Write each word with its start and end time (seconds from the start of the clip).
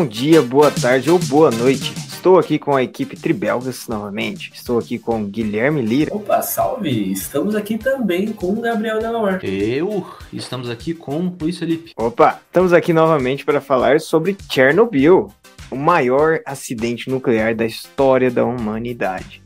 bom 0.00 0.06
dia, 0.06 0.40
boa 0.40 0.70
tarde 0.70 1.10
ou 1.10 1.18
boa 1.18 1.50
noite. 1.50 1.92
Estou 1.94 2.38
aqui 2.38 2.58
com 2.58 2.74
a 2.74 2.82
equipe 2.82 3.16
Tribelgas 3.16 3.86
novamente. 3.86 4.50
Estou 4.54 4.78
aqui 4.78 4.98
com 4.98 5.26
Guilherme 5.26 5.82
Lira. 5.82 6.14
Opa, 6.14 6.40
salve! 6.40 7.12
Estamos 7.12 7.54
aqui 7.54 7.76
também 7.76 8.32
com 8.32 8.46
o 8.46 8.62
Gabriel 8.62 8.98
Delaware. 8.98 9.40
Eu, 9.44 10.06
estamos 10.32 10.70
aqui 10.70 10.94
com 10.94 11.36
Luiz 11.38 11.58
Felipe. 11.58 11.92
Opa, 11.98 12.40
estamos 12.46 12.72
aqui 12.72 12.94
novamente 12.94 13.44
para 13.44 13.60
falar 13.60 14.00
sobre 14.00 14.38
Chernobyl, 14.50 15.30
o 15.70 15.76
maior 15.76 16.40
acidente 16.46 17.10
nuclear 17.10 17.54
da 17.54 17.66
história 17.66 18.30
da 18.30 18.42
humanidade. 18.42 19.42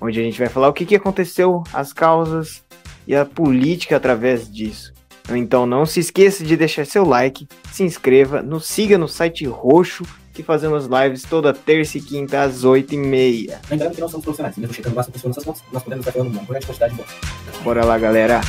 Onde 0.00 0.18
a 0.18 0.22
gente 0.22 0.38
vai 0.38 0.48
falar 0.48 0.68
o 0.68 0.72
que, 0.72 0.86
que 0.86 0.96
aconteceu, 0.96 1.62
as 1.70 1.92
causas 1.92 2.64
e 3.06 3.14
a 3.14 3.26
política 3.26 3.98
através 3.98 4.50
disso. 4.50 4.94
Então 5.36 5.66
não 5.66 5.84
se 5.84 6.00
esqueça 6.00 6.42
de 6.42 6.56
deixar 6.56 6.86
seu 6.86 7.04
like, 7.04 7.46
se 7.70 7.82
inscreva, 7.82 8.42
nos 8.42 8.66
siga 8.66 8.96
no 8.96 9.08
site 9.08 9.44
roxo 9.46 10.04
que 10.32 10.42
fazemos 10.42 10.86
lives 10.86 11.22
toda 11.22 11.52
terça 11.52 11.98
e 11.98 12.00
quinta 12.00 12.42
às 12.42 12.64
8h30. 12.64 13.58
Lembrando 13.70 13.94
que 13.94 14.00
nós 14.00 14.10
somos 14.10 14.24
profissionais, 14.24 14.56
mesmo 14.56 14.72
chegando 14.72 14.94
lá, 14.94 15.04
pessoas 15.04 15.36
nossas 15.36 15.44
contas, 15.44 15.62
nós 15.72 15.82
podemos 15.82 16.06
estar 16.06 16.16
falando 16.16 16.32
uma 16.32 16.44
grande 16.44 16.64
quantidade 16.64 16.94
de 16.94 17.02
boa. 17.02 17.08
Bora 17.64 17.84
lá, 17.84 17.98
galera. 17.98 18.40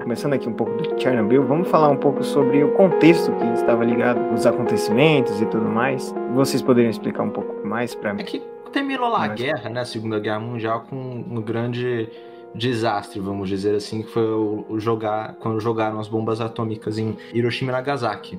Começando 0.00 0.34
aqui 0.34 0.48
um 0.48 0.52
pouco 0.52 0.72
do 0.74 1.00
Chernobyl, 1.00 1.44
vamos 1.44 1.68
falar 1.68 1.88
um 1.88 1.96
pouco 1.96 2.22
sobre 2.22 2.62
o 2.62 2.72
contexto 2.74 3.32
que 3.32 3.44
estava 3.54 3.84
ligado, 3.84 4.32
os 4.32 4.46
acontecimentos 4.46 5.40
e 5.40 5.46
tudo 5.46 5.64
mais. 5.64 6.14
Vocês 6.34 6.62
poderiam 6.62 6.90
explicar 6.90 7.22
um 7.22 7.30
pouco 7.30 7.66
mais 7.66 7.94
para 7.94 8.14
mim? 8.14 8.22
É 8.22 8.24
que 8.24 8.42
terminou 8.72 9.08
lá 9.08 9.24
a 9.24 9.28
guerra, 9.28 9.70
né, 9.70 9.80
a 9.80 9.84
Segunda 9.84 10.18
Guerra 10.18 10.40
Mundial, 10.40 10.86
com 10.88 10.96
um 10.96 11.40
grande 11.40 12.08
desastre, 12.54 13.20
vamos 13.20 13.48
dizer 13.48 13.74
assim, 13.74 14.02
que 14.02 14.10
foi 14.10 14.24
o, 14.24 14.78
jogar 14.78 15.34
quando 15.36 15.60
jogaram 15.60 15.98
as 15.98 16.08
bombas 16.08 16.40
atômicas 16.40 16.98
em 16.98 17.16
Hiroshima 17.32 17.70
e 17.70 17.72
Nagasaki. 17.72 18.38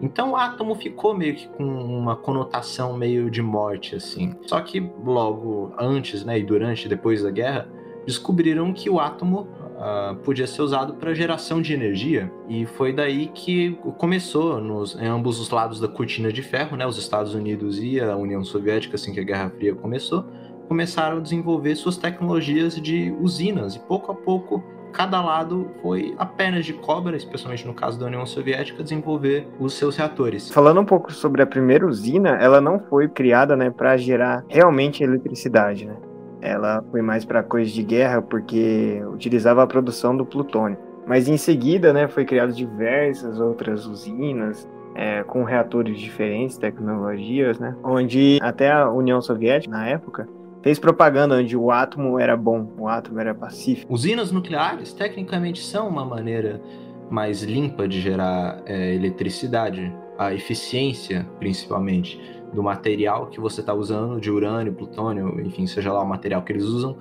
Então 0.00 0.32
o 0.32 0.36
átomo 0.36 0.74
ficou 0.74 1.14
meio 1.14 1.34
que 1.34 1.48
com 1.48 1.64
uma 1.64 2.16
conotação 2.16 2.96
meio 2.96 3.30
de 3.30 3.40
morte, 3.40 3.94
assim. 3.96 4.34
Só 4.42 4.60
que 4.60 4.80
logo 5.02 5.72
antes, 5.78 6.24
né, 6.24 6.38
e 6.38 6.42
durante, 6.42 6.88
depois 6.88 7.22
da 7.22 7.30
guerra, 7.30 7.68
descobriram 8.04 8.72
que 8.72 8.90
o 8.90 9.00
átomo 9.00 9.48
uh, 9.74 10.16
podia 10.16 10.46
ser 10.46 10.62
usado 10.62 10.94
para 10.94 11.14
geração 11.14 11.60
de 11.60 11.72
energia 11.72 12.30
e 12.48 12.66
foi 12.66 12.92
daí 12.92 13.28
que 13.28 13.78
começou 13.98 14.60
nos, 14.60 14.94
em 14.96 15.06
ambos 15.06 15.40
os 15.40 15.50
lados 15.50 15.80
da 15.80 15.88
cortina 15.88 16.32
de 16.32 16.42
ferro, 16.42 16.76
né, 16.76 16.86
os 16.86 16.98
Estados 16.98 17.34
Unidos 17.34 17.78
e 17.78 18.00
a 18.00 18.16
União 18.16 18.44
Soviética, 18.44 18.96
assim 18.96 19.12
que 19.12 19.20
a 19.20 19.24
Guerra 19.24 19.50
Fria 19.50 19.74
começou, 19.74 20.24
começaram 20.68 21.18
a 21.18 21.20
desenvolver 21.20 21.74
suas 21.76 21.96
tecnologias 21.96 22.80
de 22.80 23.14
usinas 23.20 23.76
e 23.76 23.80
pouco 23.80 24.10
a 24.10 24.14
pouco 24.14 24.62
cada 24.94 25.20
lado 25.20 25.68
foi 25.82 26.14
apenas 26.16 26.64
de 26.64 26.72
cobra, 26.72 27.16
especialmente 27.16 27.66
no 27.66 27.74
caso 27.74 27.98
da 27.98 28.06
União 28.06 28.24
Soviética, 28.24 28.82
desenvolver 28.82 29.46
os 29.58 29.74
seus 29.74 29.96
reatores. 29.96 30.50
Falando 30.50 30.80
um 30.80 30.84
pouco 30.84 31.12
sobre 31.12 31.42
a 31.42 31.46
primeira 31.46 31.84
usina, 31.84 32.38
ela 32.40 32.60
não 32.60 32.78
foi 32.78 33.08
criada, 33.08 33.56
né, 33.56 33.70
para 33.70 33.96
gerar 33.96 34.44
realmente 34.48 35.02
eletricidade, 35.02 35.84
né? 35.84 35.96
Ela 36.44 36.84
foi 36.90 37.00
mais 37.00 37.24
para 37.24 37.42
coisas 37.42 37.72
de 37.72 37.82
guerra 37.82 38.20
porque 38.20 39.02
utilizava 39.12 39.62
a 39.62 39.66
produção 39.66 40.14
do 40.14 40.26
plutônio. 40.26 40.76
Mas 41.06 41.26
em 41.26 41.38
seguida, 41.38 41.92
né, 41.92 42.06
foi 42.06 42.24
criado 42.24 42.52
diversas 42.52 43.40
outras 43.40 43.86
usinas 43.86 44.68
é, 44.94 45.22
com 45.24 45.42
reatores 45.42 45.98
diferentes, 45.98 46.56
tecnologias, 46.58 47.58
né, 47.58 47.74
onde 47.82 48.38
até 48.42 48.70
a 48.70 48.90
União 48.90 49.20
Soviética 49.20 49.74
na 49.74 49.88
época 49.88 50.28
fez 50.62 50.78
propaganda 50.78 51.36
onde 51.36 51.56
o 51.56 51.70
átomo 51.70 52.18
era 52.18 52.36
bom, 52.36 52.68
o 52.78 52.88
átomo 52.88 53.20
era 53.20 53.34
pacífico. 53.34 53.92
Usinas 53.92 54.30
nucleares 54.30 54.92
tecnicamente 54.92 55.62
são 55.62 55.88
uma 55.88 56.04
maneira 56.04 56.60
mais 57.10 57.42
limpa 57.42 57.88
de 57.88 58.00
gerar 58.00 58.62
é, 58.66 58.94
eletricidade, 58.94 59.92
a 60.18 60.32
eficiência 60.32 61.26
principalmente 61.38 62.20
do 62.54 62.62
material 62.62 63.26
que 63.26 63.40
você 63.40 63.60
está 63.60 63.74
usando, 63.74 64.20
de 64.20 64.30
urânio, 64.30 64.72
plutônio, 64.72 65.40
enfim, 65.40 65.66
seja 65.66 65.92
lá 65.92 66.02
o 66.02 66.06
material 66.06 66.42
que 66.42 66.52
eles 66.52 66.64
usam, 66.64 66.96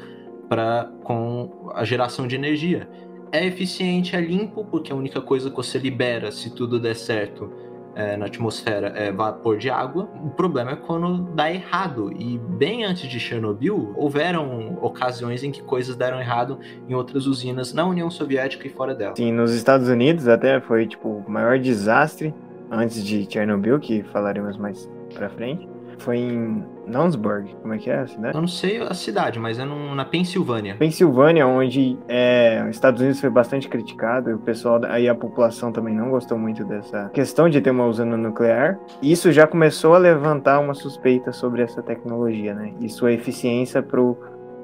para 0.49 0.91
com 1.03 1.69
a 1.73 1.83
geração 1.83 2.27
de 2.27 2.35
energia. 2.35 2.89
É 3.31 3.45
eficiente, 3.45 4.15
é 4.15 4.21
limpo, 4.21 4.65
porque 4.65 4.91
a 4.91 4.95
única 4.95 5.21
coisa 5.21 5.49
que 5.49 5.55
você 5.55 5.77
libera, 5.77 6.31
se 6.31 6.53
tudo 6.53 6.79
der 6.79 6.95
certo, 6.95 7.51
é, 7.95 8.17
na 8.17 8.25
atmosfera 8.25 8.87
é 8.95 9.11
vapor 9.11 9.57
de 9.57 9.69
água. 9.69 10.09
O 10.23 10.29
problema 10.29 10.71
é 10.71 10.75
quando 10.75 11.23
dá 11.33 11.51
errado. 11.51 12.11
E 12.17 12.37
bem 12.37 12.83
antes 12.83 13.07
de 13.07 13.19
Chernobyl, 13.19 13.93
houveram 13.95 14.77
ocasiões 14.81 15.43
em 15.43 15.51
que 15.51 15.61
coisas 15.61 15.95
deram 15.95 16.19
errado 16.19 16.59
em 16.87 16.93
outras 16.93 17.25
usinas 17.25 17.73
na 17.73 17.85
União 17.85 18.09
Soviética 18.09 18.67
e 18.67 18.69
fora 18.69 18.93
dela. 18.93 19.15
Sim, 19.15 19.31
nos 19.31 19.53
Estados 19.53 19.87
Unidos 19.87 20.27
até 20.27 20.59
foi 20.59 20.87
tipo 20.87 21.23
o 21.27 21.29
maior 21.29 21.59
desastre 21.59 22.33
antes 22.71 23.03
de 23.03 23.27
Chernobyl, 23.31 23.79
que 23.79 24.03
falaremos 24.03 24.57
mais 24.57 24.89
pra 25.13 25.29
frente. 25.29 25.67
Foi 25.99 26.17
em 26.17 26.65
Nounsburg, 26.87 27.55
como 27.61 27.73
é 27.73 27.77
que 27.77 27.89
é 27.89 27.99
a 27.99 28.07
cidade? 28.07 28.35
Eu 28.35 28.41
não 28.41 28.47
sei 28.47 28.81
a 28.81 28.93
cidade, 28.93 29.39
mas 29.39 29.59
é 29.59 29.65
no, 29.65 29.95
na 29.95 30.03
Pensilvânia. 30.03 30.75
Pensilvânia, 30.75 31.47
onde 31.47 31.97
é, 32.07 32.61
os 32.63 32.75
Estados 32.75 32.99
Unidos 32.99 33.21
foi 33.21 33.29
bastante 33.29 33.69
criticado, 33.69 34.29
e 34.29 34.33
o 34.33 34.39
pessoal, 34.39 34.81
aí 34.85 35.07
a 35.07 35.15
população 35.15 35.71
também 35.71 35.95
não 35.95 36.09
gostou 36.09 36.37
muito 36.37 36.65
dessa 36.65 37.09
questão 37.09 37.47
de 37.47 37.61
ter 37.61 37.69
uma 37.69 37.85
usina 37.85 38.17
nuclear. 38.17 38.79
Isso 39.01 39.31
já 39.31 39.47
começou 39.47 39.93
a 39.93 39.97
levantar 39.97 40.59
uma 40.59 40.73
suspeita 40.73 41.31
sobre 41.31 41.61
essa 41.61 41.81
tecnologia, 41.81 42.53
né? 42.53 42.73
E 42.81 42.89
sua 42.89 43.13
eficiência 43.13 43.81
pro 43.81 44.17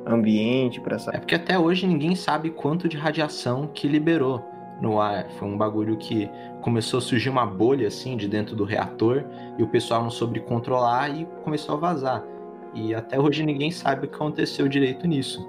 ambiente, 0.06 0.82
para 0.82 0.96
essa. 0.96 1.12
É 1.16 1.20
porque 1.20 1.36
até 1.36 1.58
hoje 1.58 1.86
ninguém 1.86 2.16
sabe 2.16 2.50
quanto 2.50 2.90
de 2.90 2.98
radiação 2.98 3.70
que 3.74 3.88
liberou 3.88 4.44
no 4.82 5.00
ar. 5.00 5.30
Foi 5.38 5.48
um 5.48 5.58
bagulho 5.58 5.98
que 5.98 6.30
começou 6.62 7.00
a 7.00 7.02
surgir 7.02 7.30
uma 7.30 7.46
bolha 7.46 7.88
assim 7.88 8.18
de 8.18 8.28
dentro 8.28 8.56
do 8.56 8.64
reator 8.64 9.24
e 9.58 9.64
o 9.64 9.68
pessoal 9.68 10.04
não 10.04 10.10
soube 10.10 10.40
controlar 10.40 11.10
e 11.10 11.26
começou 11.44 11.76
a 11.76 11.80
vazar. 11.80 12.24
E 12.74 12.94
até 12.94 13.20
hoje 13.20 13.46
ninguém 13.46 13.72
sabe 13.72 14.06
o 14.06 14.10
que 14.10 14.16
aconteceu 14.16 14.68
direito 14.68 15.08
nisso. 15.08 15.48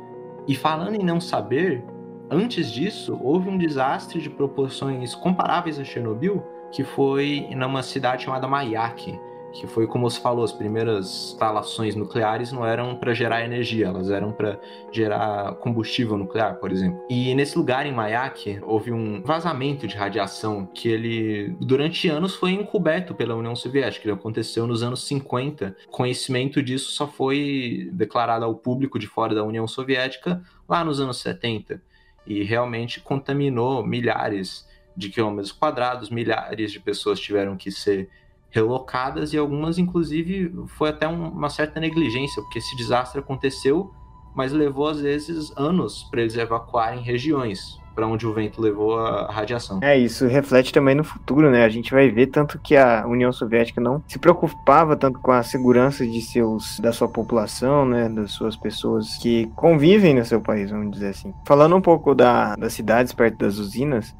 E 0.49 0.55
falando 0.55 0.95
em 0.95 1.05
não 1.05 1.21
saber, 1.21 1.85
antes 2.31 2.71
disso 2.71 3.19
houve 3.23 3.49
um 3.49 3.59
desastre 3.59 4.21
de 4.21 4.31
proporções 4.31 5.15
comparáveis 5.15 5.79
a 5.79 5.85
Chernobyl, 5.85 6.43
que 6.73 6.83
foi 6.83 7.47
numa 7.55 7.83
cidade 7.83 8.25
chamada 8.25 8.49
Mayak, 8.49 9.19
que 9.53 9.66
foi 9.66 9.87
como 9.87 10.09
você 10.09 10.21
falou, 10.21 10.44
as 10.44 10.53
primeiras 10.53 11.31
instalações 11.33 11.94
nucleares 11.94 12.53
não 12.53 12.65
eram 12.65 12.97
para 12.97 13.12
gerar 13.12 13.44
energia, 13.44 13.87
elas 13.87 14.11
eram 14.11 14.33
para 14.33 14.59
gerar 14.93 15.55
combustível 15.56 16.16
nuclear, 16.16 16.56
por 16.56 16.71
exemplo. 16.71 17.00
E 17.09 17.34
nesse 17.34 17.56
lugar 17.56 17.87
em 17.87 17.93
Mayak 17.93 18.61
houve 18.62 18.93
um 18.93 19.22
vazamento 19.22 19.87
de 19.87 19.97
radiação 19.97 20.66
que 20.66 20.88
ele 20.88 21.55
durante 21.61 22.09
anos 22.09 22.34
foi 22.34 22.53
encoberto 22.53 23.15
pela 23.15 23.34
União 23.34 23.55
Soviética, 23.56 24.06
ele 24.06 24.15
aconteceu 24.15 24.66
nos 24.66 24.83
anos 24.83 25.06
50. 25.06 25.77
Conhecimento 25.91 26.62
disso 26.62 26.93
só 26.93 27.06
foi 27.06 27.88
declarado 27.93 28.44
ao 28.44 28.55
público 28.55 28.99
de 28.99 29.06
fora 29.06 29.34
da 29.34 29.44
União 29.44 29.67
Soviética 29.67 30.43
lá 30.69 30.84
nos 30.84 31.00
anos 31.00 31.19
70 31.19 31.82
e 32.27 32.43
realmente 32.43 33.00
contaminou 33.00 33.84
milhares 33.84 34.69
de 34.97 35.09
quilômetros 35.09 35.53
quadrados, 35.53 36.11
milhares 36.11 36.72
de 36.72 36.81
pessoas 36.81 37.19
tiveram 37.19 37.56
que 37.56 37.71
ser 37.71 38.09
relocadas 38.50 39.33
e 39.33 39.38
algumas, 39.38 39.78
inclusive, 39.78 40.53
foi 40.77 40.91
até 40.91 41.06
uma 41.06 41.49
certa 41.49 41.81
negligência, 41.81 42.43
porque 42.43 42.59
esse 42.59 42.77
desastre 42.77 43.21
aconteceu, 43.21 43.93
mas 44.34 44.53
levou 44.53 44.88
às 44.88 45.00
vezes 45.00 45.53
anos 45.56 46.05
para 46.11 46.21
eles 46.21 46.37
evacuarem 46.37 47.03
regiões 47.03 47.81
para 47.94 48.06
onde 48.06 48.27
o 48.27 48.33
vento 48.33 48.62
levou 48.62 48.99
a 48.99 49.31
radiação. 49.31 49.81
É, 49.83 49.99
isso 49.99 50.27
reflete 50.27 50.72
também 50.72 50.94
no 50.94 51.05
futuro, 51.05 51.50
né? 51.50 51.65
A 51.65 51.69
gente 51.69 51.91
vai 51.91 52.09
ver 52.09 52.28
tanto 52.28 52.59
que 52.59 52.77
a 52.77 53.05
União 53.06 53.33
Soviética 53.33 53.81
não 53.81 54.03
se 54.06 54.19
preocupava 54.19 54.97
tanto 54.97 55.19
com 55.19 55.32
a 55.32 55.43
segurança 55.43 56.06
de 56.06 56.22
seus 56.22 56.81
da 56.81 56.93
sua 56.93 57.09
população, 57.09 57.84
né, 57.84 58.09
das 58.09 58.31
suas 58.31 58.56
pessoas 58.56 59.19
que 59.19 59.50
convivem 59.56 60.14
no 60.14 60.25
seu 60.25 60.41
país, 60.41 60.70
vamos 60.70 60.93
dizer 60.93 61.08
assim. 61.08 61.35
Falando 61.44 61.76
um 61.76 61.81
pouco 61.81 62.14
da, 62.14 62.55
das 62.56 62.73
cidades 62.73 63.12
perto 63.12 63.38
das 63.38 63.58
usinas, 63.58 64.14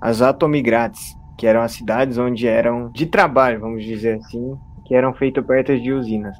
as 0.00 0.20
Atomigrades, 0.20 1.16
que 1.42 1.46
eram 1.48 1.62
as 1.62 1.72
cidades 1.72 2.18
onde 2.18 2.46
eram 2.46 2.88
de 2.90 3.04
trabalho, 3.04 3.58
vamos 3.58 3.82
dizer 3.82 4.14
assim, 4.14 4.56
que 4.84 4.94
eram 4.94 5.12
feitas 5.12 5.44
perto 5.44 5.76
de 5.76 5.92
usinas. 5.92 6.38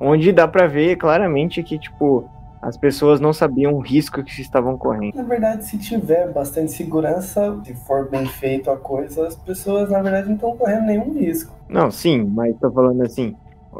Onde 0.00 0.30
dá 0.30 0.46
para 0.46 0.68
ver 0.68 0.94
claramente 0.94 1.60
que, 1.60 1.76
tipo, 1.76 2.30
as 2.62 2.76
pessoas 2.76 3.18
não 3.18 3.32
sabiam 3.32 3.72
o 3.72 3.80
risco 3.80 4.22
que 4.22 4.40
estavam 4.40 4.78
correndo. 4.78 5.16
Na 5.16 5.24
verdade, 5.24 5.64
se 5.64 5.76
tiver 5.76 6.32
bastante 6.32 6.70
segurança, 6.70 7.60
se 7.64 7.74
for 7.74 8.08
bem 8.08 8.26
feito 8.26 8.70
a 8.70 8.76
coisa, 8.76 9.26
as 9.26 9.34
pessoas, 9.34 9.90
na 9.90 10.00
verdade, 10.00 10.28
não 10.28 10.36
estão 10.36 10.56
correndo 10.56 10.86
nenhum 10.86 11.12
risco. 11.14 11.52
Não, 11.68 11.90
sim, 11.90 12.22
mas 12.22 12.56
tô 12.60 12.70
falando 12.70 13.02
assim, 13.02 13.34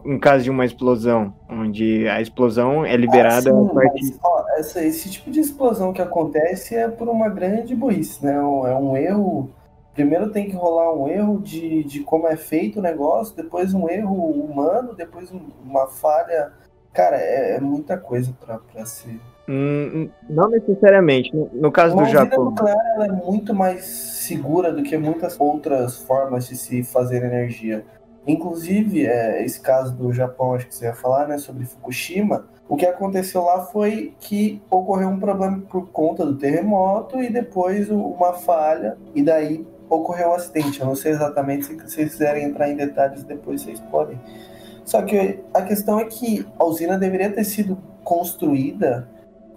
em 0.05 0.19
caso 0.19 0.43
de 0.43 0.50
uma 0.50 0.65
explosão, 0.65 1.32
onde 1.49 2.09
a 2.09 2.21
explosão 2.21 2.85
é 2.85 2.97
liberada 2.97 3.49
ah, 3.49 3.62
sim, 3.62 3.71
a 3.71 3.75
partir... 3.75 4.03
Mas, 4.06 4.19
ó, 4.25 4.44
essa, 4.59 4.85
esse 4.85 5.09
tipo 5.09 5.31
de 5.31 5.38
explosão 5.38 5.93
que 5.93 6.03
acontece 6.03 6.75
é 6.75 6.88
por 6.88 7.09
uma 7.09 7.29
grande 7.29 7.76
burrice, 7.76 8.25
né? 8.26 8.35
É 8.35 8.75
um 8.75 8.97
erro 8.97 9.50
primeiro 9.94 10.31
tem 10.31 10.46
que 10.46 10.56
rolar 10.56 10.93
um 10.93 11.08
erro 11.08 11.41
de, 11.41 11.85
de 11.85 12.00
como 12.00 12.26
é 12.26 12.37
feito 12.37 12.81
o 12.81 12.82
negócio, 12.82 13.35
depois 13.35 13.73
um 13.73 13.88
erro 13.88 14.14
humano, 14.14 14.94
depois 14.94 15.32
uma 15.64 15.87
falha 15.87 16.52
Cara, 16.94 17.17
é, 17.17 17.56
é 17.56 17.61
muita 17.61 17.99
coisa 17.99 18.32
pra, 18.41 18.58
pra 18.58 18.87
ser. 18.87 19.20
Hum, 19.49 20.08
não 20.31 20.49
necessariamente. 20.49 21.37
No, 21.37 21.50
no 21.52 21.73
caso 21.73 21.94
Uma 21.94 22.05
do 22.05 22.08
Japão. 22.08 22.44
nuclear 22.44 22.79
ela 22.94 23.06
é 23.06 23.12
muito 23.12 23.52
mais 23.52 23.85
segura 23.85 24.73
do 24.73 24.82
que 24.82 24.96
muitas 24.96 25.38
outras 25.38 25.99
formas 25.99 26.47
de 26.47 26.56
se 26.56 26.85
fazer 26.85 27.25
energia. 27.25 27.85
Inclusive, 28.26 29.06
é, 29.06 29.44
esse 29.44 29.61
caso 29.61 29.94
do 29.94 30.12
Japão, 30.12 30.55
acho 30.55 30.69
que 30.69 30.75
você 30.75 30.87
ia 30.87 30.94
falar, 30.94 31.29
né, 31.29 31.37
sobre 31.37 31.67
Fukushima, 31.67 32.47
o 32.67 32.76
que 32.76 32.87
aconteceu 32.87 33.43
lá 33.43 33.67
foi 33.67 34.14
que 34.19 34.62
ocorreu 34.70 35.08
um 35.08 35.20
problema 35.20 35.61
por 35.69 35.88
conta 35.90 36.25
do 36.25 36.38
terremoto 36.38 37.20
e 37.20 37.29
depois 37.29 37.90
uma 37.90 38.32
falha, 38.32 38.97
e 39.14 39.23
daí 39.23 39.67
ocorreu 39.94 40.29
o 40.31 40.35
acidente. 40.35 40.81
Eu 40.81 40.87
não 40.87 40.94
sei 40.94 41.12
exatamente 41.12 41.67
se 41.67 41.75
vocês 41.75 42.12
quiserem 42.12 42.44
entrar 42.44 42.70
em 42.70 42.76
detalhes 42.76 43.25
depois 43.25 43.62
vocês 43.62 43.81
podem. 43.91 44.19
Só 44.85 45.02
que 45.02 45.41
a 45.52 45.62
questão 45.62 45.99
é 45.99 46.05
que 46.05 46.46
a 46.58 46.64
usina 46.64 46.99
deveria 46.99 47.31
ter 47.31 47.44
sido 47.44 47.79
construída 48.02 49.08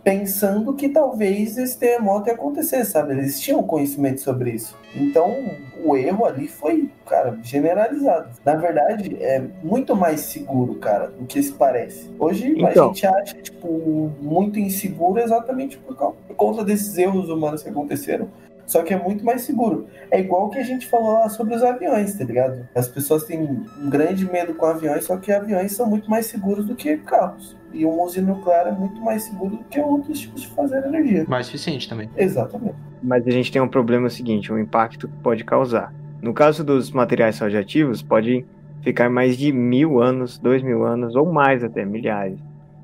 pensando 0.08 0.74
que 0.74 0.88
talvez 0.88 1.58
esse 1.58 1.78
terremoto 1.78 2.30
ia 2.30 2.34
acontecer, 2.34 2.86
sabe? 2.86 3.12
Eles 3.12 3.42
tinham 3.42 3.62
conhecimento 3.62 4.22
sobre 4.22 4.52
isso. 4.52 4.74
Então, 4.96 5.36
o 5.84 5.98
erro 5.98 6.24
ali 6.26 6.48
foi, 6.48 6.90
cara, 7.06 7.38
generalizado. 7.44 8.30
Na 8.46 8.56
verdade, 8.56 9.18
é 9.20 9.44
muito 9.62 9.98
mais 9.98 10.22
seguro, 10.22 10.76
cara, 10.76 11.08
do 11.08 11.26
que 11.26 11.44
se 11.44 11.52
parece. 11.52 12.10
Hoje 12.18 12.54
Então. 12.58 12.86
a 12.86 12.88
gente 12.88 13.06
acha, 13.06 13.36
tipo, 13.42 14.10
muito 14.22 14.58
inseguro 14.58 15.20
exatamente 15.20 15.78
por, 15.78 15.98
causa, 15.98 16.16
por 16.26 16.36
conta 16.38 16.64
desses 16.64 16.98
erros 16.98 17.28
humanos 17.28 17.62
que 17.62 17.68
aconteceram. 17.70 18.30
Só 18.68 18.84
que 18.84 18.94
é 18.94 19.02
muito 19.02 19.24
mais 19.24 19.42
seguro. 19.42 19.88
É 20.12 20.20
igual 20.20 20.48
o 20.48 20.50
que 20.50 20.60
a 20.60 20.64
gente 20.64 20.86
falou 20.86 21.14
lá 21.14 21.30
sobre 21.30 21.56
os 21.56 21.64
aviões, 21.64 22.14
tá 22.16 22.26
ligado? 22.26 22.68
As 22.76 22.88
pessoas 22.88 23.24
têm 23.24 23.42
um 23.42 23.90
grande 23.90 24.30
medo 24.30 24.54
com 24.54 24.66
aviões, 24.66 25.06
só 25.06 25.16
que 25.16 25.32
aviões 25.32 25.72
são 25.72 25.90
muito 25.90 26.10
mais 26.10 26.26
seguros 26.26 26.66
do 26.66 26.76
que 26.76 26.98
carros. 26.98 27.56
E 27.74 27.86
uma 27.86 28.04
usina 28.04 28.34
nuclear 28.34 28.68
é 28.68 28.72
muito 28.72 29.00
mais 29.02 29.24
seguro 29.24 29.56
do 29.56 29.64
que 29.64 29.80
outros 29.80 30.20
tipos 30.20 30.42
de 30.42 30.48
fazer 30.50 30.84
energia. 30.86 31.26
Mais 31.30 31.48
eficiente 31.48 31.88
também. 31.88 32.10
Exatamente. 32.18 32.76
Mas 33.02 33.26
a 33.26 33.32
gente 33.32 33.52
tem 33.52 33.62
um 33.62 33.70
problema 33.70 34.10
seguinte, 34.10 34.52
um 34.52 34.60
impacto 34.60 35.08
que 35.08 35.16
pode 35.24 35.46
causar. 35.46 35.94
No 36.22 36.34
caso 36.34 36.62
dos 36.64 36.92
materiais 36.92 37.40
radioativos, 37.40 38.02
pode 38.02 38.46
ficar 38.82 39.10
mais 39.10 39.38
de 39.38 39.54
mil 39.54 40.02
anos, 40.02 40.38
dois 40.38 40.62
mil 40.62 40.84
anos, 40.84 41.16
ou 41.16 41.32
mais 41.32 41.64
até, 41.64 41.86
milhares. 41.86 42.40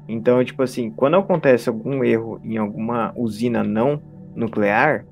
Então, 0.08 0.44
tipo 0.46 0.64
assim, 0.64 0.90
quando 0.92 1.18
acontece 1.18 1.68
algum 1.68 2.04
erro 2.04 2.40
em 2.44 2.58
alguma 2.58 3.14
usina 3.16 3.64
não 3.64 4.02
nuclear, 4.36 5.06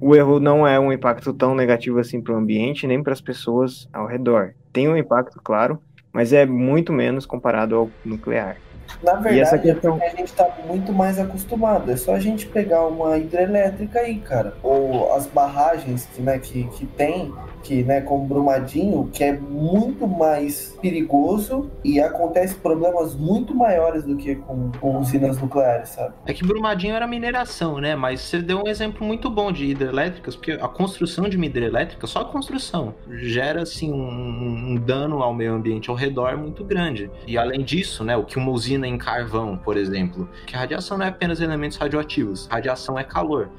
o 0.00 0.14
erro 0.14 0.38
não 0.38 0.66
é 0.66 0.78
um 0.78 0.92
impacto 0.92 1.32
tão 1.32 1.54
negativo 1.54 1.98
assim 1.98 2.20
para 2.20 2.34
o 2.34 2.36
ambiente, 2.36 2.86
nem 2.86 3.02
para 3.02 3.12
as 3.12 3.20
pessoas 3.20 3.88
ao 3.92 4.06
redor. 4.06 4.54
Tem 4.72 4.88
um 4.88 4.96
impacto, 4.96 5.40
claro, 5.42 5.80
mas 6.12 6.32
é 6.32 6.46
muito 6.46 6.92
menos 6.92 7.26
comparado 7.26 7.74
ao 7.74 7.90
nuclear. 8.04 8.56
Na 9.02 9.12
E 9.30 9.40
essa 9.40 9.56
verdade, 9.56 9.62
questão- 9.62 9.96
é 9.96 9.98
porque 10.00 10.04
a 10.16 10.16
gente 10.20 10.32
tá 10.32 10.48
muito 10.66 10.92
mais 10.92 11.18
acostumado. 11.18 11.90
É 11.90 11.96
só 11.96 12.14
a 12.14 12.20
gente 12.20 12.46
pegar 12.46 12.86
uma 12.86 13.16
hidrelétrica 13.18 14.00
aí, 14.00 14.16
cara. 14.18 14.54
Ou 14.62 15.12
as 15.14 15.26
barragens 15.26 16.06
que, 16.14 16.22
né, 16.22 16.38
que, 16.38 16.64
que 16.68 16.86
tem, 16.86 17.32
que, 17.62 17.82
né, 17.84 18.00
como 18.00 18.24
Brumadinho, 18.26 19.08
que 19.12 19.22
é 19.24 19.32
muito 19.32 20.06
mais 20.06 20.76
perigoso 20.80 21.70
e 21.84 22.00
acontece 22.00 22.54
problemas 22.54 23.14
muito 23.14 23.54
maiores 23.54 24.04
do 24.04 24.16
que 24.16 24.36
com, 24.36 24.70
com 24.80 24.98
usinas 24.98 25.38
nucleares, 25.40 25.90
sabe? 25.90 26.14
É 26.26 26.32
que 26.32 26.44
Brumadinho 26.46 26.94
era 26.94 27.06
mineração, 27.06 27.78
né? 27.78 27.94
Mas 27.94 28.20
você 28.20 28.40
deu 28.40 28.62
um 28.64 28.68
exemplo 28.68 29.06
muito 29.06 29.28
bom 29.28 29.52
de 29.52 29.66
hidrelétricas, 29.66 30.34
porque 30.36 30.52
a 30.52 30.68
construção 30.68 31.28
de 31.28 31.36
uma 31.36 31.46
hidrelétrica, 31.46 32.06
só 32.06 32.20
a 32.20 32.24
construção, 32.24 32.94
gera 33.10 33.62
assim 33.62 33.92
um, 33.92 34.72
um 34.72 34.74
dano 34.76 35.22
ao 35.22 35.34
meio 35.34 35.52
ambiente 35.54 35.90
ao 35.90 35.96
redor 35.96 36.36
muito 36.36 36.64
grande. 36.64 37.10
E 37.26 37.36
além 37.36 37.62
disso, 37.62 38.02
né, 38.04 38.16
o 38.16 38.24
que 38.24 38.38
uma 38.38 38.50
usina 38.50 38.77
em 38.86 38.98
carvão, 38.98 39.56
por 39.56 39.76
exemplo, 39.76 40.28
que 40.46 40.54
a 40.54 40.60
radiação 40.60 40.98
não 40.98 41.06
é 41.06 41.08
apenas 41.08 41.40
elementos 41.40 41.76
radioativos, 41.76 42.46
radiação 42.46 42.98
é 42.98 43.04
calor. 43.04 43.50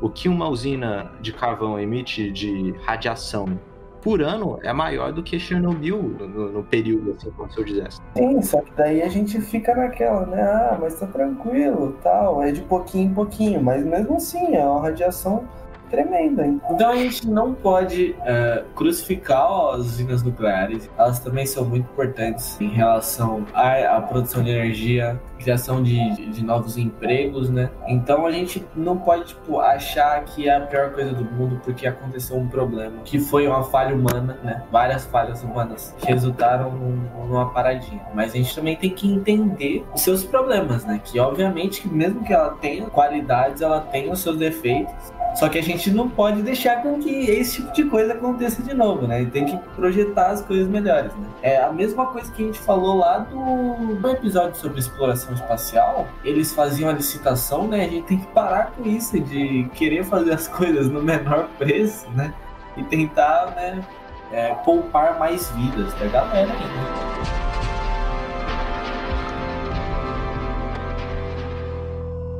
O 0.00 0.10
que 0.10 0.28
uma 0.28 0.48
usina 0.48 1.10
de 1.20 1.32
carvão 1.32 1.78
emite 1.78 2.30
de 2.30 2.74
radiação 2.84 3.58
por 4.06 4.22
ano 4.22 4.60
é 4.62 4.72
maior 4.72 5.12
do 5.12 5.20
que 5.20 5.36
Chernobyl 5.36 6.00
no, 6.00 6.52
no 6.52 6.62
período, 6.62 7.16
assim, 7.18 7.28
como 7.32 7.50
se 7.50 7.58
eu 7.58 7.64
dissesse. 7.64 8.00
Sim, 8.16 8.40
só 8.40 8.60
que 8.60 8.70
daí 8.76 9.02
a 9.02 9.08
gente 9.08 9.40
fica 9.40 9.74
naquela, 9.74 10.24
né? 10.26 10.42
Ah, 10.42 10.78
mas 10.80 11.00
tá 11.00 11.08
tranquilo, 11.08 11.98
tal. 12.04 12.40
É 12.40 12.52
de 12.52 12.60
pouquinho 12.60 13.10
em 13.10 13.12
pouquinho. 13.14 13.60
Mas 13.60 13.84
mesmo 13.84 14.16
assim, 14.16 14.54
é 14.54 14.64
uma 14.64 14.80
radiação 14.80 15.48
tremenda, 15.90 16.46
hein? 16.46 16.60
Então 16.70 16.90
a 16.90 16.96
gente 16.96 17.26
não 17.28 17.52
pode 17.54 18.14
é, 18.24 18.62
crucificar 18.74 19.46
as 19.74 19.80
usinas 19.80 20.22
nucleares. 20.22 20.88
Elas 20.98 21.18
também 21.20 21.46
são 21.46 21.64
muito 21.64 21.84
importantes 21.90 22.60
em 22.60 22.68
relação 22.68 23.44
à, 23.54 23.96
à 23.96 24.00
produção 24.00 24.42
de 24.42 24.50
energia, 24.50 25.20
criação 25.38 25.82
de, 25.82 25.98
de 26.30 26.44
novos 26.44 26.76
empregos, 26.76 27.50
né? 27.50 27.70
Então 27.86 28.26
a 28.26 28.30
gente 28.32 28.64
não 28.74 28.96
pode 28.96 29.24
tipo, 29.26 29.60
achar 29.60 30.24
que 30.24 30.48
é 30.48 30.56
a 30.56 30.60
pior 30.60 30.92
coisa 30.92 31.12
do 31.12 31.24
mundo 31.24 31.60
porque 31.64 31.86
aconteceu 31.86 32.36
um 32.36 32.48
problema, 32.48 32.94
que 33.04 33.18
foi 33.18 33.46
uma 33.46 33.62
falha 33.64 33.94
humana, 33.94 34.38
né? 34.42 34.62
Várias 34.72 35.04
falhas 35.06 35.42
humanas 35.42 35.94
que 35.98 36.06
resultaram 36.06 36.70
num- 36.72 37.26
numa 37.26 37.50
paradinha. 37.50 38.02
Mas 38.14 38.32
a 38.32 38.36
gente 38.36 38.54
também 38.54 38.76
tem 38.76 38.90
que 38.90 39.10
entender 39.10 39.84
os 39.94 40.00
seus 40.00 40.24
problemas, 40.24 40.84
né? 40.84 41.00
Que 41.04 41.18
obviamente 41.18 41.86
mesmo 41.88 42.22
que 42.24 42.32
ela 42.32 42.50
tenha 42.60 42.86
qualidades, 42.86 43.62
ela 43.62 43.80
tem 43.80 44.10
os 44.10 44.20
seus 44.20 44.36
defeitos. 44.36 44.94
Só 45.34 45.50
que 45.50 45.58
a 45.58 45.62
gente 45.62 45.75
não 45.90 46.08
pode 46.08 46.42
deixar 46.42 46.82
com 46.82 46.98
que 46.98 47.10
esse 47.10 47.62
tipo 47.62 47.72
de 47.72 47.84
coisa 47.84 48.12
aconteça 48.12 48.62
de 48.62 48.74
novo, 48.74 49.06
né? 49.06 49.22
E 49.22 49.26
tem 49.26 49.44
que 49.44 49.56
projetar 49.74 50.28
as 50.28 50.42
coisas 50.42 50.68
melhores, 50.68 51.12
né? 51.14 51.28
É 51.42 51.62
a 51.62 51.72
mesma 51.72 52.06
coisa 52.06 52.30
que 52.32 52.42
a 52.42 52.46
gente 52.46 52.58
falou 52.58 52.96
lá 52.98 53.18
do, 53.18 53.96
do 53.96 54.10
episódio 54.10 54.56
sobre 54.56 54.80
exploração 54.80 55.34
espacial. 55.34 56.06
Eles 56.24 56.52
faziam 56.52 56.90
a 56.90 56.92
licitação, 56.92 57.66
né? 57.68 57.84
A 57.84 57.88
gente 57.88 58.06
tem 58.06 58.18
que 58.18 58.26
parar 58.28 58.72
com 58.72 58.88
isso 58.88 59.18
de 59.20 59.68
querer 59.74 60.04
fazer 60.04 60.32
as 60.32 60.48
coisas 60.48 60.88
no 60.88 61.02
menor 61.02 61.48
preço, 61.58 62.08
né? 62.10 62.32
E 62.76 62.82
tentar, 62.84 63.54
né? 63.56 63.84
é, 64.32 64.54
poupar 64.64 65.18
mais 65.18 65.50
vidas 65.50 65.92
da 65.94 66.06
galera 66.06 66.52
ainda. 66.52 67.65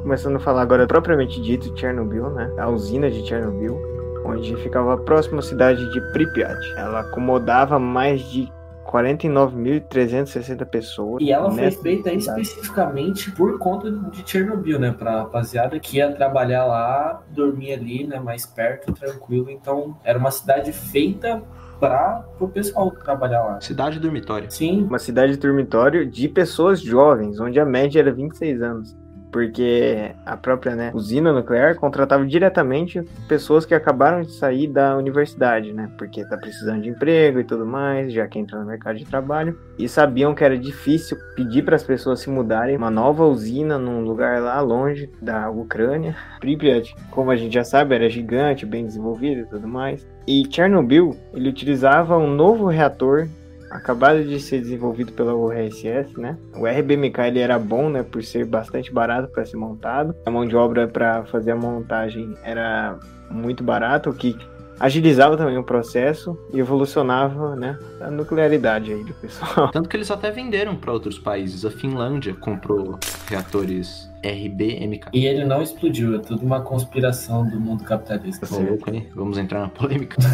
Começando 0.06 0.36
a 0.36 0.38
falar 0.38 0.62
agora 0.62 0.86
propriamente 0.86 1.40
dito 1.42 1.68
de 1.74 1.80
Chernobyl, 1.80 2.30
né? 2.30 2.48
A 2.58 2.70
usina 2.70 3.10
de 3.10 3.26
Chernobyl, 3.26 3.76
onde 4.24 4.54
ficava 4.58 4.96
próximo 4.98 5.40
à 5.40 5.42
cidade 5.42 5.84
de 5.92 6.00
Pripyat. 6.12 6.56
Ela 6.76 7.00
acomodava 7.00 7.76
mais 7.80 8.20
de 8.30 8.48
49.360 8.84 10.64
pessoas. 10.64 11.20
E 11.20 11.32
ela 11.32 11.50
foi 11.50 11.72
feita 11.72 12.10
cidade. 12.20 12.40
especificamente 12.40 13.32
por 13.32 13.58
conta 13.58 13.90
de 13.90 14.22
Chernobyl, 14.24 14.78
né? 14.78 14.94
Pra 14.96 15.22
rapaziada 15.22 15.76
que 15.80 15.96
ia 15.96 16.12
trabalhar 16.12 16.66
lá, 16.66 17.20
dormir 17.30 17.72
ali, 17.72 18.06
né? 18.06 18.20
Mais 18.20 18.46
perto, 18.46 18.92
tranquilo. 18.92 19.50
Então, 19.50 19.96
era 20.04 20.16
uma 20.16 20.30
cidade 20.30 20.70
feita 20.70 21.42
para 21.80 22.24
o 22.38 22.46
pessoal 22.46 22.92
trabalhar 22.92 23.42
lá. 23.42 23.60
Cidade 23.60 23.98
dormitório. 23.98 24.48
Sim, 24.52 24.84
Uma 24.84 25.00
cidade 25.00 25.32
de 25.32 25.38
dormitório 25.38 26.08
de 26.08 26.28
pessoas 26.28 26.80
jovens, 26.80 27.40
onde 27.40 27.58
a 27.58 27.64
média 27.66 27.98
era 27.98 28.12
26 28.12 28.62
anos. 28.62 29.05
Porque 29.36 30.12
a 30.24 30.34
própria 30.34 30.74
né, 30.74 30.90
usina 30.94 31.30
nuclear 31.30 31.74
contratava 31.74 32.24
diretamente 32.24 33.02
pessoas 33.28 33.66
que 33.66 33.74
acabaram 33.74 34.22
de 34.22 34.32
sair 34.32 34.66
da 34.66 34.96
universidade, 34.96 35.74
né? 35.74 35.90
Porque 35.98 36.24
tá 36.24 36.38
precisando 36.38 36.80
de 36.80 36.88
emprego 36.88 37.38
e 37.38 37.44
tudo 37.44 37.66
mais, 37.66 38.14
já 38.14 38.26
que 38.26 38.38
entra 38.38 38.58
no 38.58 38.64
mercado 38.64 38.96
de 38.96 39.04
trabalho. 39.04 39.60
E 39.78 39.90
sabiam 39.90 40.34
que 40.34 40.42
era 40.42 40.56
difícil 40.56 41.18
pedir 41.34 41.66
para 41.66 41.76
as 41.76 41.82
pessoas 41.82 42.20
se 42.20 42.30
mudarem 42.30 42.78
uma 42.78 42.90
nova 42.90 43.26
usina 43.26 43.76
num 43.76 44.00
lugar 44.00 44.40
lá 44.40 44.58
longe 44.62 45.10
da 45.20 45.50
Ucrânia. 45.50 46.16
Pripyat, 46.40 46.96
como 47.10 47.30
a 47.30 47.36
gente 47.36 47.52
já 47.52 47.62
sabe, 47.62 47.94
era 47.94 48.08
gigante, 48.08 48.64
bem 48.64 48.86
desenvolvido 48.86 49.42
e 49.42 49.46
tudo 49.46 49.68
mais. 49.68 50.08
E 50.26 50.44
Chernobyl, 50.50 51.14
ele 51.34 51.50
utilizava 51.50 52.16
um 52.16 52.26
novo 52.26 52.68
reator 52.68 53.28
acabado 53.70 54.24
de 54.24 54.38
ser 54.40 54.60
desenvolvido 54.60 55.12
pela 55.12 55.34
URSS, 55.34 56.18
né? 56.18 56.36
O 56.54 56.66
RBMK 56.66 57.18
ele 57.26 57.40
era 57.40 57.58
bom, 57.58 57.88
né, 57.88 58.02
por 58.02 58.22
ser 58.22 58.44
bastante 58.44 58.92
barato 58.92 59.28
para 59.28 59.44
ser 59.44 59.56
montado. 59.56 60.14
A 60.24 60.30
mão 60.30 60.46
de 60.46 60.56
obra 60.56 60.86
para 60.86 61.24
fazer 61.24 61.52
a 61.52 61.56
montagem 61.56 62.36
era 62.42 62.98
muito 63.30 63.64
barato, 63.64 64.10
o 64.10 64.14
que 64.14 64.36
agilizava 64.78 65.36
também 65.36 65.56
o 65.58 65.64
processo 65.64 66.38
e 66.52 66.58
evolucionava, 66.58 67.56
né, 67.56 67.78
a 68.00 68.10
nuclearidade 68.10 68.92
aí 68.92 69.04
do 69.04 69.14
pessoal. 69.14 69.70
Tanto 69.72 69.88
que 69.88 69.96
eles 69.96 70.10
até 70.10 70.30
venderam 70.30 70.76
para 70.76 70.92
outros 70.92 71.18
países. 71.18 71.64
A 71.64 71.70
Finlândia 71.70 72.34
comprou 72.34 72.98
reatores 73.28 74.10
RBMK. 74.24 75.10
e 75.12 75.26
ele 75.26 75.44
não 75.44 75.62
explodiu, 75.62 76.16
é 76.16 76.18
tudo 76.18 76.44
uma 76.44 76.60
conspiração 76.60 77.46
do 77.46 77.60
mundo 77.60 77.84
capitalista. 77.84 78.46
Ô, 78.52 78.58
louco, 78.60 78.90
hein? 78.92 79.06
Vamos 79.14 79.38
entrar 79.38 79.60
na 79.60 79.68
polêmica. 79.68 80.16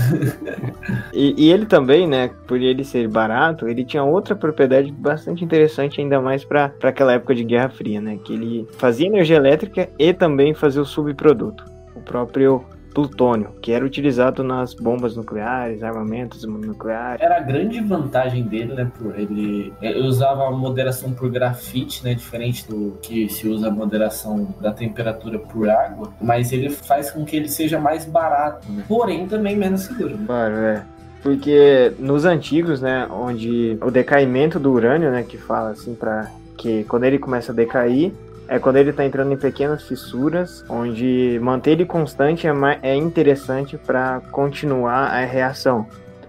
E, 1.13 1.35
e 1.37 1.51
ele 1.51 1.67
também, 1.67 2.09
né, 2.09 2.31
por 2.47 2.61
ele 2.61 2.83
ser 2.85 3.07
barato, 3.07 3.69
ele 3.69 3.85
tinha 3.85 4.03
outra 4.03 4.35
propriedade 4.35 4.91
bastante 4.91 5.45
interessante, 5.45 6.01
ainda 6.01 6.21
mais 6.21 6.45
para 6.45 6.73
aquela 6.83 7.13
época 7.13 7.35
de 7.35 7.45
Guerra 7.45 7.69
Fria, 7.69 8.01
né, 8.01 8.19
que 8.25 8.33
ele 8.33 8.67
fazia 8.79 9.07
energia 9.07 9.37
elétrica 9.37 9.89
e 9.99 10.13
também 10.13 10.55
fazia 10.55 10.81
o 10.81 10.87
subproduto, 10.87 11.65
o 11.95 12.01
próprio 12.01 12.65
plutônio, 12.93 13.51
que 13.61 13.73
era 13.73 13.85
utilizado 13.85 14.43
nas 14.43 14.75
bombas 14.75 15.17
nucleares, 15.17 15.83
armamentos 15.83 16.45
nucleares. 16.45 17.21
Era 17.21 17.39
a 17.39 17.41
grande 17.41 17.81
vantagem 17.81 18.45
dele, 18.45 18.75
né? 18.75 18.91
Por 18.99 19.19
ele, 19.19 19.73
ele 19.81 20.07
usava 20.07 20.47
a 20.47 20.51
moderação 20.51 21.13
por 21.13 21.31
grafite, 21.31 22.05
né? 22.05 22.15
Diferente 22.15 22.69
do 22.69 22.99
que 23.03 23.29
se 23.29 23.49
usa 23.49 23.69
a 23.69 23.71
moderação 23.71 24.55
da 24.61 24.73
temperatura 24.73 25.39
por 25.39 25.69
água, 25.69 26.13
mas 26.21 26.53
ele 26.53 26.71
faz 26.71 27.11
com 27.11 27.25
que 27.25 27.37
ele 27.37 27.49
seja 27.49 27.79
mais 27.79 28.05
barato, 28.05 28.71
né? 28.71 28.85
Porém, 28.87 29.27
também 29.27 29.57
menos 29.57 29.83
seguro. 29.83 30.17
Né? 30.17 30.25
Claro, 30.27 30.55
é. 30.55 30.83
Porque 31.23 31.93
nos 32.01 32.25
antigos, 32.25 32.81
né, 32.81 33.07
onde 33.09 33.79
o 33.81 33.91
decaimento 33.91 34.59
do 34.59 34.73
urânio, 34.73 35.11
né, 35.11 35.23
que 35.23 35.39
fala 35.39 35.71
assim 35.71 35.95
para 35.95 36.29
que 36.59 36.85
quando 36.85 37.05
ele 37.05 37.19
começa 37.19 37.53
a 37.53 37.55
decair, 37.55 38.13
é 38.53 38.59
quando 38.59 38.77
ele 38.77 38.91
está 38.91 39.03
entrando 39.03 39.33
em 39.33 39.37
pequenas 39.39 39.83
fissuras, 39.83 40.63
onde 40.69 41.41
manter 41.41 41.71
ele 41.71 41.87
constante 41.87 42.47
é, 42.47 42.53
é 42.83 42.95
interessante 42.95 43.79
para 43.79 44.21
continuar 44.31 45.07
a 45.07 45.25
reação. 45.25 45.87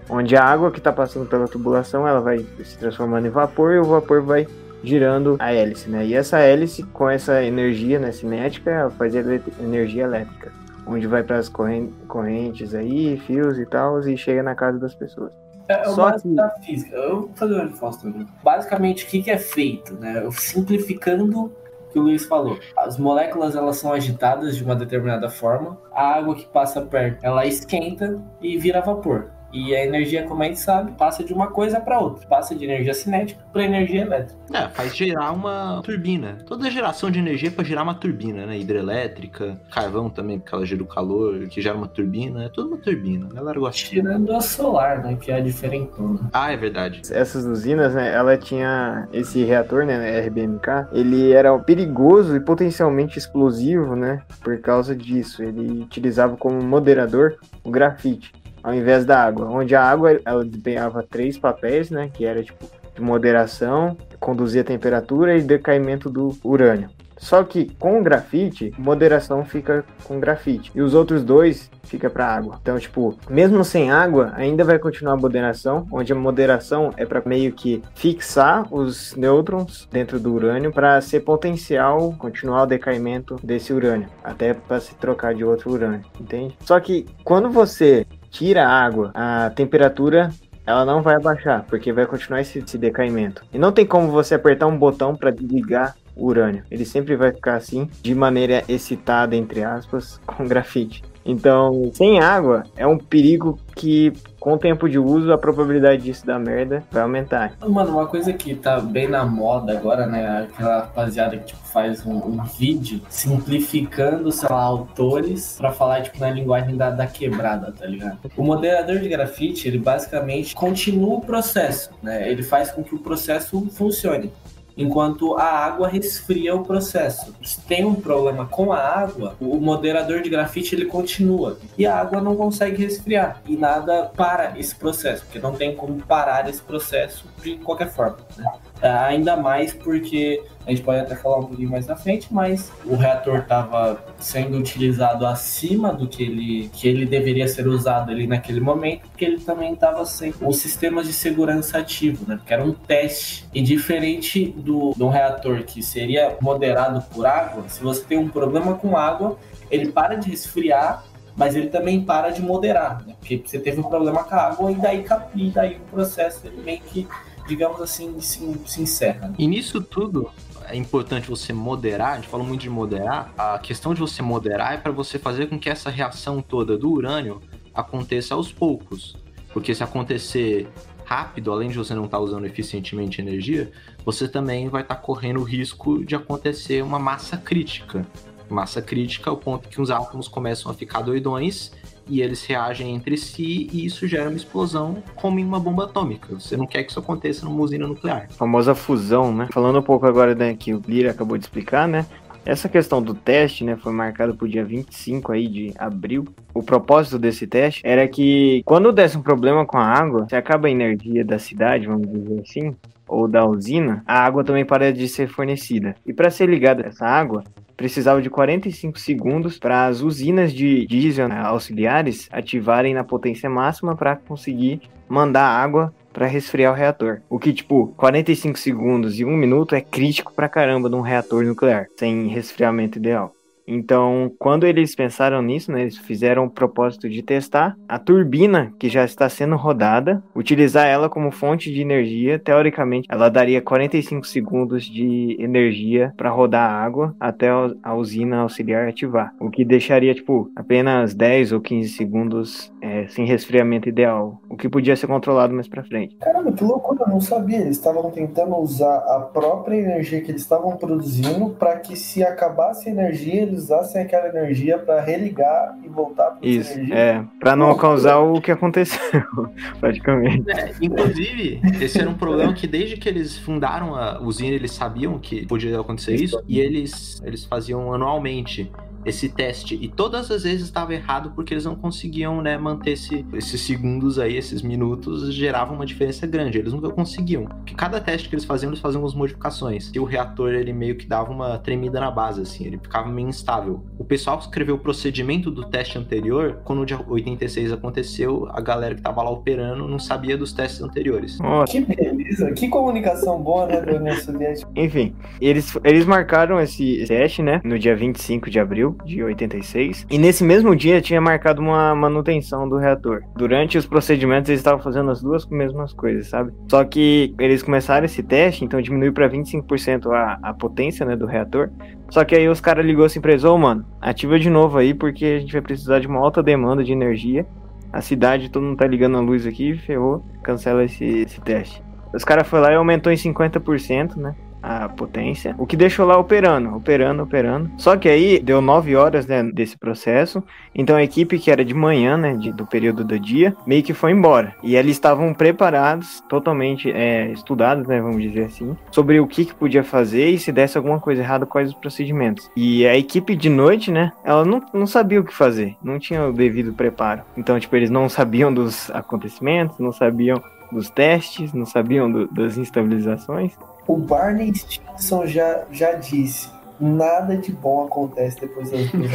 Onde 0.08 0.34
a 0.34 0.42
água 0.42 0.70
que 0.70 0.78
está 0.78 0.90
passando 0.90 1.28
pela 1.28 1.46
tubulação 1.46 2.08
ela 2.08 2.20
vai 2.20 2.38
se 2.64 2.78
transformando 2.78 3.26
em 3.26 3.30
vapor 3.30 3.74
e 3.74 3.78
o 3.78 3.84
vapor 3.84 4.22
vai 4.22 4.46
girando 4.82 5.36
a 5.38 5.52
hélice, 5.52 5.90
né? 5.90 6.06
E 6.06 6.14
essa 6.14 6.38
hélice, 6.38 6.82
com 6.82 7.10
essa 7.10 7.42
energia 7.42 7.98
né, 7.98 8.10
cinética, 8.10 8.70
ela 8.70 8.90
faz 8.90 9.14
energia 9.14 10.04
elétrica, 10.04 10.50
onde 10.86 11.06
vai 11.06 11.22
para 11.22 11.36
as 11.36 11.50
correntes 11.50 12.74
aí, 12.74 13.18
fios 13.26 13.58
e 13.58 13.66
tal, 13.66 14.00
e 14.00 14.16
chega 14.16 14.42
na 14.42 14.54
casa 14.54 14.78
das 14.78 14.94
pessoas. 14.94 15.30
É, 15.68 15.74
é 15.74 15.88
o 15.88 15.94
Só 15.94 16.10
que... 16.12 16.28
da 16.28 16.48
física. 16.62 16.96
Eu 16.96 17.20
vou 17.20 17.30
fazer 17.34 17.54
uma 17.54 17.64
resposta. 17.64 18.12
Basicamente, 18.42 19.04
o 19.04 19.08
que, 19.08 19.22
que 19.22 19.30
é 19.30 19.38
feito? 19.38 19.94
Né? 19.94 20.26
Simplificando 20.32 21.52
que 21.94 21.98
o 22.00 22.02
Luiz 22.02 22.26
falou. 22.26 22.58
As 22.76 22.98
moléculas 22.98 23.54
elas 23.54 23.76
são 23.76 23.92
agitadas 23.92 24.56
de 24.56 24.64
uma 24.64 24.74
determinada 24.74 25.30
forma. 25.30 25.78
A 25.92 26.16
água 26.16 26.34
que 26.34 26.44
passa 26.44 26.82
perto, 26.82 27.24
ela 27.24 27.46
esquenta 27.46 28.20
e 28.42 28.58
vira 28.58 28.80
vapor. 28.80 29.30
E 29.54 29.72
a 29.72 29.84
energia, 29.84 30.24
como 30.24 30.42
a 30.42 30.46
gente 30.46 30.58
sabe, 30.58 30.90
passa 30.98 31.22
de 31.22 31.32
uma 31.32 31.46
coisa 31.46 31.78
para 31.78 32.00
outra. 32.00 32.26
Passa 32.26 32.56
de 32.56 32.64
energia 32.64 32.92
cinética 32.92 33.40
para 33.52 33.62
energia 33.62 34.02
elétrica. 34.02 34.34
É, 34.52 34.68
faz 34.68 34.96
gerar 34.96 35.30
uma 35.30 35.80
turbina. 35.84 36.38
Toda 36.44 36.68
geração 36.68 37.08
de 37.08 37.20
energia 37.20 37.50
é 37.50 37.52
para 37.52 37.62
gerar 37.62 37.84
uma 37.84 37.94
turbina, 37.94 38.46
né? 38.46 38.58
Hidrelétrica, 38.58 39.56
carvão 39.70 40.10
também, 40.10 40.40
porque 40.40 40.52
ela 40.52 40.66
gera 40.66 40.82
o 40.82 40.86
calor, 40.86 41.46
que 41.46 41.60
gera 41.62 41.76
uma 41.76 41.86
turbina. 41.86 42.46
É 42.46 42.48
tudo 42.48 42.66
uma 42.68 42.78
turbina. 42.78 43.28
A 43.30 43.34
galera 43.34 43.60
gosta. 43.60 43.88
Tirando 43.88 44.32
a 44.32 44.40
solar, 44.40 45.04
né? 45.04 45.16
Que 45.20 45.30
é 45.30 45.36
a 45.36 45.40
diferentona. 45.40 46.28
Ah, 46.32 46.50
é 46.50 46.56
verdade. 46.56 47.02
Essas 47.12 47.44
usinas, 47.44 47.94
né? 47.94 48.12
Ela 48.12 48.36
tinha 48.36 49.08
esse 49.12 49.44
reator, 49.44 49.86
né? 49.86 50.18
RBMK. 50.26 50.88
Ele 50.90 51.32
era 51.32 51.56
perigoso 51.60 52.34
e 52.34 52.40
potencialmente 52.40 53.20
explosivo, 53.20 53.94
né? 53.94 54.20
Por 54.42 54.58
causa 54.60 54.96
disso. 54.96 55.44
Ele 55.44 55.82
utilizava 55.82 56.36
como 56.36 56.60
moderador 56.60 57.36
o 57.62 57.70
grafite 57.70 58.32
ao 58.64 58.74
invés 58.74 59.04
da 59.04 59.22
água, 59.22 59.46
onde 59.46 59.76
a 59.76 59.82
água 59.82 60.18
ela 60.24 60.44
desempenhava 60.44 61.02
três 61.08 61.36
papéis, 61.36 61.90
né, 61.90 62.10
que 62.12 62.24
era 62.24 62.42
tipo 62.42 62.64
de 62.94 63.02
moderação, 63.02 63.96
conduzir 64.18 64.62
a 64.62 64.64
temperatura 64.64 65.36
e 65.36 65.42
decaimento 65.42 66.08
do 66.08 66.36
urânio. 66.42 66.88
Só 67.16 67.42
que 67.42 67.72
com 67.78 68.00
o 68.00 68.02
grafite, 68.02 68.72
moderação 68.76 69.44
fica 69.44 69.84
com 70.04 70.20
grafite. 70.20 70.70
E 70.74 70.82
os 70.82 70.94
outros 70.94 71.22
dois 71.24 71.70
fica 71.84 72.10
para 72.10 72.26
água. 72.26 72.58
Então, 72.60 72.78
tipo, 72.78 73.16
mesmo 73.30 73.64
sem 73.64 73.90
água, 73.90 74.32
ainda 74.34 74.64
vai 74.64 74.78
continuar 74.78 75.14
a 75.14 75.16
moderação, 75.16 75.86
onde 75.90 76.12
a 76.12 76.16
moderação 76.16 76.90
é 76.96 77.06
para 77.06 77.22
meio 77.24 77.52
que 77.52 77.82
fixar 77.94 78.66
os 78.72 79.14
nêutrons 79.16 79.88
dentro 79.90 80.18
do 80.18 80.34
urânio 80.34 80.72
para 80.72 81.00
ser 81.00 81.20
potencial 81.20 82.14
continuar 82.18 82.64
o 82.64 82.66
decaimento 82.66 83.36
desse 83.42 83.72
urânio, 83.72 84.08
até 84.22 84.52
para 84.52 84.80
se 84.80 84.94
trocar 84.96 85.34
de 85.34 85.44
outro 85.44 85.70
urânio, 85.70 86.04
entende? 86.20 86.56
Só 86.60 86.78
que 86.80 87.06
quando 87.22 87.50
você 87.50 88.06
tira 88.34 88.66
a 88.66 88.84
água, 88.84 89.12
a 89.14 89.50
temperatura 89.50 90.30
ela 90.66 90.84
não 90.84 91.02
vai 91.02 91.14
abaixar, 91.14 91.64
porque 91.68 91.92
vai 91.92 92.04
continuar 92.04 92.40
esse, 92.40 92.58
esse 92.58 92.76
decaimento. 92.76 93.44
E 93.52 93.58
não 93.58 93.70
tem 93.70 93.86
como 93.86 94.10
você 94.10 94.34
apertar 94.34 94.66
um 94.66 94.76
botão 94.76 95.14
para 95.14 95.30
desligar 95.30 95.94
o 96.16 96.26
urânio. 96.26 96.64
Ele 96.70 96.84
sempre 96.84 97.16
vai 97.16 97.32
ficar 97.32 97.54
assim, 97.54 97.88
de 98.02 98.14
maneira 98.14 98.64
excitada, 98.68 99.36
entre 99.36 99.62
aspas, 99.62 100.20
com 100.26 100.46
grafite. 100.48 101.04
Então, 101.24 101.90
sem 101.94 102.20
água 102.20 102.64
é 102.76 102.86
um 102.86 102.98
perigo 102.98 103.58
que, 103.74 104.12
com 104.38 104.54
o 104.54 104.58
tempo 104.58 104.88
de 104.88 104.98
uso, 104.98 105.32
a 105.32 105.38
probabilidade 105.38 106.02
disso 106.02 106.26
dar 106.26 106.38
merda 106.38 106.84
vai 106.90 107.02
aumentar. 107.02 107.54
Mano, 107.66 107.92
uma 107.92 108.06
coisa 108.06 108.32
que 108.32 108.54
tá 108.54 108.78
bem 108.78 109.08
na 109.08 109.24
moda 109.24 109.72
agora, 109.72 110.06
né? 110.06 110.42
Aquela 110.42 110.80
rapaziada 110.80 111.36
que 111.36 111.46
tipo, 111.46 111.64
faz 111.64 112.04
um, 112.04 112.16
um 112.16 112.44
vídeo 112.44 113.00
simplificando, 113.08 114.30
sei 114.30 114.48
lá, 114.48 114.62
autores 114.62 115.56
para 115.58 115.72
falar 115.72 116.02
tipo, 116.02 116.20
na 116.20 116.30
linguagem 116.30 116.76
da, 116.76 116.90
da 116.90 117.06
quebrada, 117.06 117.72
tá 117.72 117.86
ligado? 117.86 118.18
O 118.36 118.44
moderador 118.44 118.98
de 118.98 119.08
grafite, 119.08 119.66
ele 119.66 119.78
basicamente 119.78 120.54
continua 120.54 121.16
o 121.16 121.20
processo, 121.20 121.90
né? 122.02 122.30
Ele 122.30 122.42
faz 122.42 122.70
com 122.70 122.84
que 122.84 122.94
o 122.94 122.98
processo 122.98 123.66
funcione 123.70 124.30
enquanto 124.76 125.36
a 125.36 125.44
água 125.44 125.88
resfria 125.88 126.54
o 126.54 126.64
processo. 126.64 127.34
Se 127.42 127.60
tem 127.62 127.84
um 127.84 127.94
problema 127.94 128.46
com 128.46 128.72
a 128.72 128.78
água, 128.78 129.36
o 129.40 129.56
moderador 129.56 130.22
de 130.22 130.30
grafite 130.30 130.74
ele 130.74 130.86
continua 130.86 131.58
e 131.78 131.86
a 131.86 131.96
água 131.96 132.20
não 132.20 132.36
consegue 132.36 132.82
resfriar 132.82 133.40
e 133.46 133.56
nada 133.56 134.10
para 134.16 134.58
esse 134.58 134.74
processo, 134.74 135.24
porque 135.24 135.38
não 135.38 135.52
tem 135.52 135.74
como 135.74 136.00
parar 136.02 136.48
esse 136.48 136.62
processo 136.62 137.26
de 137.42 137.56
qualquer 137.58 137.90
forma. 137.90 138.18
Né? 138.36 138.52
É, 138.84 138.90
ainda 138.90 139.34
mais 139.34 139.72
porque 139.72 140.42
a 140.66 140.68
gente 140.68 140.82
pode 140.82 141.00
até 141.00 141.16
falar 141.16 141.38
um 141.38 141.46
pouquinho 141.46 141.70
mais 141.70 141.86
na 141.86 141.96
frente, 141.96 142.28
mas 142.30 142.70
o 142.84 142.94
reator 142.96 143.38
estava 143.38 144.04
sendo 144.18 144.58
utilizado 144.58 145.26
acima 145.26 145.90
do 145.90 146.06
que 146.06 146.22
ele, 146.22 146.68
que 146.68 146.86
ele 146.86 147.06
deveria 147.06 147.48
ser 147.48 147.66
usado 147.66 148.10
ali 148.10 148.26
naquele 148.26 148.60
momento, 148.60 149.08
porque 149.08 149.24
ele 149.24 149.40
também 149.40 149.72
estava 149.72 150.04
sem 150.04 150.34
os 150.38 150.58
sistemas 150.58 151.06
de 151.06 151.14
segurança 151.14 151.78
ativo, 151.78 152.26
né? 152.28 152.36
Porque 152.36 152.52
era 152.52 152.62
um 152.62 152.74
teste. 152.74 153.48
E 153.54 153.62
diferente 153.62 154.54
do, 154.54 154.92
um 155.00 155.08
reator 155.08 155.62
que 155.62 155.82
seria 155.82 156.36
moderado 156.42 157.00
por 157.10 157.24
água, 157.24 157.64
se 157.68 157.82
você 157.82 158.04
tem 158.04 158.18
um 158.18 158.28
problema 158.28 158.74
com 158.74 158.98
água, 158.98 159.38
ele 159.70 159.92
para 159.92 160.16
de 160.16 160.30
resfriar 160.30 161.06
mas 161.36 161.56
ele 161.56 161.66
também 161.66 162.00
para 162.00 162.30
de 162.30 162.40
moderar, 162.40 163.04
né? 163.04 163.14
Porque 163.18 163.42
você 163.44 163.58
teve 163.58 163.80
um 163.80 163.82
problema 163.82 164.22
com 164.22 164.34
a 164.36 164.38
água 164.38 164.70
e 164.70 164.76
daí, 164.76 165.04
e 165.34 165.50
daí 165.50 165.76
o 165.76 165.90
processo 165.90 166.46
ele 166.46 166.62
meio 166.62 166.80
que 166.80 167.08
digamos 167.46 167.80
assim, 167.80 168.20
se, 168.20 168.60
se 168.66 168.82
encerra. 168.82 169.34
E 169.38 169.46
nisso 169.46 169.80
tudo, 169.80 170.30
é 170.66 170.76
importante 170.76 171.28
você 171.28 171.52
moderar, 171.52 172.12
a 172.12 172.16
gente 172.16 172.28
falou 172.28 172.46
muito 172.46 172.62
de 172.62 172.70
moderar, 172.70 173.32
a 173.36 173.58
questão 173.58 173.94
de 173.94 174.00
você 174.00 174.22
moderar 174.22 174.74
é 174.74 174.76
para 174.76 174.92
você 174.92 175.18
fazer 175.18 175.46
com 175.46 175.58
que 175.58 175.68
essa 175.68 175.90
reação 175.90 176.40
toda 176.40 176.76
do 176.76 176.90
urânio 176.90 177.40
aconteça 177.72 178.34
aos 178.34 178.52
poucos. 178.52 179.16
Porque 179.52 179.74
se 179.74 179.84
acontecer 179.84 180.68
rápido, 181.04 181.52
além 181.52 181.68
de 181.68 181.76
você 181.76 181.94
não 181.94 182.06
estar 182.06 182.16
tá 182.16 182.22
usando 182.22 182.46
eficientemente 182.46 183.20
energia, 183.20 183.70
você 184.04 184.26
também 184.26 184.68
vai 184.68 184.82
estar 184.82 184.96
tá 184.96 185.00
correndo 185.00 185.40
o 185.40 185.44
risco 185.44 186.04
de 186.04 186.16
acontecer 186.16 186.82
uma 186.82 186.98
massa 186.98 187.36
crítica. 187.36 188.06
Massa 188.48 188.82
crítica 188.82 189.30
ao 189.30 189.36
ponto 189.36 189.68
que 189.68 189.80
os 189.80 189.90
átomos 189.90 190.28
começam 190.28 190.70
a 190.70 190.74
ficar 190.74 191.02
doidões 191.02 191.72
e 192.08 192.20
eles 192.20 192.44
reagem 192.44 192.94
entre 192.94 193.16
si 193.16 193.68
e 193.72 193.86
isso 193.86 194.06
gera 194.06 194.28
uma 194.28 194.36
explosão 194.36 195.02
como 195.14 195.38
em 195.38 195.44
uma 195.44 195.60
bomba 195.60 195.84
atômica. 195.84 196.34
Você 196.34 196.56
não 196.56 196.66
quer 196.66 196.84
que 196.84 196.90
isso 196.90 196.98
aconteça 196.98 197.44
numa 197.44 197.60
usina 197.60 197.86
nuclear. 197.86 198.26
A 198.30 198.34
famosa 198.34 198.74
fusão, 198.74 199.34
né? 199.34 199.48
Falando 199.52 199.78
um 199.78 199.82
pouco 199.82 200.06
agora 200.06 200.34
né, 200.34 200.54
que 200.54 200.74
o 200.74 200.82
Lira 200.86 201.10
acabou 201.10 201.38
de 201.38 201.44
explicar, 201.44 201.88
né? 201.88 202.06
Essa 202.46 202.68
questão 202.68 203.00
do 203.00 203.14
teste, 203.14 203.64
né, 203.64 203.74
foi 203.74 203.90
marcado 203.90 204.34
para 204.34 204.44
o 204.44 204.48
dia 204.48 204.64
25 204.64 205.32
aí 205.32 205.48
de 205.48 205.72
abril. 205.78 206.26
O 206.52 206.62
propósito 206.62 207.18
desse 207.18 207.46
teste 207.46 207.80
era 207.82 208.06
que 208.06 208.62
quando 208.66 208.92
desse 208.92 209.16
um 209.16 209.22
problema 209.22 209.64
com 209.64 209.78
a 209.78 209.84
água, 209.84 210.26
se 210.28 210.36
acaba 210.36 210.68
a 210.68 210.70
energia 210.70 211.24
da 211.24 211.38
cidade, 211.38 211.86
vamos 211.86 212.06
dizer 212.06 212.40
assim, 212.40 212.76
ou 213.08 213.26
da 213.26 213.46
usina, 213.46 214.02
a 214.06 214.18
água 214.18 214.44
também 214.44 214.64
para 214.64 214.92
de 214.92 215.08
ser 215.08 215.26
fornecida. 215.26 215.96
E 216.06 216.12
para 216.12 216.30
ser 216.30 216.46
ligada 216.46 216.86
essa 216.86 217.06
água, 217.06 217.42
precisava 217.76 218.22
de 218.22 218.30
45 218.30 218.98
segundos 218.98 219.58
para 219.58 219.86
as 219.86 220.00
usinas 220.00 220.52
de 220.52 220.86
diesel 220.86 221.28
né, 221.28 221.40
auxiliares 221.40 222.28
ativarem 222.30 222.94
na 222.94 223.04
potência 223.04 223.48
máxima 223.48 223.96
para 223.96 224.16
conseguir 224.16 224.80
mandar 225.08 225.46
água 225.46 225.92
para 226.12 226.26
resfriar 226.26 226.72
o 226.72 226.76
reator. 226.76 227.20
O 227.28 227.38
que, 227.38 227.52
tipo, 227.52 227.88
45 227.96 228.58
segundos 228.58 229.18
e 229.18 229.24
1 229.24 229.36
minuto 229.36 229.74
é 229.74 229.80
crítico 229.80 230.32
pra 230.32 230.48
caramba 230.48 230.88
num 230.88 231.00
reator 231.00 231.44
nuclear, 231.44 231.86
sem 231.96 232.28
resfriamento 232.28 232.98
ideal. 232.98 233.32
Então, 233.66 234.32
quando 234.38 234.66
eles 234.66 234.94
pensaram 234.94 235.40
nisso, 235.42 235.72
né, 235.72 235.82
eles 235.82 235.96
fizeram 235.98 236.44
o 236.44 236.50
propósito 236.50 237.08
de 237.08 237.22
testar 237.22 237.76
a 237.88 237.98
turbina 237.98 238.72
que 238.78 238.88
já 238.88 239.04
está 239.04 239.28
sendo 239.28 239.56
rodada, 239.56 240.22
utilizar 240.34 240.86
ela 240.86 241.08
como 241.08 241.30
fonte 241.30 241.72
de 241.72 241.80
energia. 241.80 242.38
Teoricamente, 242.38 243.08
ela 243.10 243.28
daria 243.28 243.62
45 243.62 244.26
segundos 244.26 244.84
de 244.84 245.36
energia 245.40 246.12
para 246.16 246.30
rodar 246.30 246.70
a 246.70 246.74
água 246.74 247.14
até 247.18 247.48
a 247.82 247.94
usina 247.94 248.38
auxiliar 248.38 248.88
ativar, 248.88 249.34
o 249.40 249.50
que 249.50 249.64
deixaria 249.64 250.14
tipo 250.14 250.50
apenas 250.54 251.14
10 251.14 251.52
ou 251.52 251.60
15 251.60 251.88
segundos 251.90 252.72
é, 252.80 253.06
sem 253.08 253.24
resfriamento 253.24 253.88
ideal, 253.88 254.40
o 254.48 254.56
que 254.56 254.68
podia 254.68 254.96
ser 254.96 255.06
controlado 255.06 255.54
mais 255.54 255.68
para 255.68 255.84
frente. 255.84 256.16
Caramba, 256.16 256.52
que 256.52 256.64
loucura! 256.64 257.04
Eu 257.06 257.08
não 257.08 257.20
sabia. 257.20 257.58
Eles 257.58 257.76
estavam 257.76 258.10
tentando 258.10 258.56
usar 258.56 258.96
a 258.96 259.20
própria 259.20 259.76
energia 259.76 260.20
que 260.20 260.30
eles 260.30 260.42
estavam 260.42 260.76
produzindo 260.76 261.50
para 261.50 261.78
que 261.78 261.96
se 261.96 262.22
acabasse 262.22 262.88
a 262.88 262.92
energia 262.92 263.46
usassem 263.54 264.02
aquela 264.02 264.28
energia 264.28 264.78
para 264.78 265.00
religar 265.00 265.76
e 265.82 265.88
voltar 265.88 266.30
para 266.32 266.46
Isso, 266.46 266.72
energia. 266.72 266.94
é, 266.94 267.24
pra 267.40 267.56
não 267.56 267.74
causar 267.76 268.18
o 268.18 268.40
que 268.40 268.50
aconteceu, 268.50 269.00
praticamente. 269.80 270.50
É, 270.50 270.72
inclusive, 270.80 271.60
esse 271.80 272.00
era 272.00 272.08
um 272.10 272.14
problema 272.14 272.52
que 272.52 272.66
desde 272.66 272.96
que 272.96 273.08
eles 273.08 273.36
fundaram 273.38 273.94
a 273.94 274.20
usina, 274.20 274.54
eles 274.54 274.72
sabiam 274.72 275.18
que 275.18 275.46
podia 275.46 275.78
acontecer 275.80 276.14
isso, 276.14 276.42
e 276.46 276.60
eles, 276.60 277.22
eles 277.24 277.44
faziam 277.44 277.92
anualmente 277.92 278.70
esse 279.04 279.28
teste. 279.28 279.78
E 279.80 279.88
todas 279.88 280.30
as 280.30 280.42
vezes 280.42 280.62
estava 280.62 280.94
errado 280.94 281.32
porque 281.34 281.54
eles 281.54 281.64
não 281.64 281.74
conseguiam 281.74 282.40
né, 282.40 282.56
manter 282.56 282.92
esse, 282.92 283.24
esses 283.34 283.60
segundos 283.60 284.18
aí, 284.18 284.36
esses 284.36 284.62
minutos, 284.62 285.32
geravam 285.34 285.76
uma 285.76 285.86
diferença 285.86 286.26
grande. 286.26 286.58
Eles 286.58 286.72
nunca 286.72 286.90
conseguiam. 286.90 287.46
Porque 287.46 287.74
cada 287.74 288.00
teste 288.00 288.28
que 288.28 288.34
eles 288.34 288.44
faziam, 288.44 288.70
eles 288.70 288.80
faziam 288.80 289.02
umas 289.02 289.14
modificações. 289.14 289.90
E 289.94 289.98
o 289.98 290.04
reator, 290.04 290.52
ele 290.52 290.72
meio 290.72 290.96
que 290.96 291.06
dava 291.06 291.30
uma 291.30 291.58
tremida 291.58 292.00
na 292.00 292.10
base, 292.10 292.40
assim, 292.40 292.66
ele 292.66 292.78
ficava 292.78 293.08
meio 293.08 293.28
instável. 293.28 293.84
O 293.98 294.04
pessoal 294.04 294.38
que 294.38 294.44
escreveu 294.44 294.76
o 294.76 294.78
procedimento 294.78 295.50
do 295.50 295.64
teste 295.64 295.98
anterior, 295.98 296.60
quando 296.64 296.82
o 296.82 296.86
dia 296.86 297.00
86 297.06 297.72
aconteceu, 297.72 298.48
a 298.50 298.60
galera 298.60 298.94
que 298.94 299.02
tava 299.02 299.22
lá 299.22 299.30
operando 299.30 299.86
não 299.88 299.98
sabia 299.98 300.36
dos 300.36 300.52
testes 300.52 300.82
anteriores. 300.82 301.38
Nossa, 301.38 301.72
Que 301.72 301.80
beleza, 301.80 302.52
que 302.52 302.68
comunicação 302.68 303.42
boa, 303.42 303.66
né, 303.66 303.80
União 303.94 304.16
Soviética. 304.16 304.70
enfim, 304.74 305.14
eles, 305.40 305.76
eles 305.84 306.04
marcaram 306.06 306.60
esse 306.60 307.04
teste, 307.06 307.42
né, 307.42 307.60
no 307.64 307.78
dia 307.78 307.94
25 307.96 308.50
de 308.50 308.58
abril 308.58 308.93
de 309.04 309.22
86, 309.22 310.06
e 310.10 310.18
nesse 310.18 310.44
mesmo 310.44 310.74
dia 310.74 311.00
tinha 311.00 311.20
marcado 311.20 311.60
uma 311.60 311.94
manutenção 311.94 312.68
do 312.68 312.76
reator. 312.76 313.22
Durante 313.36 313.78
os 313.78 313.86
procedimentos 313.86 314.48
eles 314.48 314.60
estavam 314.60 314.82
fazendo 314.82 315.10
as 315.10 315.22
duas 315.22 315.46
mesmas 315.46 315.92
coisas, 315.92 316.28
sabe? 316.28 316.52
Só 316.70 316.84
que 316.84 317.34
eles 317.38 317.62
começaram 317.62 318.04
esse 318.04 318.22
teste, 318.22 318.64
então 318.64 318.80
diminuiu 318.80 319.12
para 319.12 319.28
25% 319.28 320.10
a, 320.12 320.38
a 320.42 320.54
potência, 320.54 321.04
né, 321.06 321.16
do 321.16 321.26
reator. 321.26 321.70
Só 322.10 322.24
que 322.24 322.34
aí 322.34 322.48
os 322.48 322.60
caras 322.60 322.84
ligou 322.84 323.04
assim 323.04 323.20
pra 323.20 323.32
eles, 323.32 323.44
ô 323.44 323.56
mano, 323.56 323.84
ativa 324.00 324.38
de 324.38 324.50
novo 324.50 324.78
aí, 324.78 324.94
porque 324.94 325.24
a 325.24 325.40
gente 325.40 325.52
vai 325.52 325.62
precisar 325.62 325.98
de 326.00 326.06
uma 326.06 326.20
alta 326.20 326.42
demanda 326.42 326.84
de 326.84 326.92
energia. 326.92 327.46
A 327.92 328.00
cidade, 328.00 328.50
todo 328.50 328.64
mundo 328.64 328.76
tá 328.76 328.86
ligando 328.86 329.16
a 329.16 329.20
luz 329.20 329.46
aqui, 329.46 329.76
ferrou, 329.78 330.24
cancela 330.42 330.84
esse, 330.84 331.04
esse 331.04 331.40
teste. 331.40 331.82
Os 332.12 332.24
caras 332.24 332.46
foram 332.46 332.64
lá 332.64 332.72
e 332.72 332.76
aumentou 332.76 333.12
em 333.12 333.16
50%, 333.16 334.16
né? 334.16 334.34
A 334.66 334.88
potência. 334.88 335.54
O 335.58 335.66
que 335.66 335.76
deixou 335.76 336.06
lá 336.06 336.16
operando, 336.16 336.74
operando, 336.74 337.22
operando. 337.22 337.70
Só 337.76 337.96
que 337.98 338.08
aí 338.08 338.38
deu 338.40 338.62
9 338.62 338.96
horas 338.96 339.26
né, 339.26 339.42
desse 339.42 339.76
processo. 339.76 340.42
Então 340.74 340.96
a 340.96 341.02
equipe 341.02 341.38
que 341.38 341.50
era 341.50 341.62
de 341.62 341.74
manhã, 341.74 342.16
né? 342.16 342.34
de- 342.34 342.50
do 342.52 342.64
período 342.66 343.04
do 343.04 343.18
dia, 343.18 343.54
meio 343.66 343.82
que 343.82 343.92
foi 343.92 344.12
embora. 344.12 344.54
E 344.62 344.74
eles 344.74 344.92
estavam 344.92 345.34
preparados, 345.34 346.22
totalmente 346.28 346.90
é, 346.90 347.30
estudados, 347.30 347.86
né? 347.86 348.00
Vamos 348.00 348.22
dizer 348.22 348.44
assim, 348.44 348.74
sobre 348.90 349.20
o 349.20 349.26
que, 349.26 349.44
que 349.44 349.54
podia 349.54 349.84
fazer 349.84 350.30
e 350.30 350.38
se 350.38 350.50
desse 350.50 350.78
alguma 350.78 350.98
coisa 350.98 351.20
errada, 351.22 351.44
quais 351.44 351.68
os 351.68 351.74
procedimentos. 351.74 352.50
E 352.56 352.86
a 352.86 352.96
equipe 352.96 353.36
de 353.36 353.50
noite, 353.50 353.90
né? 353.90 354.12
Ela 354.24 354.44
não, 354.46 354.62
não 354.72 354.86
sabia 354.86 355.20
o 355.20 355.24
que 355.24 355.34
fazer, 355.34 355.76
não 355.82 355.98
tinha 355.98 356.26
o 356.26 356.32
devido 356.32 356.72
preparo. 356.72 357.20
Então, 357.36 357.60
tipo, 357.60 357.76
eles 357.76 357.90
não 357.90 358.08
sabiam 358.08 358.52
dos 358.52 358.90
acontecimentos, 358.92 359.78
não 359.78 359.92
sabiam 359.92 360.42
dos 360.72 360.88
testes, 360.88 361.52
não 361.52 361.66
sabiam 361.66 362.10
do- 362.10 362.26
das 362.28 362.56
instabilizações. 362.56 363.52
O 363.86 363.96
Barney 363.96 364.54
Stinson 364.54 365.26
já, 365.26 365.64
já 365.70 365.92
disse: 365.92 366.48
nada 366.80 367.36
de 367.36 367.52
bom 367.52 367.84
acontece 367.86 368.40
depois 368.40 368.70
das 368.70 368.90
duas. 368.92 369.10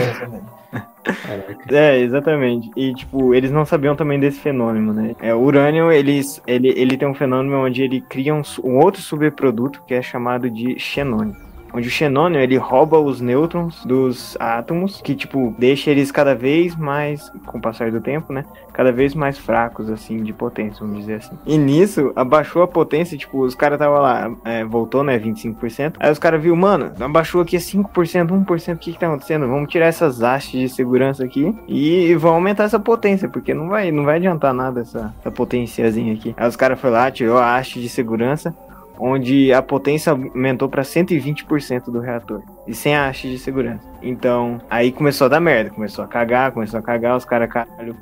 Caraca. 1.03 1.75
É, 1.75 1.97
exatamente. 1.97 2.69
E, 2.75 2.93
tipo, 2.93 3.33
eles 3.33 3.51
não 3.51 3.65
sabiam 3.65 3.95
também 3.95 4.19
desse 4.19 4.39
fenômeno, 4.39 4.93
né? 4.93 5.15
É, 5.19 5.33
o 5.33 5.39
urânio, 5.39 5.91
eles, 5.91 6.41
ele, 6.45 6.69
ele 6.69 6.97
tem 6.97 7.07
um 7.07 7.15
fenômeno 7.15 7.65
onde 7.65 7.81
ele 7.81 8.01
cria 8.01 8.33
um, 8.33 8.41
um 8.63 8.77
outro 8.77 9.01
subproduto 9.01 9.81
que 9.88 9.93
é 9.93 10.01
chamado 10.01 10.49
de 10.49 10.77
xenônio. 10.77 11.35
Onde 11.73 11.88
o 11.88 11.91
xenônio, 11.91 12.39
ele 12.39 12.57
rouba 12.57 12.99
os 12.99 13.21
nêutrons 13.21 13.83
dos 13.85 14.38
átomos, 14.39 15.01
que, 15.01 15.15
tipo, 15.15 15.53
deixa 15.57 15.91
eles 15.91 16.11
cada 16.11 16.35
vez 16.35 16.75
mais, 16.75 17.31
com 17.45 17.57
o 17.57 17.61
passar 17.61 17.91
do 17.91 18.01
tempo, 18.01 18.33
né? 18.33 18.45
Cada 18.73 18.91
vez 18.91 19.13
mais 19.13 19.38
fracos, 19.38 19.89
assim, 19.89 20.23
de 20.23 20.31
potência, 20.33 20.79
vamos 20.79 20.99
dizer 20.99 21.15
assim. 21.15 21.38
E 21.45 21.57
nisso, 21.57 22.11
abaixou 22.15 22.61
a 22.61 22.67
potência, 22.67 23.17
tipo, 23.17 23.41
os 23.41 23.55
caras 23.55 23.77
tava 23.77 23.99
lá, 23.99 24.31
é, 24.45 24.63
voltou, 24.63 25.03
né, 25.03 25.17
25%. 25.19 25.95
Aí 25.99 26.11
os 26.11 26.19
caras 26.19 26.41
viu, 26.41 26.55
mano, 26.55 26.91
abaixou 26.99 27.41
aqui 27.41 27.57
a 27.57 27.59
5%, 27.59 28.45
1%, 28.45 28.75
o 28.75 28.77
que 28.77 28.93
que 28.93 28.99
tá 28.99 29.07
acontecendo? 29.07 29.47
Vamos 29.47 29.69
tirar 29.69 29.88
essas 29.88 30.23
hastes 30.23 30.59
de 30.59 30.69
segurança 30.69 31.24
aqui 31.24 31.53
e 31.67 32.15
vão 32.15 32.35
aumentar 32.35 32.63
essa 32.63 32.79
potência, 32.79 33.27
porque 33.27 33.53
não 33.53 33.70
vai, 33.70 33.91
não 33.91 34.03
vai 34.03 34.17
adiantar 34.17 34.53
nada 34.53 34.81
essa, 34.81 35.13
essa 35.20 35.31
potenciazinha 35.31 36.13
aqui. 36.13 36.33
Aí 36.37 36.48
os 36.48 36.55
caras 36.55 36.79
foram 36.79 36.94
lá, 36.94 37.11
tirou 37.11 37.37
a 37.37 37.55
haste 37.55 37.81
de 37.81 37.89
segurança, 37.89 38.53
onde 39.00 39.53
a 39.53 39.62
potência 39.62 40.12
aumentou 40.12 40.68
para 40.68 40.83
120% 40.83 41.85
do 41.85 42.00
reator. 42.00 42.42
E 42.68 42.74
sem 42.74 42.96
haste 42.96 43.29
de 43.29 43.40
segurança. 43.40 43.88
Então, 44.01 44.59
aí 44.70 44.92
começou 44.92 45.25
a 45.25 45.29
dar 45.29 45.40
merda. 45.40 45.70
Começou 45.70 46.03
a 46.03 46.07
cagar, 46.07 46.51
começou 46.51 46.79
a 46.79 46.83
cagar, 46.83 47.16
os 47.16 47.25
caras, 47.25 47.50
caralho, 47.50 47.96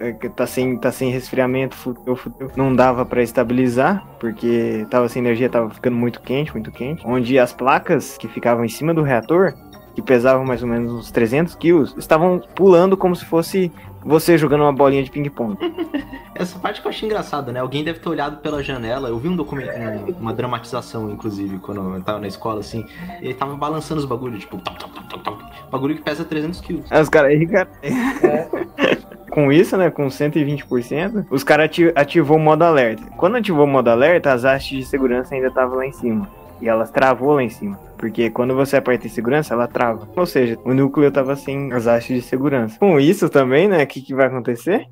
é 0.00 0.12
tá 0.12 0.46
sem, 0.46 0.76
tá 0.76 0.90
sem 0.90 1.10
resfriamento, 1.10 1.74
fudeu, 1.74 2.16
fudeu. 2.16 2.50
Não 2.56 2.74
dava 2.74 3.04
para 3.04 3.22
estabilizar, 3.22 4.06
porque 4.18 4.86
tava 4.90 5.08
sem 5.08 5.20
energia, 5.20 5.48
tava 5.48 5.70
ficando 5.70 5.96
muito 5.96 6.20
quente, 6.20 6.52
muito 6.52 6.70
quente. 6.70 7.02
Onde 7.06 7.38
as 7.38 7.52
placas 7.52 8.16
que 8.16 8.28
ficavam 8.28 8.64
em 8.64 8.68
cima 8.68 8.92
do 8.92 9.02
reator, 9.02 9.54
que 9.94 10.02
pesavam 10.02 10.44
mais 10.44 10.62
ou 10.62 10.68
menos 10.68 10.92
uns 10.92 11.10
300 11.10 11.54
quilos, 11.54 11.94
estavam 11.96 12.42
pulando 12.54 12.96
como 12.96 13.14
se 13.14 13.24
fosse 13.24 13.70
você 14.04 14.36
jogando 14.36 14.62
uma 14.62 14.72
bolinha 14.72 15.02
de 15.02 15.10
ping-pong. 15.10 15.56
Essa 16.34 16.58
parte 16.58 16.80
que 16.82 16.86
eu 16.86 16.90
achei 16.90 17.06
engraçada, 17.08 17.52
né? 17.52 17.60
Alguém 17.60 17.84
deve 17.84 18.00
ter 18.00 18.08
olhado 18.08 18.38
pela 18.38 18.60
janela. 18.62 19.08
Eu 19.08 19.16
vi 19.18 19.28
um 19.28 19.36
documento, 19.36 19.70
um- 19.70 20.14
uma 20.20 20.32
dramatização, 20.32 21.08
inclusive, 21.10 21.58
quando 21.58 21.94
eu 21.94 22.02
tava 22.02 22.18
na 22.18 22.26
escola, 22.26 22.58
assim. 22.60 22.84
E 23.22 23.26
ele 23.26 23.34
tava 23.34 23.54
balançando 23.56 24.00
os 24.00 24.04
bagulhos, 24.04 24.40
tipo, 24.40 24.58
toc, 24.58 24.76
toc, 24.78 24.92
toc, 25.08 25.22
toc. 25.22 25.42
bagulho 25.70 25.94
que 25.94 26.02
pesa 26.02 26.24
300 26.24 26.60
quilos. 26.60 26.90
Os 26.90 27.08
caras 27.08 27.30
aí, 27.30 27.46
cara. 27.46 27.68
É. 27.82 29.04
Com 29.30 29.50
isso, 29.50 29.76
né, 29.76 29.90
com 29.90 30.06
120%, 30.06 31.26
os 31.28 31.42
caras 31.42 31.64
ati 31.66 31.90
ativou 31.96 32.36
o 32.36 32.40
modo 32.40 32.62
alerta. 32.62 33.02
Quando 33.16 33.36
ativou 33.36 33.64
o 33.64 33.68
modo 33.68 33.88
alerta, 33.90 34.32
as 34.32 34.44
hastes 34.44 34.78
de 34.78 34.84
segurança 34.84 35.34
ainda 35.34 35.48
estavam 35.48 35.76
lá 35.78 35.84
em 35.86 35.92
cima. 35.92 36.28
E 36.60 36.68
elas 36.68 36.90
travou 36.90 37.34
lá 37.34 37.42
em 37.42 37.48
cima. 37.48 37.78
Porque 37.98 38.30
quando 38.30 38.54
você 38.54 38.76
aperta 38.76 39.06
em 39.06 39.10
segurança, 39.10 39.54
ela 39.54 39.66
trava. 39.66 40.08
Ou 40.16 40.26
seja, 40.26 40.58
o 40.64 40.74
núcleo 40.74 41.10
tava 41.10 41.36
sem 41.36 41.72
as 41.72 41.86
hastes 41.86 42.16
de 42.16 42.22
segurança. 42.22 42.78
Com 42.78 42.98
isso 43.00 43.28
também, 43.28 43.68
né, 43.68 43.82
o 43.82 43.86
que, 43.86 44.00
que 44.00 44.14
vai 44.14 44.26
acontecer? 44.26 44.86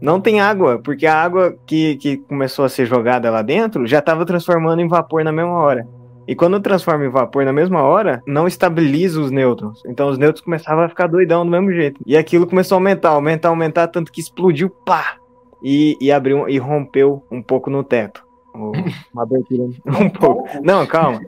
Não 0.00 0.20
tem 0.20 0.40
água, 0.40 0.80
porque 0.82 1.06
a 1.06 1.14
água 1.14 1.54
que, 1.64 1.96
que 1.96 2.16
começou 2.16 2.64
a 2.64 2.68
ser 2.68 2.86
jogada 2.86 3.30
lá 3.30 3.40
dentro 3.40 3.86
já 3.86 4.00
estava 4.00 4.26
transformando 4.26 4.80
em 4.80 4.88
vapor 4.88 5.22
na 5.22 5.30
mesma 5.30 5.52
hora. 5.52 5.86
E 6.26 6.34
quando 6.34 6.60
transforma 6.60 7.04
em 7.04 7.08
vapor 7.08 7.44
na 7.44 7.52
mesma 7.52 7.82
hora, 7.82 8.22
não 8.26 8.46
estabiliza 8.46 9.20
os 9.20 9.30
nêutrons. 9.30 9.82
Então 9.86 10.08
os 10.08 10.18
nêutrons 10.18 10.44
começavam 10.44 10.84
a 10.84 10.88
ficar 10.88 11.06
doidão 11.06 11.44
do 11.44 11.50
mesmo 11.50 11.72
jeito. 11.72 12.00
E 12.06 12.16
aquilo 12.16 12.46
começou 12.46 12.76
a 12.76 12.78
aumentar, 12.78 13.10
aumentar, 13.10 13.48
aumentar, 13.48 13.88
tanto 13.88 14.10
que 14.12 14.20
explodiu, 14.20 14.70
pá! 14.70 15.16
E, 15.62 15.96
e 16.00 16.10
abriu 16.10 16.48
e 16.48 16.58
rompeu 16.58 17.24
um 17.30 17.42
pouco 17.42 17.70
no 17.70 17.84
teto. 17.84 18.24
Uma 19.12 19.22
abertura 19.22 19.64
um 19.86 20.10
pouco. 20.10 20.48
Não, 20.62 20.86
calma. 20.86 21.20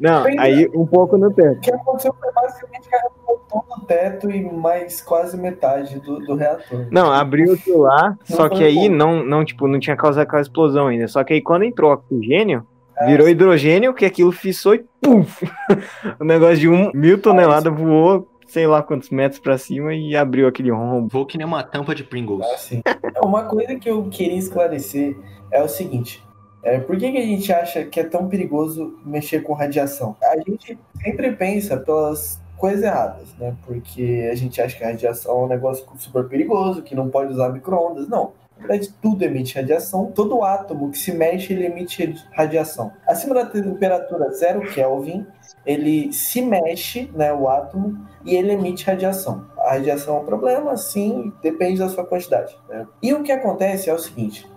Não, 0.00 0.24
aí 0.38 0.68
um 0.74 0.86
pouco 0.86 1.16
no 1.16 1.32
teto. 1.32 1.56
O 1.56 1.60
que 1.60 1.72
aconteceu 1.72 2.14
foi 2.20 2.30
basicamente 2.32 2.86
que 2.86 2.94
arrancou 2.94 3.42
todo 3.48 3.80
o 3.82 3.86
teto 3.86 4.30
e 4.30 4.44
mais 4.44 5.00
quase 5.00 5.38
metade 5.38 5.98
do, 6.00 6.18
do 6.18 6.34
reator. 6.34 6.86
Não, 6.90 7.10
abriu 7.10 7.54
aquilo 7.54 7.82
lá, 7.82 8.14
Não 8.28 8.36
só 8.36 8.48
que 8.48 8.62
aí 8.62 8.74
pouco. 8.74 8.90
não, 8.94 9.24
não, 9.24 9.44
tipo, 9.44 9.66
não 9.66 9.80
tinha 9.80 9.96
causado 9.96 10.24
aquela 10.24 10.42
explosão 10.42 10.88
ainda. 10.88 11.08
Só 11.08 11.24
que 11.24 11.32
aí 11.32 11.40
quando 11.40 11.64
entrou 11.64 11.92
oxigênio, 11.92 12.66
É, 12.98 13.06
virou 13.06 13.26
hidrogênio, 13.26 13.94
que 13.94 14.04
aquilo 14.04 14.32
fissou 14.32 14.74
e 14.74 14.84
puf! 15.00 15.46
O 16.20 16.24
negócio 16.24 16.58
de 16.58 16.68
um 16.68 16.90
mil 16.92 17.18
toneladas 17.20 17.72
voou, 17.74 18.28
sei 18.46 18.66
lá 18.66 18.82
quantos 18.82 19.08
metros 19.08 19.40
pra 19.40 19.56
cima 19.56 19.94
e 19.94 20.14
abriu 20.14 20.46
aquele 20.46 20.70
rombo. 20.70 21.08
Vou 21.10 21.24
que 21.24 21.38
nem 21.38 21.46
uma 21.46 21.62
tampa 21.62 21.94
de 21.94 22.04
Pringles. 22.04 22.44
Assim. 22.52 22.82
Uma 23.24 23.44
coisa 23.44 23.74
que 23.76 23.88
eu 23.88 24.04
queria 24.10 24.36
esclarecer 24.38 25.16
é 25.50 25.62
o 25.62 25.68
seguinte. 25.68 26.22
É, 26.66 26.80
por 26.80 26.96
que, 26.96 27.12
que 27.12 27.18
a 27.18 27.24
gente 27.24 27.52
acha 27.52 27.84
que 27.84 28.00
é 28.00 28.04
tão 28.04 28.28
perigoso 28.28 28.98
mexer 29.06 29.40
com 29.40 29.52
radiação? 29.52 30.16
A 30.20 30.36
gente 30.38 30.76
sempre 31.00 31.30
pensa 31.30 31.76
pelas 31.76 32.42
coisas 32.56 32.82
erradas, 32.82 33.32
né? 33.38 33.54
Porque 33.64 34.28
a 34.32 34.34
gente 34.34 34.60
acha 34.60 34.76
que 34.76 34.82
a 34.82 34.88
radiação 34.88 35.42
é 35.42 35.44
um 35.44 35.46
negócio 35.46 35.86
super 35.96 36.24
perigoso, 36.24 36.82
que 36.82 36.92
não 36.92 37.08
pode 37.08 37.32
usar 37.32 37.50
micro-ondas. 37.50 38.08
Não. 38.08 38.32
Na 38.56 38.66
verdade, 38.66 38.92
tudo 39.00 39.22
emite 39.22 39.54
radiação. 39.54 40.10
Todo 40.12 40.42
átomo 40.42 40.90
que 40.90 40.98
se 40.98 41.12
mexe, 41.12 41.52
ele 41.52 41.66
emite 41.66 42.16
radiação. 42.32 42.90
Acima 43.06 43.32
da 43.36 43.46
temperatura 43.46 44.28
zero 44.32 44.62
Kelvin, 44.72 45.24
ele 45.64 46.12
se 46.12 46.42
mexe, 46.42 47.08
né, 47.14 47.32
o 47.32 47.48
átomo, 47.48 47.96
e 48.24 48.34
ele 48.34 48.50
emite 48.50 48.84
radiação. 48.84 49.46
A 49.58 49.74
radiação 49.74 50.16
é 50.16 50.20
um 50.20 50.24
problema, 50.24 50.76
sim, 50.76 51.32
depende 51.40 51.78
da 51.78 51.88
sua 51.88 52.04
quantidade. 52.04 52.58
né? 52.68 52.88
E 53.00 53.14
o 53.14 53.22
que 53.22 53.30
acontece 53.30 53.88
é 53.88 53.94
o 53.94 53.98
seguinte: 54.00 54.48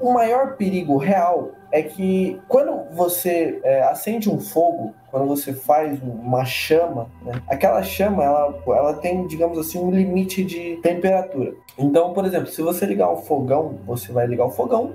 o 0.00 0.12
maior 0.12 0.56
perigo 0.56 0.96
real 0.96 1.52
é 1.70 1.82
que 1.82 2.40
quando 2.48 2.84
você 2.94 3.60
é, 3.64 3.82
acende 3.82 4.30
um 4.30 4.38
fogo, 4.38 4.94
quando 5.10 5.26
você 5.26 5.52
faz 5.52 6.00
uma 6.02 6.44
chama, 6.44 7.10
né, 7.22 7.32
aquela 7.48 7.82
chama 7.82 8.22
ela, 8.22 8.62
ela 8.66 8.94
tem, 8.94 9.26
digamos 9.26 9.58
assim, 9.58 9.78
um 9.78 9.90
limite 9.90 10.44
de 10.44 10.76
temperatura. 10.82 11.52
Então, 11.76 12.12
por 12.12 12.24
exemplo, 12.24 12.46
se 12.46 12.62
você 12.62 12.86
ligar 12.86 13.10
um 13.12 13.16
fogão, 13.16 13.78
você 13.86 14.12
vai 14.12 14.26
ligar 14.26 14.46
o 14.46 14.50
fogão 14.50 14.92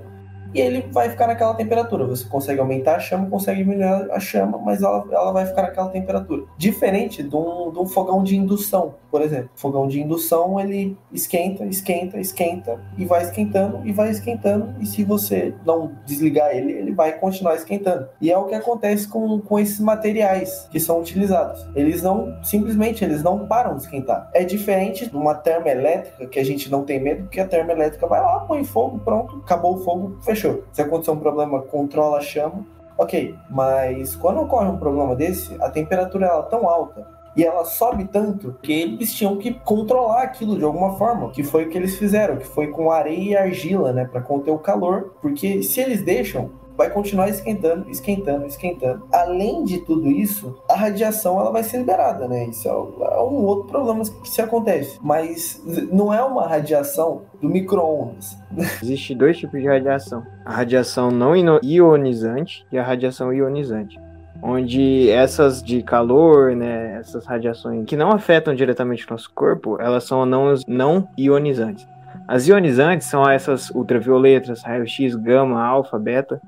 e 0.54 0.60
ele 0.60 0.86
vai 0.92 1.10
ficar 1.10 1.26
naquela 1.26 1.54
temperatura. 1.54 2.06
Você 2.06 2.24
consegue 2.28 2.60
aumentar 2.60 2.96
a 2.96 3.00
chama, 3.00 3.28
consegue 3.28 3.62
diminuir 3.62 4.10
a 4.10 4.20
chama, 4.20 4.58
mas 4.58 4.82
ela, 4.82 5.04
ela 5.10 5.32
vai 5.32 5.46
ficar 5.46 5.62
naquela 5.62 5.88
temperatura. 5.88 6.44
Diferente 6.56 7.22
de 7.22 7.34
um, 7.34 7.72
de 7.72 7.78
um 7.78 7.86
fogão 7.86 8.22
de 8.22 8.36
indução, 8.36 8.94
por 9.10 9.22
exemplo. 9.22 9.50
fogão 9.54 9.86
de 9.88 10.00
indução, 10.00 10.58
ele 10.58 10.96
esquenta, 11.12 11.64
esquenta, 11.64 12.18
esquenta, 12.18 12.80
e 12.96 13.04
vai 13.04 13.22
esquentando, 13.22 13.80
e 13.84 13.92
vai 13.92 14.10
esquentando, 14.10 14.74
e 14.80 14.86
se 14.86 15.04
você 15.04 15.54
não 15.64 15.92
desligar 16.04 16.54
ele, 16.54 16.72
ele 16.72 16.92
vai 16.92 17.12
continuar 17.12 17.54
esquentando. 17.54 18.08
E 18.20 18.30
é 18.30 18.36
o 18.36 18.44
que 18.44 18.54
acontece 18.54 19.08
com, 19.08 19.40
com 19.40 19.58
esses 19.58 19.80
materiais 19.80 20.68
que 20.70 20.80
são 20.80 21.00
utilizados. 21.00 21.66
Eles 21.74 22.02
não, 22.02 22.36
simplesmente, 22.42 23.04
eles 23.04 23.22
não 23.22 23.46
param 23.46 23.76
de 23.76 23.82
esquentar. 23.82 24.30
É 24.34 24.44
diferente 24.44 25.08
de 25.08 25.16
uma 25.16 25.34
termoelétrica, 25.34 26.26
que 26.26 26.38
a 26.38 26.44
gente 26.44 26.70
não 26.70 26.84
tem 26.84 27.00
medo, 27.00 27.22
porque 27.22 27.40
a 27.40 27.46
termoelétrica 27.46 28.06
vai 28.06 28.20
lá, 28.20 28.40
põe 28.40 28.64
fogo, 28.64 28.98
pronto, 29.00 29.40
acabou 29.44 29.76
o 29.76 29.84
fogo, 29.84 30.18
fechou 30.22 30.39
fechou. 30.40 30.64
Se 30.72 30.80
acontecer 30.80 31.10
um 31.10 31.18
problema, 31.18 31.60
controla 31.62 32.18
a 32.18 32.20
chama, 32.20 32.64
ok. 32.96 33.34
Mas 33.50 34.16
quando 34.16 34.40
ocorre 34.40 34.68
um 34.68 34.78
problema 34.78 35.14
desse, 35.14 35.54
a 35.60 35.68
temperatura 35.68 36.26
é 36.26 36.42
tão 36.42 36.68
alta 36.68 37.06
e 37.36 37.44
ela 37.44 37.64
sobe 37.64 38.06
tanto 38.06 38.56
que 38.62 38.72
eles 38.72 39.14
tinham 39.14 39.36
que 39.36 39.52
controlar 39.52 40.22
aquilo 40.22 40.58
de 40.58 40.64
alguma 40.64 40.96
forma, 40.96 41.30
que 41.30 41.44
foi 41.44 41.64
o 41.64 41.68
que 41.68 41.78
eles 41.78 41.96
fizeram, 41.96 42.36
que 42.36 42.46
foi 42.46 42.68
com 42.68 42.90
areia 42.90 43.30
e 43.30 43.36
argila, 43.36 43.92
né, 43.92 44.04
para 44.04 44.20
conter 44.20 44.50
o 44.50 44.58
calor, 44.58 45.14
porque 45.22 45.62
se 45.62 45.80
eles 45.80 46.02
deixam 46.02 46.50
vai 46.80 46.88
continuar 46.88 47.28
esquentando, 47.28 47.90
esquentando, 47.90 48.46
esquentando. 48.46 49.06
Além 49.12 49.64
de 49.64 49.80
tudo 49.80 50.08
isso, 50.08 50.58
a 50.66 50.74
radiação 50.74 51.38
ela 51.38 51.52
vai 51.52 51.62
ser 51.62 51.76
liberada, 51.76 52.26
né? 52.26 52.46
Isso 52.46 52.66
é 52.66 52.72
um 52.72 53.44
outro 53.44 53.66
problema 53.68 54.02
que 54.02 54.30
se 54.30 54.40
acontece. 54.40 54.98
Mas 55.02 55.62
não 55.92 56.10
é 56.12 56.22
uma 56.22 56.48
radiação 56.48 57.20
do 57.38 57.50
micro-ondas. 57.50 58.38
Existe 58.82 59.14
dois 59.14 59.36
tipos 59.36 59.60
de 59.60 59.68
radiação: 59.68 60.24
a 60.42 60.54
radiação 60.54 61.10
não 61.10 61.34
ionizante 61.62 62.64
e 62.72 62.78
a 62.78 62.82
radiação 62.82 63.30
ionizante 63.30 64.00
onde 64.42 65.10
essas 65.10 65.62
de 65.62 65.82
calor, 65.82 66.56
né, 66.56 66.96
essas 66.98 67.26
radiações 67.26 67.84
que 67.84 67.94
não 67.94 68.10
afetam 68.10 68.54
diretamente 68.54 69.06
o 69.06 69.10
nosso 69.10 69.30
corpo, 69.34 69.76
elas 69.78 70.04
são 70.04 70.24
não, 70.24 70.54
não 70.66 71.06
ionizantes. 71.18 71.86
As 72.26 72.48
ionizantes 72.48 73.06
são 73.06 73.28
essas 73.28 73.68
ultravioletas, 73.68 74.62
raio-x, 74.62 75.14
gama, 75.14 75.62
alfa, 75.62 75.98
beta, 75.98 76.40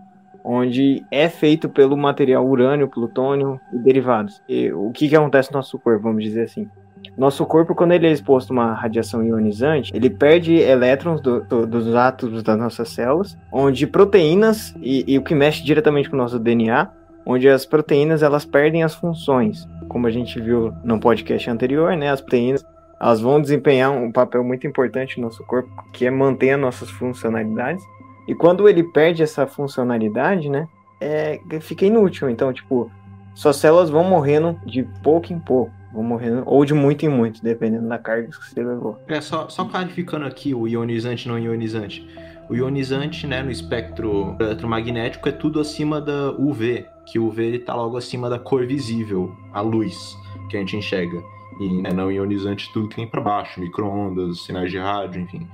onde 0.44 1.04
é 1.10 1.28
feito 1.28 1.68
pelo 1.68 1.96
material 1.96 2.46
urânio, 2.46 2.88
plutônio 2.88 3.60
e 3.72 3.78
derivados. 3.78 4.42
E 4.48 4.72
o 4.72 4.90
que, 4.90 5.08
que 5.08 5.16
acontece 5.16 5.52
no 5.52 5.58
nosso 5.58 5.78
corpo, 5.78 6.02
vamos 6.02 6.24
dizer 6.24 6.42
assim? 6.42 6.68
Nosso 7.16 7.44
corpo, 7.44 7.74
quando 7.74 7.92
ele 7.92 8.06
é 8.06 8.12
exposto 8.12 8.50
a 8.50 8.54
uma 8.54 8.74
radiação 8.74 9.24
ionizante, 9.24 9.92
ele 9.94 10.08
perde 10.08 10.54
elétrons 10.54 11.20
do, 11.20 11.40
do, 11.42 11.66
dos 11.66 11.94
átomos 11.94 12.42
das 12.42 12.58
nossas 12.58 12.88
células, 12.88 13.36
onde 13.50 13.86
proteínas, 13.86 14.74
e, 14.80 15.04
e, 15.06 15.18
o 15.18 15.22
que 15.22 15.34
mexe 15.34 15.62
diretamente 15.62 16.08
com 16.08 16.16
o 16.16 16.18
nosso 16.18 16.38
DNA, 16.38 16.88
onde 17.26 17.48
as 17.48 17.66
proteínas 17.66 18.22
elas 18.22 18.44
perdem 18.44 18.82
as 18.82 18.94
funções. 18.94 19.68
Como 19.88 20.06
a 20.06 20.10
gente 20.10 20.40
viu 20.40 20.72
no 20.82 20.98
podcast 20.98 21.50
anterior, 21.50 21.96
né, 21.96 22.10
as 22.10 22.20
proteínas 22.20 22.64
elas 23.00 23.20
vão 23.20 23.40
desempenhar 23.40 23.90
um 23.90 24.12
papel 24.12 24.44
muito 24.44 24.64
importante 24.64 25.18
no 25.18 25.26
nosso 25.26 25.44
corpo, 25.44 25.68
que 25.92 26.06
é 26.06 26.10
manter 26.10 26.52
as 26.52 26.60
nossas 26.60 26.88
funcionalidades. 26.88 27.82
E 28.26 28.34
quando 28.34 28.68
ele 28.68 28.82
perde 28.82 29.22
essa 29.22 29.46
funcionalidade, 29.46 30.48
né, 30.48 30.68
é, 31.00 31.40
fica 31.60 31.84
inútil. 31.84 32.30
Então, 32.30 32.52
tipo, 32.52 32.90
suas 33.34 33.56
células 33.56 33.90
vão 33.90 34.04
morrendo 34.04 34.58
de 34.64 34.84
pouco 35.02 35.32
em 35.32 35.38
pouco. 35.38 35.72
Vão 35.92 36.02
morrendo, 36.02 36.42
ou 36.46 36.64
de 36.64 36.72
muito 36.72 37.04
em 37.04 37.08
muito, 37.08 37.42
dependendo 37.42 37.86
da 37.86 37.98
carga 37.98 38.28
que 38.28 38.36
você 38.36 38.62
levou. 38.62 38.98
É, 39.08 39.20
só, 39.20 39.48
só 39.50 39.66
clarificando 39.66 40.24
aqui 40.24 40.54
o 40.54 40.66
ionizante 40.66 41.26
e 41.26 41.28
não 41.28 41.38
ionizante. 41.38 42.08
O 42.48 42.54
ionizante, 42.54 43.26
né, 43.26 43.42
no 43.42 43.50
espectro 43.50 44.34
eletromagnético 44.40 45.28
é 45.28 45.32
tudo 45.32 45.60
acima 45.60 46.00
da 46.00 46.32
UV, 46.32 46.86
que 47.06 47.18
o 47.18 47.26
UV 47.26 47.56
está 47.56 47.74
logo 47.74 47.98
acima 47.98 48.30
da 48.30 48.38
cor 48.38 48.66
visível, 48.66 49.36
a 49.52 49.60
luz 49.60 50.16
que 50.48 50.56
a 50.56 50.60
gente 50.60 50.76
enxerga. 50.76 51.22
E 51.60 51.82
né, 51.82 51.92
não 51.92 52.10
ionizante 52.10 52.72
tudo 52.72 52.88
que 52.88 52.96
vem 52.96 53.06
para 53.06 53.20
baixo, 53.20 53.60
microondas, 53.60 54.44
sinais 54.44 54.70
de 54.70 54.78
rádio, 54.78 55.20
enfim. 55.20 55.46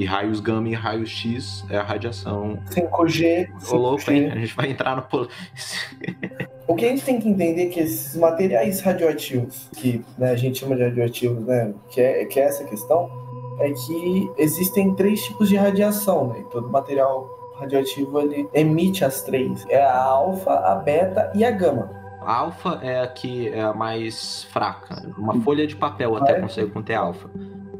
E 0.00 0.06
raios 0.06 0.40
gama 0.40 0.66
e 0.66 0.72
raios 0.72 1.10
X 1.10 1.62
é 1.68 1.76
a 1.76 1.82
radiação. 1.82 2.58
5G. 2.70 3.50
5G. 3.60 3.72
louco, 3.74 4.10
hein? 4.10 4.30
A 4.32 4.36
gente 4.36 4.56
vai 4.56 4.70
entrar 4.70 4.96
no. 4.96 5.02
o 6.66 6.74
que 6.74 6.86
a 6.86 6.88
gente 6.88 7.04
tem 7.04 7.20
que 7.20 7.28
entender 7.28 7.66
é 7.66 7.68
que 7.68 7.80
esses 7.80 8.16
materiais 8.16 8.80
radioativos, 8.80 9.68
que 9.76 10.02
né, 10.16 10.30
a 10.30 10.36
gente 10.36 10.60
chama 10.60 10.74
de 10.74 10.84
radioativos, 10.84 11.44
né? 11.44 11.74
Que 11.90 12.00
é, 12.00 12.24
que 12.24 12.40
é 12.40 12.44
essa 12.44 12.64
questão, 12.64 13.10
é 13.58 13.70
que 13.72 14.30
existem 14.38 14.94
três 14.94 15.22
tipos 15.22 15.50
de 15.50 15.56
radiação, 15.56 16.28
né? 16.28 16.46
todo 16.50 16.70
material 16.70 17.28
radioativo 17.58 18.22
ele 18.22 18.48
emite 18.54 19.04
as 19.04 19.20
três. 19.20 19.66
É 19.68 19.82
a 19.82 20.02
alfa, 20.02 20.60
a 20.60 20.76
beta 20.76 21.30
e 21.34 21.44
a 21.44 21.50
gama. 21.50 21.90
A 22.22 22.36
alfa 22.36 22.80
é 22.82 23.02
a 23.02 23.06
que 23.06 23.50
é 23.50 23.60
a 23.60 23.74
mais 23.74 24.44
fraca. 24.44 25.06
Uma 25.18 25.38
folha 25.42 25.66
de 25.66 25.76
papel 25.76 26.16
até 26.16 26.38
é. 26.38 26.40
consegue 26.40 26.70
conter 26.70 26.94
alfa. 26.94 27.28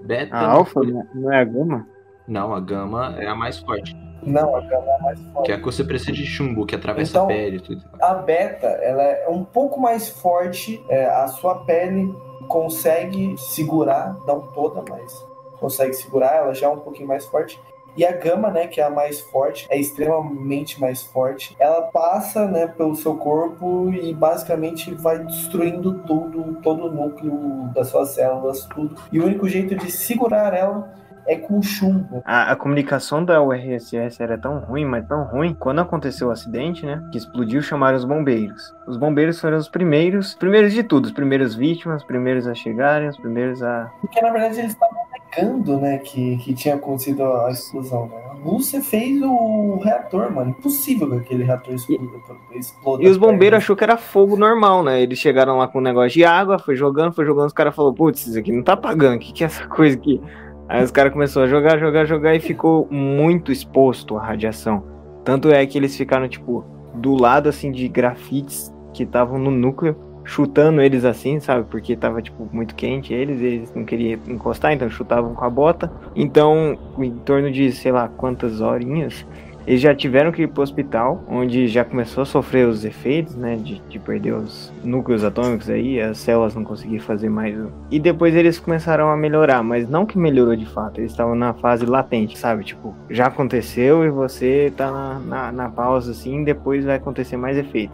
Beta. 0.04 0.36
A 0.36 0.50
alfa 0.50 0.82
não 1.14 1.32
é 1.32 1.40
a 1.40 1.44
gama? 1.44 1.86
Não, 2.30 2.54
a 2.54 2.60
gama 2.60 3.16
é 3.18 3.26
a 3.26 3.34
mais 3.34 3.58
forte. 3.58 3.96
Não, 4.22 4.54
a 4.54 4.60
gama 4.60 4.86
é 4.86 4.96
a 4.96 5.02
mais 5.02 5.20
forte. 5.20 5.46
Que 5.46 5.52
é 5.52 5.54
a 5.56 5.58
que 5.58 5.64
você 5.64 5.82
precisa 5.82 6.12
de 6.12 6.24
chumbo, 6.24 6.64
que 6.64 6.76
atravessa 6.76 7.10
então, 7.10 7.24
a 7.24 7.26
pele 7.26 7.56
e 7.56 7.60
tudo. 7.60 7.82
A 8.00 8.14
beta, 8.14 8.68
ela 8.68 9.02
é 9.02 9.28
um 9.28 9.42
pouco 9.42 9.80
mais 9.80 10.08
forte, 10.08 10.80
é, 10.88 11.06
a 11.06 11.26
sua 11.26 11.64
pele 11.64 12.14
consegue 12.46 13.36
segurar, 13.36 14.16
não 14.28 14.42
toda, 14.42 14.84
mas 14.88 15.26
consegue 15.58 15.92
segurar, 15.92 16.36
ela 16.36 16.54
já 16.54 16.68
é 16.68 16.70
um 16.70 16.78
pouquinho 16.78 17.08
mais 17.08 17.26
forte. 17.26 17.60
E 17.96 18.06
a 18.06 18.12
gama, 18.12 18.48
né, 18.48 18.68
que 18.68 18.80
é 18.80 18.84
a 18.84 18.90
mais 18.90 19.20
forte, 19.20 19.66
é 19.68 19.76
extremamente 19.76 20.80
mais 20.80 21.02
forte. 21.02 21.56
Ela 21.58 21.82
passa, 21.82 22.46
né, 22.46 22.68
pelo 22.68 22.94
seu 22.94 23.16
corpo 23.16 23.90
e 23.90 24.14
basicamente 24.14 24.94
vai 24.94 25.18
destruindo 25.18 25.94
tudo, 26.06 26.60
todo 26.62 26.86
o 26.86 26.92
núcleo 26.92 27.68
das 27.74 27.88
suas 27.88 28.10
células, 28.10 28.64
tudo. 28.66 28.94
E 29.10 29.18
o 29.18 29.24
único 29.24 29.48
jeito 29.48 29.74
de 29.74 29.90
segurar 29.90 30.54
ela 30.54 30.99
é 31.30 31.36
com 31.36 31.62
chumbo. 31.62 32.22
A, 32.24 32.50
a, 32.50 32.56
comunicação 32.56 33.24
da 33.24 33.40
URSS 33.40 34.20
era 34.20 34.36
tão 34.36 34.58
ruim, 34.58 34.84
mas 34.84 35.06
tão 35.06 35.22
ruim, 35.22 35.54
quando 35.54 35.80
aconteceu 35.80 36.26
o 36.26 36.30
acidente, 36.32 36.84
né, 36.84 37.00
que 37.12 37.18
explodiu, 37.18 37.62
chamaram 37.62 37.96
os 37.96 38.04
bombeiros. 38.04 38.74
Os 38.84 38.96
bombeiros 38.96 39.40
foram 39.40 39.56
os 39.56 39.68
primeiros, 39.68 40.34
primeiros 40.34 40.72
de 40.72 40.82
tudo, 40.82 41.04
os 41.04 41.12
primeiros 41.12 41.54
vítimas, 41.54 42.02
os 42.02 42.06
primeiros 42.06 42.48
a 42.48 42.54
chegarem, 42.54 43.08
os 43.08 43.16
primeiros 43.16 43.62
a... 43.62 43.88
Porque, 44.00 44.20
na 44.20 44.32
verdade, 44.32 44.58
eles 44.58 44.72
estavam 44.72 44.98
negando, 45.12 45.78
né, 45.78 45.98
que, 45.98 46.36
que 46.38 46.52
tinha 46.52 46.74
acontecido 46.74 47.22
a 47.22 47.50
explosão, 47.52 48.08
né? 48.08 48.16
A 48.30 48.34
Rússia 48.42 48.80
fez 48.80 49.22
o 49.22 49.78
reator, 49.84 50.32
mano. 50.32 50.50
Impossível 50.50 51.08
que 51.10 51.16
aquele 51.18 51.44
reator 51.44 51.74
exploda. 51.74 53.02
E, 53.02 53.06
e 53.06 53.08
os 53.08 53.18
bombeiros 53.18 53.58
achou 53.58 53.76
que 53.76 53.84
era 53.84 53.96
fogo 53.96 54.36
normal, 54.36 54.82
né? 54.82 55.00
Eles 55.00 55.18
chegaram 55.18 55.58
lá 55.58 55.68
com 55.68 55.78
um 55.78 55.82
negócio 55.82 56.10
de 56.10 56.24
água, 56.24 56.58
foi 56.58 56.74
jogando, 56.74 57.12
foi 57.12 57.24
jogando, 57.24 57.46
os 57.46 57.52
caras 57.52 57.74
falaram, 57.74 57.94
putz, 57.94 58.26
isso 58.26 58.38
aqui 58.38 58.50
não 58.50 58.64
tá 58.64 58.72
apagando, 58.72 59.16
o 59.16 59.18
que, 59.20 59.32
que 59.32 59.44
é 59.44 59.46
essa 59.46 59.66
coisa 59.68 59.96
aqui? 59.96 60.20
Aí 60.70 60.84
os 60.84 60.92
caras 60.92 61.12
começaram 61.12 61.48
a 61.48 61.50
jogar, 61.50 61.78
jogar, 61.80 62.04
jogar 62.04 62.32
e 62.36 62.38
ficou 62.38 62.86
muito 62.88 63.50
exposto 63.50 64.16
à 64.16 64.24
radiação. 64.24 64.84
Tanto 65.24 65.50
é 65.50 65.66
que 65.66 65.76
eles 65.76 65.96
ficaram, 65.96 66.28
tipo, 66.28 66.64
do 66.94 67.20
lado, 67.20 67.48
assim, 67.48 67.72
de 67.72 67.88
grafites 67.88 68.72
que 68.94 69.02
estavam 69.02 69.36
no 69.36 69.50
núcleo, 69.50 69.96
chutando 70.22 70.80
eles 70.80 71.04
assim, 71.04 71.40
sabe? 71.40 71.66
Porque 71.68 71.96
tava, 71.96 72.22
tipo, 72.22 72.48
muito 72.52 72.76
quente 72.76 73.12
eles, 73.12 73.40
eles 73.40 73.74
não 73.74 73.84
queriam 73.84 74.20
encostar, 74.28 74.72
então 74.72 74.88
chutavam 74.88 75.34
com 75.34 75.44
a 75.44 75.50
bota. 75.50 75.90
Então, 76.14 76.78
em 77.00 77.16
torno 77.16 77.50
de, 77.50 77.72
sei 77.72 77.90
lá, 77.90 78.06
quantas 78.06 78.60
horinhas, 78.60 79.26
eles 79.66 79.80
já 79.80 79.94
tiveram 79.94 80.32
que 80.32 80.42
ir 80.42 80.48
pro 80.48 80.62
hospital, 80.62 81.22
onde 81.28 81.68
já 81.68 81.84
começou 81.84 82.22
a 82.22 82.26
sofrer 82.26 82.66
os 82.66 82.84
efeitos, 82.84 83.36
né, 83.36 83.56
de, 83.56 83.80
de 83.88 83.98
perder 83.98 84.34
os 84.34 84.72
núcleos 84.82 85.24
atômicos 85.24 85.68
aí, 85.68 86.00
as 86.00 86.18
células 86.18 86.54
não 86.54 86.64
conseguiam 86.64 87.00
fazer 87.00 87.28
mais. 87.28 87.56
E 87.90 87.98
depois 87.98 88.34
eles 88.34 88.58
começaram 88.58 89.10
a 89.10 89.16
melhorar, 89.16 89.62
mas 89.62 89.88
não 89.88 90.06
que 90.06 90.18
melhorou 90.18 90.56
de 90.56 90.66
fato, 90.66 91.00
eles 91.00 91.10
estavam 91.12 91.34
na 91.34 91.54
fase 91.54 91.84
latente, 91.86 92.38
sabe? 92.38 92.64
Tipo, 92.64 92.94
já 93.08 93.26
aconteceu 93.26 94.04
e 94.04 94.10
você 94.10 94.72
tá 94.76 94.90
na, 94.90 95.18
na, 95.18 95.52
na 95.52 95.68
pausa 95.68 96.12
assim, 96.12 96.42
depois 96.44 96.84
vai 96.84 96.96
acontecer 96.96 97.36
mais 97.36 97.56
efeito. 97.56 97.92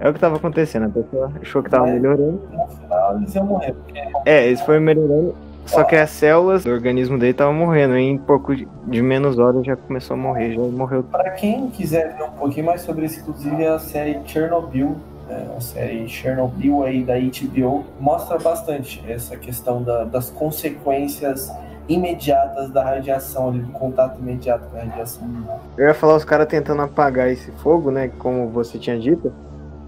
É 0.00 0.08
o 0.08 0.12
que 0.12 0.18
tava 0.18 0.36
acontecendo, 0.36 0.86
a 0.86 0.88
pessoa 0.88 1.32
achou 1.40 1.62
que 1.62 1.70
tava 1.70 1.88
é, 1.88 1.92
melhorando. 1.92 2.42
No 2.50 2.68
final 2.68 3.16
eles 3.18 3.34
iam 3.34 3.46
morrer. 3.46 3.72
Porque... 3.72 4.00
É, 4.26 4.46
eles 4.48 4.60
foram 4.62 4.80
melhorando. 4.80 5.34
Só 5.66 5.84
que 5.84 5.96
as 5.96 6.10
células 6.10 6.64
do 6.64 6.70
organismo 6.70 7.18
dele 7.18 7.32
estavam 7.32 7.54
morrendo. 7.54 7.96
E 7.96 8.02
em 8.02 8.18
pouco 8.18 8.54
de 8.54 9.02
menos 9.02 9.38
horas 9.38 9.64
já 9.64 9.76
começou 9.76 10.14
a 10.14 10.16
morrer, 10.16 10.54
já 10.54 10.60
morreu. 10.60 11.02
Para 11.04 11.30
quem 11.30 11.68
quiser 11.70 12.16
ver 12.16 12.24
um 12.24 12.30
pouquinho 12.30 12.66
mais 12.66 12.82
sobre 12.82 13.06
isso, 13.06 13.20
inclusive 13.20 13.66
a 13.66 13.78
série 13.78 14.18
Chernobyl, 14.26 14.96
né, 15.28 15.48
a 15.56 15.60
série 15.60 16.06
Chernobyl 16.08 16.84
aí 16.84 17.02
da 17.02 17.14
HBO, 17.14 17.84
mostra 18.00 18.38
bastante 18.38 19.02
essa 19.08 19.36
questão 19.36 19.82
da, 19.82 20.04
das 20.04 20.30
consequências 20.30 21.50
imediatas 21.88 22.70
da 22.70 22.84
radiação, 22.84 23.48
ali, 23.48 23.60
do 23.60 23.72
contato 23.72 24.18
imediato 24.18 24.68
com 24.68 24.76
a 24.76 24.80
radiação. 24.80 25.28
Eu 25.76 25.86
ia 25.86 25.94
falar 25.94 26.16
os 26.16 26.24
caras 26.24 26.46
tentando 26.46 26.82
apagar 26.82 27.30
esse 27.30 27.50
fogo, 27.52 27.90
né? 27.90 28.10
Como 28.18 28.48
você 28.48 28.78
tinha 28.78 28.98
dito. 28.98 29.32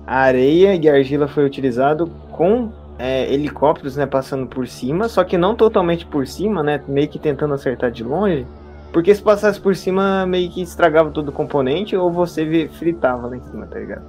A 0.07 0.19
areia 0.19 0.75
e 0.75 0.89
a 0.89 0.95
argila 0.95 1.27
foi 1.27 1.45
utilizado 1.45 2.11
com 2.33 2.71
é, 2.99 3.33
helicópteros, 3.33 3.97
né, 3.97 4.07
passando 4.07 4.47
por 4.47 4.67
cima, 4.67 5.09
só 5.09 5.25
que 5.25 5.37
não 5.37 5.55
totalmente 5.55 6.07
por 6.07 6.27
cima, 6.27 6.63
né, 6.63 6.81
meio 6.87 7.09
que 7.09 7.19
tentando 7.19 7.55
acertar 7.55 7.91
de 7.91 8.05
longe. 8.05 8.47
Porque 8.93 9.13
se 9.13 9.21
passasse 9.21 9.61
por 9.61 9.75
cima, 9.75 10.25
meio 10.25 10.49
que 10.51 10.63
estragava 10.63 11.11
todo 11.11 11.29
o 11.31 11.33
componente, 11.33 11.97
ou 11.97 12.13
você 12.13 12.69
fritava 12.75 13.27
lá 13.27 13.37
em 13.37 13.43
cima, 13.43 13.67
tá 13.67 13.79
ligado? 13.79 14.03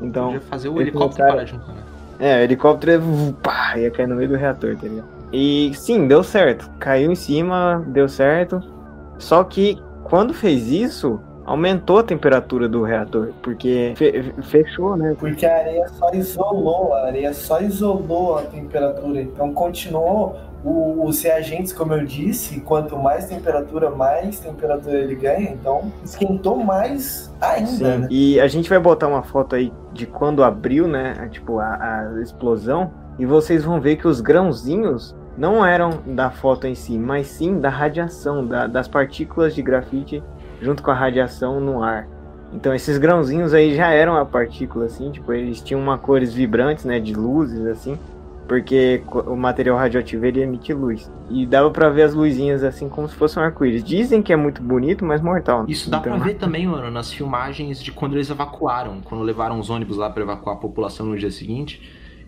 Então. 0.00 0.26
Podia 0.26 0.40
fazer 0.40 0.68
o 0.68 0.80
helicóptero 0.80 1.28
parar 1.28 1.44
de 1.44 1.52
funcionar. 1.52 1.82
É, 2.18 2.40
o 2.40 2.40
helicóptero 2.40 3.02
pá, 3.40 3.78
ia 3.78 3.90
cair 3.90 4.08
no 4.08 4.16
meio 4.16 4.28
do 4.28 4.36
reator, 4.36 4.76
tá 4.76 4.88
ligado? 4.88 5.06
E 5.32 5.72
sim, 5.74 6.06
deu 6.06 6.22
certo. 6.22 6.68
Caiu 6.78 7.10
em 7.10 7.14
cima, 7.14 7.84
deu 7.86 8.08
certo. 8.08 8.60
Só 9.18 9.42
que 9.44 9.80
quando 10.04 10.34
fez 10.34 10.68
isso, 10.68 11.20
aumentou 11.44 11.98
a 11.98 12.02
temperatura 12.02 12.68
do 12.68 12.82
reator, 12.82 13.30
porque 13.42 13.94
fe 13.96 14.32
fechou, 14.42 14.96
né? 14.96 15.14
Porque 15.18 15.44
a 15.44 15.56
areia 15.56 15.88
só 15.88 16.10
isolou, 16.12 16.94
a 16.94 17.06
areia 17.06 17.32
só 17.32 17.60
isolou 17.60 18.38
a 18.38 18.42
temperatura, 18.42 19.20
então 19.20 19.52
continuou 19.52 20.36
o, 20.64 21.04
os 21.04 21.20
reagentes, 21.22 21.72
como 21.72 21.92
eu 21.92 22.04
disse, 22.04 22.60
quanto 22.60 22.96
mais 22.96 23.26
temperatura, 23.26 23.90
mais 23.90 24.38
temperatura 24.38 24.96
ele 24.96 25.14
ganha, 25.14 25.50
então 25.50 25.92
esquentou 26.04 26.56
mais 26.56 27.32
ainda. 27.40 27.66
Sim. 27.66 27.82
Né? 27.82 28.08
E 28.10 28.40
a 28.40 28.46
gente 28.46 28.68
vai 28.68 28.78
botar 28.78 29.08
uma 29.08 29.22
foto 29.22 29.56
aí 29.56 29.72
de 29.92 30.06
quando 30.06 30.44
abriu, 30.44 30.86
né? 30.86 31.28
Tipo, 31.30 31.58
a, 31.58 32.14
a 32.16 32.22
explosão, 32.22 32.92
e 33.18 33.26
vocês 33.26 33.64
vão 33.64 33.80
ver 33.80 33.96
que 33.96 34.06
os 34.06 34.20
grãozinhos 34.20 35.14
não 35.36 35.64
eram 35.64 35.98
da 36.06 36.30
foto 36.30 36.66
em 36.66 36.74
si, 36.74 36.98
mas 36.98 37.26
sim 37.26 37.58
da 37.58 37.68
radiação, 37.68 38.46
da, 38.46 38.66
das 38.66 38.86
partículas 38.86 39.54
de 39.54 39.62
grafite 39.62 40.22
junto 40.62 40.82
com 40.82 40.90
a 40.90 40.94
radiação 40.94 41.60
no 41.60 41.82
ar. 41.82 42.08
Então 42.52 42.74
esses 42.74 42.98
grãozinhos 42.98 43.52
aí 43.52 43.74
já 43.74 43.90
eram 43.90 44.16
a 44.16 44.24
partícula, 44.24 44.86
assim, 44.86 45.10
tipo, 45.10 45.32
eles 45.32 45.60
tinham 45.60 45.80
uma 45.80 45.98
cores 45.98 46.32
vibrantes, 46.32 46.84
né, 46.84 47.00
de 47.00 47.14
luzes, 47.14 47.66
assim, 47.66 47.98
porque 48.46 49.02
o 49.26 49.34
material 49.34 49.76
radioativo 49.78 50.26
ele 50.26 50.42
emite 50.42 50.72
luz. 50.74 51.10
E 51.30 51.46
dava 51.46 51.70
para 51.70 51.88
ver 51.88 52.02
as 52.02 52.12
luzinhas 52.14 52.62
assim 52.62 52.88
como 52.88 53.08
se 53.08 53.14
fosse 53.14 53.38
um 53.38 53.42
arco-íris. 53.42 53.82
Dizem 53.82 54.22
que 54.22 54.32
é 54.32 54.36
muito 54.36 54.62
bonito, 54.62 55.04
mas 55.04 55.22
mortal. 55.22 55.64
Isso 55.66 55.88
dá 55.88 55.98
então... 55.98 56.12
para 56.12 56.24
ver 56.24 56.34
também, 56.34 56.66
mano, 56.66 56.90
nas 56.90 57.10
filmagens 57.10 57.82
de 57.82 57.90
quando 57.90 58.14
eles 58.14 58.28
evacuaram, 58.28 59.00
quando 59.02 59.22
levaram 59.22 59.58
os 59.58 59.70
ônibus 59.70 59.96
lá 59.96 60.10
para 60.10 60.22
evacuar 60.22 60.56
a 60.56 60.58
população 60.58 61.06
no 61.06 61.16
dia 61.16 61.30
seguinte. 61.30 61.80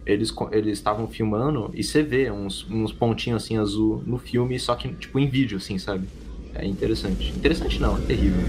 Eles 0.07 0.35
eles 0.53 0.79
estavam 0.79 1.07
filmando 1.07 1.70
e 1.73 1.83
você 1.83 2.03
vê 2.03 2.31
uns, 2.31 2.66
uns 2.70 2.92
pontinhos 2.92 3.42
assim 3.42 3.57
azul 3.57 4.03
no 4.07 4.18
filme, 4.18 4.59
só 4.59 4.75
que 4.75 4.88
tipo 4.88 5.18
em 5.18 5.27
vídeo 5.27 5.57
assim, 5.57 5.79
sabe? 5.79 6.07
É 6.54 6.64
interessante. 6.64 7.30
Interessante 7.30 7.80
não, 7.80 7.96
é 7.96 8.00
terrível. 8.02 8.42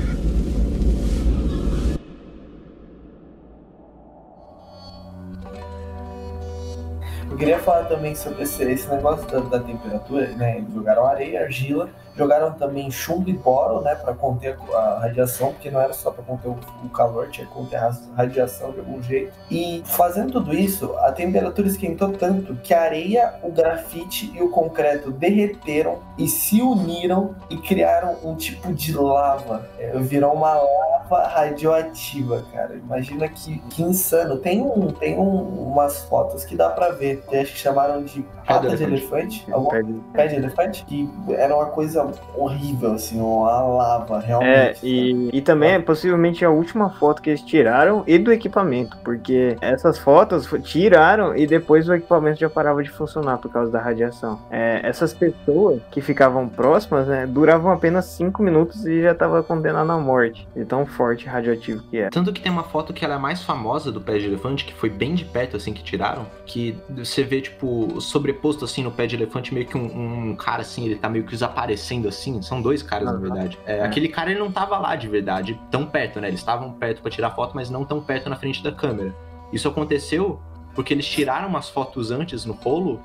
Eu 7.30 7.38
queria 7.38 7.60
falar 7.60 7.86
também 7.86 8.16
sobre 8.16 8.44
esse, 8.44 8.64
esse 8.64 8.88
negócio 8.90 9.30
da, 9.30 9.40
da, 9.40 9.60
temperatura, 9.60 10.28
né? 10.38 10.64
Jogaram 10.74 11.06
areia, 11.06 11.42
argila, 11.44 11.90
jogaram 12.18 12.54
também 12.54 12.90
chumbo 12.90 13.30
e 13.30 13.34
boro, 13.34 13.82
né? 13.82 13.96
Para 13.96 14.14
conter 14.14 14.58
a 14.74 15.00
radiação, 15.02 15.52
porque 15.52 15.70
não 15.70 15.82
era 15.82 15.94
só 15.94 16.12
para 16.12 16.24
conter 16.24 16.50
o, 16.50 16.90
calor, 16.90 17.30
tinha 17.30 17.46
que 17.46 17.54
conter 17.54 17.78
a 17.78 17.92
radiação 18.16 18.72
de 18.72 18.80
algum 18.80 19.02
jeito. 19.02 19.34
E 19.52 19.84
fazendo 19.86 20.34
tudo 20.34 20.54
isso, 20.54 20.96
a 21.00 21.12
temperatura 21.12 21.68
esquentou 21.68 22.12
tanto 22.14 22.56
que 22.56 22.74
a 22.74 22.82
areia, 22.82 23.34
o 23.44 23.52
grafite 23.52 24.32
e 24.34 24.42
o 24.42 24.50
concreto 24.50 25.12
derreteram 25.12 26.00
e 26.18 26.28
se 26.28 26.62
uniram 26.62 27.36
e 27.50 27.58
criaram 27.58 28.18
um 28.24 28.36
tipo 28.36 28.74
de 28.74 28.94
lava. 28.94 29.68
É, 29.78 29.92
virou 30.00 30.34
uma 30.34 30.54
lava 30.54 31.28
radioativa, 31.28 32.44
cara. 32.54 32.76
Imagina 32.76 33.28
que, 33.28 33.60
que 33.70 33.84
insano. 33.84 34.38
Tem, 34.38 34.62
um, 34.62 34.88
tem 34.88 35.18
um, 35.18 35.72
umas 35.72 36.00
fotos 36.06 36.46
que 36.46 36.56
dá 36.56 36.70
para 36.70 36.90
ver 36.92 37.24
acho 37.34 37.54
que 37.54 37.60
chamaram 37.60 38.04
de 38.04 38.24
pata 38.46 38.76
de 38.76 38.84
elefante, 38.84 39.46
algum 39.52 39.70
pé 40.14 40.28
de 40.28 40.36
elefante, 40.36 40.86
que 40.86 41.10
era 41.30 41.56
uma 41.56 41.68
coisa 41.68 42.05
horrível, 42.36 42.94
assim, 42.94 43.20
uma 43.20 43.62
lava, 43.62 44.20
realmente. 44.20 44.50
É, 44.50 44.76
e, 44.84 45.30
e 45.34 45.42
também 45.42 45.72
é 45.72 45.80
possivelmente 45.80 46.44
a 46.44 46.50
última 46.50 46.90
foto 46.90 47.22
que 47.22 47.30
eles 47.30 47.42
tiraram 47.42 48.04
e 48.08 48.18
do 48.18 48.32
equipamento, 48.32 48.98
porque 49.04 49.56
essas 49.62 49.98
fotos 49.98 50.48
tiraram 50.64 51.36
e 51.36 51.48
depois 51.48 51.88
o 51.88 51.94
equipamento 51.94 52.40
já 52.40 52.50
parava 52.50 52.84
de 52.84 52.90
funcionar 52.90 53.38
por 53.38 53.52
causa 53.52 53.72
da 53.72 53.80
radiação. 53.80 54.40
É, 54.50 54.82
essas 54.84 55.14
pessoas 55.14 55.82
que 55.92 56.02
ficavam 56.02 56.48
próximas, 56.48 57.08
né, 57.08 57.26
duravam 57.28 57.72
apenas 57.72 58.06
5 58.06 58.42
minutos 58.42 58.86
e 58.86 59.02
já 59.02 59.12
estava 59.12 59.42
condenado 59.44 59.92
à 59.92 59.98
morte, 59.98 60.48
de 60.56 60.66
tão 60.66 60.86
forte 60.86 61.26
e 61.26 61.30
radioativo 61.30 61.84
que 61.90 61.98
é. 61.98 62.10
Tanto 62.10 62.32
que 62.34 62.42
tem 62.42 62.52
uma 62.52 62.64
foto 62.64 62.94
que 62.94 63.04
ela 63.04 63.16
é 63.16 63.20
mais 63.20 63.44
famosa 63.44 63.92
do 63.92 64.02
pé 64.02 64.18
de 64.18 64.26
elefante, 64.26 64.66
que 64.66 64.74
foi 64.74 64.90
bem 64.90 65.16
de 65.16 65.26
perto, 65.26 65.58
assim, 65.58 65.74
que 65.74 65.84
tiraram, 65.84 66.26
que 66.46 66.78
você 66.90 67.24
vê, 67.24 67.42
tipo, 67.42 68.00
sobreposto 68.02 68.66
assim 68.66 68.84
no 68.84 68.92
pé 68.92 69.06
de 69.06 69.16
elefante, 69.16 69.54
meio 69.54 69.66
que 69.66 69.78
um, 69.78 70.30
um 70.30 70.36
cara 70.36 70.62
assim, 70.62 70.86
ele 70.86 70.96
tá 70.96 71.10
meio 71.10 71.24
que 71.24 71.32
desaparecendo 71.32 71.95
assim. 72.04 72.42
São 72.42 72.62
dois 72.62 72.82
caras, 72.84 73.06
na 73.06 73.18
verdade. 73.18 73.58
É, 73.66 73.78
é. 73.78 73.84
Aquele 73.84 74.08
cara 74.08 74.32
ele 74.32 74.40
não 74.40 74.52
tava 74.52 74.78
lá 74.78 74.96
de 74.96 75.08
verdade, 75.08 75.60
tão 75.72 75.86
perto, 75.86 76.20
né? 76.20 76.28
Eles 76.28 76.40
estavam 76.40 76.72
perto 76.74 77.02
para 77.02 77.12
tirar 77.12 77.32
foto, 77.32 77.56
mas 77.56 77.70
não 77.70 77.86
tão 77.86 78.02
perto 78.02 78.30
na 78.30 78.36
frente 78.36 78.64
da 78.64 78.72
câmera. 78.72 79.16
Isso 79.54 79.68
aconteceu 79.68 80.40
porque 80.74 80.94
eles 80.94 81.08
tiraram 81.08 81.48
umas 81.48 81.70
fotos 81.70 82.12
antes 82.12 82.44
no 82.44 82.54
rolo, 82.54 83.00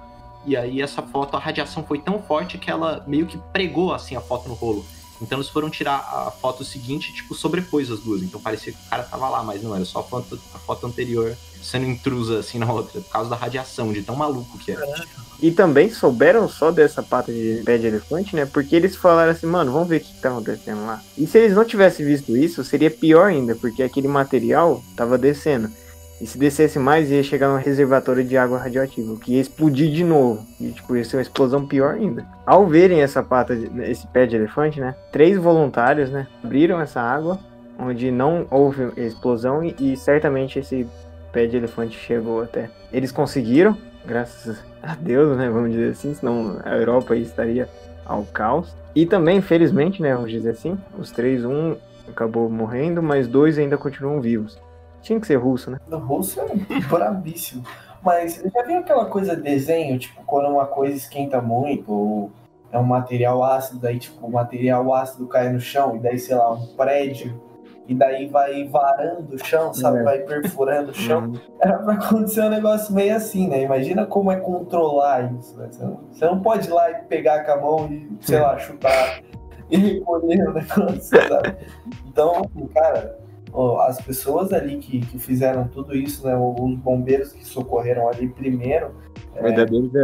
e 0.44 0.56
aí 0.56 0.82
essa 0.82 1.00
foto, 1.02 1.36
a 1.36 1.40
radiação 1.40 1.84
foi 1.84 1.98
tão 1.98 2.20
forte 2.20 2.58
que 2.58 2.70
ela 2.70 3.04
meio 3.06 3.26
que 3.26 3.38
pregou 3.52 3.94
assim 3.94 4.16
a 4.16 4.20
foto 4.20 4.48
no 4.48 4.54
rolo. 4.54 4.84
Então 5.20 5.38
eles 5.38 5.48
foram 5.48 5.68
tirar 5.68 5.96
a 5.96 6.30
foto 6.30 6.64
seguinte, 6.64 7.12
tipo, 7.12 7.34
sobrepôs 7.34 7.90
as 7.90 8.00
duas. 8.00 8.22
Então 8.22 8.40
parecia 8.40 8.72
que 8.72 8.78
o 8.78 8.90
cara 8.90 9.02
tava 9.02 9.28
lá, 9.28 9.42
mas 9.42 9.62
não, 9.62 9.74
era 9.74 9.84
só 9.84 10.00
a 10.00 10.02
foto, 10.02 10.40
a 10.54 10.58
foto 10.58 10.86
anterior 10.86 11.36
sendo 11.62 11.86
intrusa 11.86 12.38
assim 12.38 12.58
na 12.58 12.72
outra, 12.72 13.00
por 13.00 13.10
causa 13.10 13.28
da 13.28 13.36
radiação, 13.36 13.92
de 13.92 14.02
tão 14.02 14.16
maluco 14.16 14.58
que 14.58 14.72
é. 14.72 14.76
E 15.42 15.50
também 15.50 15.90
souberam 15.90 16.48
só 16.48 16.70
dessa 16.70 17.02
pata 17.02 17.32
de 17.32 17.62
pé 17.64 17.78
de 17.78 17.86
elefante, 17.86 18.34
né? 18.34 18.46
Porque 18.46 18.74
eles 18.74 18.96
falaram 18.96 19.32
assim, 19.32 19.46
mano, 19.46 19.72
vamos 19.72 19.88
ver 19.88 19.98
o 19.98 20.00
que 20.00 20.20
tá 20.20 20.30
acontecendo 20.30 20.84
lá. 20.86 21.02
E 21.16 21.26
se 21.26 21.38
eles 21.38 21.54
não 21.54 21.64
tivessem 21.64 22.04
visto 22.04 22.36
isso, 22.36 22.64
seria 22.64 22.90
pior 22.90 23.26
ainda, 23.26 23.54
porque 23.54 23.82
aquele 23.82 24.08
material 24.08 24.82
tava 24.96 25.18
descendo. 25.18 25.70
E 26.20 26.26
se 26.26 26.38
descesse 26.38 26.78
mais, 26.78 27.10
ia 27.10 27.22
chegar 27.22 27.48
num 27.48 27.56
reservatório 27.56 28.22
de 28.22 28.36
água 28.36 28.58
radioativa, 28.58 29.16
que 29.16 29.34
ia 29.34 29.40
explodir 29.40 29.90
de 29.90 30.04
novo. 30.04 30.44
E, 30.60 30.70
tipo, 30.70 30.94
ia 30.94 31.04
ser 31.04 31.16
uma 31.16 31.22
explosão 31.22 31.66
pior 31.66 31.94
ainda. 31.94 32.26
Ao 32.44 32.66
verem 32.66 33.00
essa 33.00 33.22
pata, 33.22 33.54
esse 33.84 34.06
pé 34.08 34.26
de 34.26 34.36
elefante, 34.36 34.78
né? 34.78 34.94
Três 35.10 35.38
voluntários, 35.38 36.10
né? 36.10 36.26
Abriram 36.44 36.78
essa 36.78 37.00
água, 37.00 37.38
onde 37.78 38.10
não 38.10 38.46
houve 38.50 38.92
explosão, 38.98 39.64
e, 39.64 39.74
e 39.80 39.96
certamente 39.96 40.58
esse 40.58 40.86
pé 41.32 41.46
de 41.46 41.56
elefante 41.56 41.98
chegou 41.98 42.42
até. 42.42 42.68
Eles 42.92 43.10
conseguiram, 43.10 43.74
graças 44.06 44.62
a 44.82 44.94
Deus, 44.94 45.38
né? 45.38 45.48
Vamos 45.48 45.70
dizer 45.70 45.92
assim, 45.92 46.12
senão 46.12 46.60
a 46.62 46.76
Europa 46.76 47.16
estaria 47.16 47.66
ao 48.04 48.24
caos. 48.24 48.76
E 48.94 49.06
também, 49.06 49.38
infelizmente, 49.38 50.02
né? 50.02 50.14
Vamos 50.14 50.30
dizer 50.30 50.50
assim, 50.50 50.76
os 50.98 51.10
três, 51.10 51.46
um 51.46 51.76
acabou 52.06 52.50
morrendo, 52.50 53.02
mas 53.02 53.28
dois 53.28 53.56
ainda 53.56 53.78
continuam 53.78 54.20
vivos. 54.20 54.58
Tinha 55.02 55.20
que 55.20 55.26
ser 55.26 55.36
russo, 55.36 55.70
né? 55.70 55.78
O 55.90 55.96
russo 55.96 56.40
é 56.40 56.46
brabíssimo. 56.88 57.64
Mas 58.02 58.36
já 58.36 58.62
viu 58.62 58.78
aquela 58.78 59.06
coisa 59.06 59.36
desenho, 59.36 59.98
tipo, 59.98 60.22
quando 60.24 60.48
uma 60.48 60.66
coisa 60.66 60.96
esquenta 60.96 61.40
muito, 61.40 61.92
ou 61.92 62.30
é 62.72 62.78
um 62.78 62.84
material 62.84 63.42
ácido, 63.42 63.80
daí 63.80 63.98
tipo, 63.98 64.26
o 64.26 64.30
material 64.30 64.92
ácido 64.94 65.26
cai 65.26 65.50
no 65.50 65.60
chão, 65.60 65.96
e 65.96 65.98
daí, 65.98 66.18
sei 66.18 66.36
lá, 66.36 66.52
um 66.52 66.66
prédio, 66.68 67.40
e 67.90 67.94
daí 67.94 68.28
vai 68.28 68.68
varando 68.68 69.34
o 69.34 69.44
chão, 69.44 69.74
sabe? 69.74 69.98
É. 69.98 70.02
Vai 70.04 70.18
perfurando 70.20 70.92
o 70.92 70.94
chão. 70.94 71.24
Uhum. 71.24 71.40
Era 71.60 71.78
pra 71.78 71.94
acontecer 71.94 72.42
um 72.42 72.48
negócio 72.48 72.94
meio 72.94 73.16
assim, 73.16 73.48
né? 73.48 73.62
Imagina 73.62 74.06
como 74.06 74.30
é 74.30 74.36
controlar 74.36 75.32
isso, 75.32 75.58
né? 75.58 75.68
Você 75.70 75.82
não, 75.82 76.00
você 76.08 76.24
não 76.24 76.40
pode 76.40 76.68
ir 76.68 76.72
lá 76.72 76.90
e 76.90 77.02
pegar 77.06 77.44
com 77.44 77.50
a 77.50 77.56
mão 77.56 77.92
e, 77.92 78.08
sei 78.20 78.38
lá, 78.38 78.56
chutar 78.58 79.20
e 79.68 79.76
recolher 79.76 80.48
o 80.48 80.52
negócio, 80.52 81.02
sabe? 81.02 81.56
Então, 82.06 82.42
cara, 82.72 83.18
as 83.80 84.00
pessoas 84.00 84.52
ali 84.52 84.78
que, 84.78 85.00
que 85.00 85.18
fizeram 85.18 85.68
tudo 85.68 85.96
isso, 85.96 86.26
né, 86.26 86.36
os 86.36 86.74
bombeiros 86.76 87.32
que 87.32 87.44
socorreram 87.44 88.08
ali 88.08 88.28
primeiro. 88.28 88.90
É, 89.34 89.42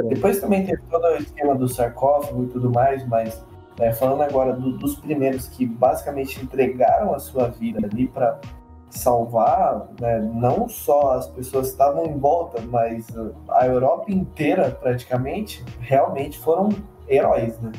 depois 0.08 0.40
também 0.40 0.64
teve 0.64 0.82
todo 0.90 1.04
o 1.04 1.16
esquema 1.16 1.54
do 1.54 1.68
sarcófago 1.68 2.44
e 2.44 2.46
tudo 2.48 2.70
mais, 2.70 3.06
mas 3.06 3.44
né, 3.78 3.92
falando 3.92 4.22
agora 4.22 4.52
do, 4.52 4.72
dos 4.78 4.96
primeiros 4.96 5.48
que 5.48 5.66
basicamente 5.66 6.42
entregaram 6.42 7.14
a 7.14 7.18
sua 7.18 7.48
vida 7.48 7.86
ali 7.86 8.06
para 8.08 8.40
salvar, 8.88 9.88
né, 10.00 10.18
não 10.34 10.68
só 10.68 11.12
as 11.12 11.28
pessoas 11.28 11.66
que 11.66 11.72
estavam 11.72 12.06
em 12.06 12.18
volta, 12.18 12.62
mas 12.62 13.06
a 13.48 13.66
Europa 13.66 14.10
inteira 14.10 14.70
praticamente, 14.70 15.64
realmente 15.80 16.38
foram 16.38 16.70
heróis, 17.08 17.58
né? 17.60 17.72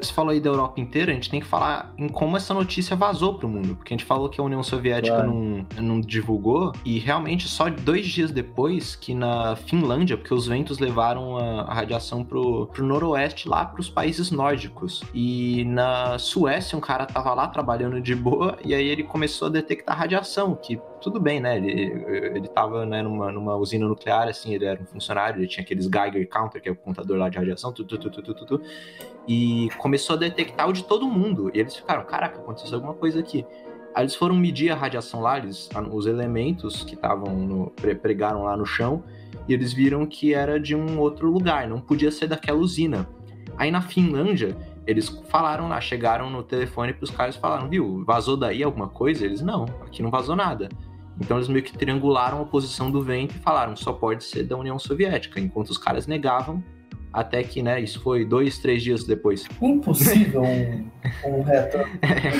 Você 0.00 0.12
falou 0.12 0.30
aí 0.30 0.40
da 0.40 0.50
Europa 0.50 0.80
inteira, 0.80 1.12
a 1.12 1.14
gente 1.14 1.30
tem 1.30 1.40
que 1.40 1.46
falar 1.46 1.92
em 1.96 2.08
como 2.08 2.36
essa 2.36 2.52
notícia 2.52 2.96
vazou 2.96 3.34
pro 3.34 3.48
mundo. 3.48 3.76
Porque 3.76 3.94
a 3.94 3.96
gente 3.96 4.06
falou 4.06 4.28
que 4.28 4.40
a 4.40 4.44
União 4.44 4.62
Soviética 4.62 5.16
claro. 5.16 5.32
não, 5.32 5.66
não 5.80 6.00
divulgou, 6.00 6.72
e 6.84 6.98
realmente 6.98 7.48
só 7.48 7.68
dois 7.68 8.06
dias 8.06 8.30
depois 8.30 8.96
que 8.96 9.14
na 9.14 9.56
Finlândia, 9.56 10.16
porque 10.16 10.34
os 10.34 10.46
ventos 10.46 10.78
levaram 10.78 11.36
a, 11.36 11.62
a 11.62 11.74
radiação 11.74 12.24
pro, 12.24 12.66
pro 12.66 12.84
noroeste, 12.84 13.48
lá 13.48 13.64
pros 13.64 13.88
países 13.88 14.30
nórdicos. 14.30 15.02
E 15.14 15.64
na 15.64 16.18
Suécia, 16.18 16.76
um 16.76 16.80
cara 16.80 17.06
tava 17.06 17.32
lá 17.34 17.48
trabalhando 17.48 18.00
de 18.00 18.14
boa, 18.14 18.56
e 18.64 18.74
aí 18.74 18.86
ele 18.86 19.02
começou 19.02 19.48
a 19.48 19.50
detectar 19.50 19.98
radiação, 19.98 20.54
que 20.54 20.80
tudo 21.02 21.20
bem, 21.20 21.40
né? 21.40 21.56
Ele, 21.56 22.04
ele 22.34 22.48
tava 22.48 22.86
né, 22.86 23.02
numa, 23.02 23.30
numa 23.32 23.56
usina 23.56 23.86
nuclear, 23.86 24.28
assim, 24.28 24.54
ele 24.54 24.64
era 24.64 24.80
um 24.80 24.86
funcionário, 24.86 25.40
ele 25.40 25.48
tinha 25.48 25.62
aqueles 25.62 25.86
Geiger 25.86 26.28
Counter, 26.28 26.62
que 26.62 26.68
é 26.68 26.72
o 26.72 26.76
contador 26.76 27.18
lá 27.18 27.28
de 27.28 27.36
radiação, 27.36 27.72
tu, 27.72 27.84
tu, 27.84 27.98
tu, 27.98 28.10
tu, 28.10 28.22
tu, 28.22 28.46
tu, 28.46 28.60
e 29.26 29.68
começou 29.78 30.16
a 30.16 30.18
detectar 30.18 30.68
o 30.68 30.72
de 30.72 30.84
todo 30.84 31.06
mundo. 31.06 31.50
E 31.52 31.60
eles 31.60 31.76
ficaram, 31.76 32.04
caraca, 32.04 32.38
aconteceu 32.38 32.76
alguma 32.76 32.94
coisa 32.94 33.20
aqui. 33.20 33.44
Aí 33.94 34.04
eles 34.04 34.14
foram 34.14 34.34
medir 34.34 34.70
a 34.70 34.74
radiação 34.74 35.20
lá, 35.20 35.36
eles, 35.36 35.68
os 35.90 36.06
elementos 36.06 36.82
que 36.82 36.94
estavam 36.94 37.70
pregaram 38.00 38.44
lá 38.44 38.56
no 38.56 38.64
chão, 38.64 39.04
e 39.46 39.52
eles 39.52 39.72
viram 39.72 40.06
que 40.06 40.32
era 40.32 40.58
de 40.58 40.74
um 40.74 40.98
outro 40.98 41.30
lugar, 41.30 41.68
não 41.68 41.80
podia 41.80 42.10
ser 42.10 42.26
daquela 42.26 42.58
usina. 42.58 43.06
Aí 43.58 43.70
na 43.70 43.82
Finlândia, 43.82 44.56
eles 44.86 45.08
falaram 45.28 45.68
lá, 45.68 45.80
chegaram 45.80 46.30
no 46.30 46.42
telefone 46.42 46.92
pros 46.92 47.10
caras 47.10 47.36
e 47.36 47.38
falaram, 47.38 47.68
viu, 47.68 48.04
vazou 48.04 48.36
daí 48.36 48.62
alguma 48.62 48.88
coisa? 48.88 49.24
Eles, 49.24 49.42
não, 49.42 49.64
aqui 49.82 50.02
não 50.02 50.10
vazou 50.10 50.34
nada. 50.34 50.68
Então 51.20 51.36
eles 51.36 51.48
meio 51.48 51.62
que 51.62 51.76
triangularam 51.76 52.40
a 52.40 52.44
posição 52.44 52.90
do 52.90 53.02
vento 53.02 53.36
e 53.36 53.38
falaram, 53.38 53.76
só 53.76 53.92
pode 53.92 54.24
ser 54.24 54.44
da 54.44 54.56
União 54.56 54.78
Soviética, 54.78 55.38
enquanto 55.38 55.70
os 55.70 55.78
caras 55.78 56.06
negavam, 56.06 56.62
até 57.12 57.42
que, 57.42 57.62
né, 57.62 57.80
isso 57.80 58.00
foi 58.00 58.24
dois, 58.24 58.58
três 58.58 58.82
dias 58.82 59.04
depois. 59.04 59.46
Impossível 59.60 60.42
um, 60.42 60.88
um 61.26 61.42
retorno. 61.42 61.92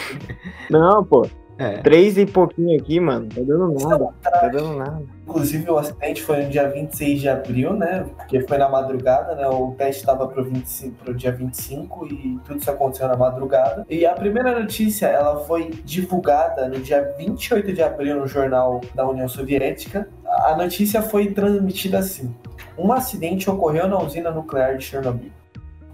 Não, 0.71 1.05
pô, 1.05 1.29
é. 1.63 1.79
Três 1.79 2.19
e 2.19 2.27
pouquinho 2.27 2.79
aqui, 2.79 2.99
mano. 2.99 3.29
Tá 3.29 3.41
dando 3.41 3.73
nada. 3.73 4.09
Tá 4.23 4.49
dando 4.49 4.77
nada. 4.77 5.03
Inclusive, 5.27 5.71
o 5.71 5.79
acidente 5.79 6.23
foi 6.23 6.43
no 6.43 6.51
dia 6.51 6.69
26 6.69 7.21
de 7.21 7.29
abril, 7.29 7.75
né? 7.75 8.05
Porque 8.17 8.41
foi 8.41 8.59
na 8.59 8.69
madrugada, 8.69 9.35
né? 9.35 9.47
O 9.47 9.73
teste 9.73 10.01
estava 10.01 10.27
pro, 10.27 10.45
25, 10.45 11.05
pro 11.05 11.15
dia 11.15 11.33
25 11.33 12.07
e 12.07 12.39
tudo 12.45 12.59
isso 12.59 12.71
aconteceu 12.71 13.09
na 13.09 13.17
madrugada. 13.17 13.87
E 13.89 14.05
a 14.05 14.13
primeira 14.13 14.59
notícia, 14.59 15.07
ela 15.07 15.41
foi 15.45 15.71
divulgada 15.85 16.69
no 16.69 16.81
dia 16.81 17.15
28 17.17 17.73
de 17.73 17.83
abril 17.83 18.17
no 18.17 18.27
jornal 18.27 18.81
da 18.95 19.09
União 19.09 19.29
Soviética. 19.29 20.09
A 20.27 20.57
notícia 20.57 21.01
foi 21.01 21.33
transmitida 21.33 21.99
assim. 21.99 22.35
Um 22.77 22.93
acidente 22.93 23.49
ocorreu 23.49 23.87
na 23.87 23.99
usina 23.99 24.31
nuclear 24.31 24.77
de 24.77 24.85
Chernobyl. 24.85 25.31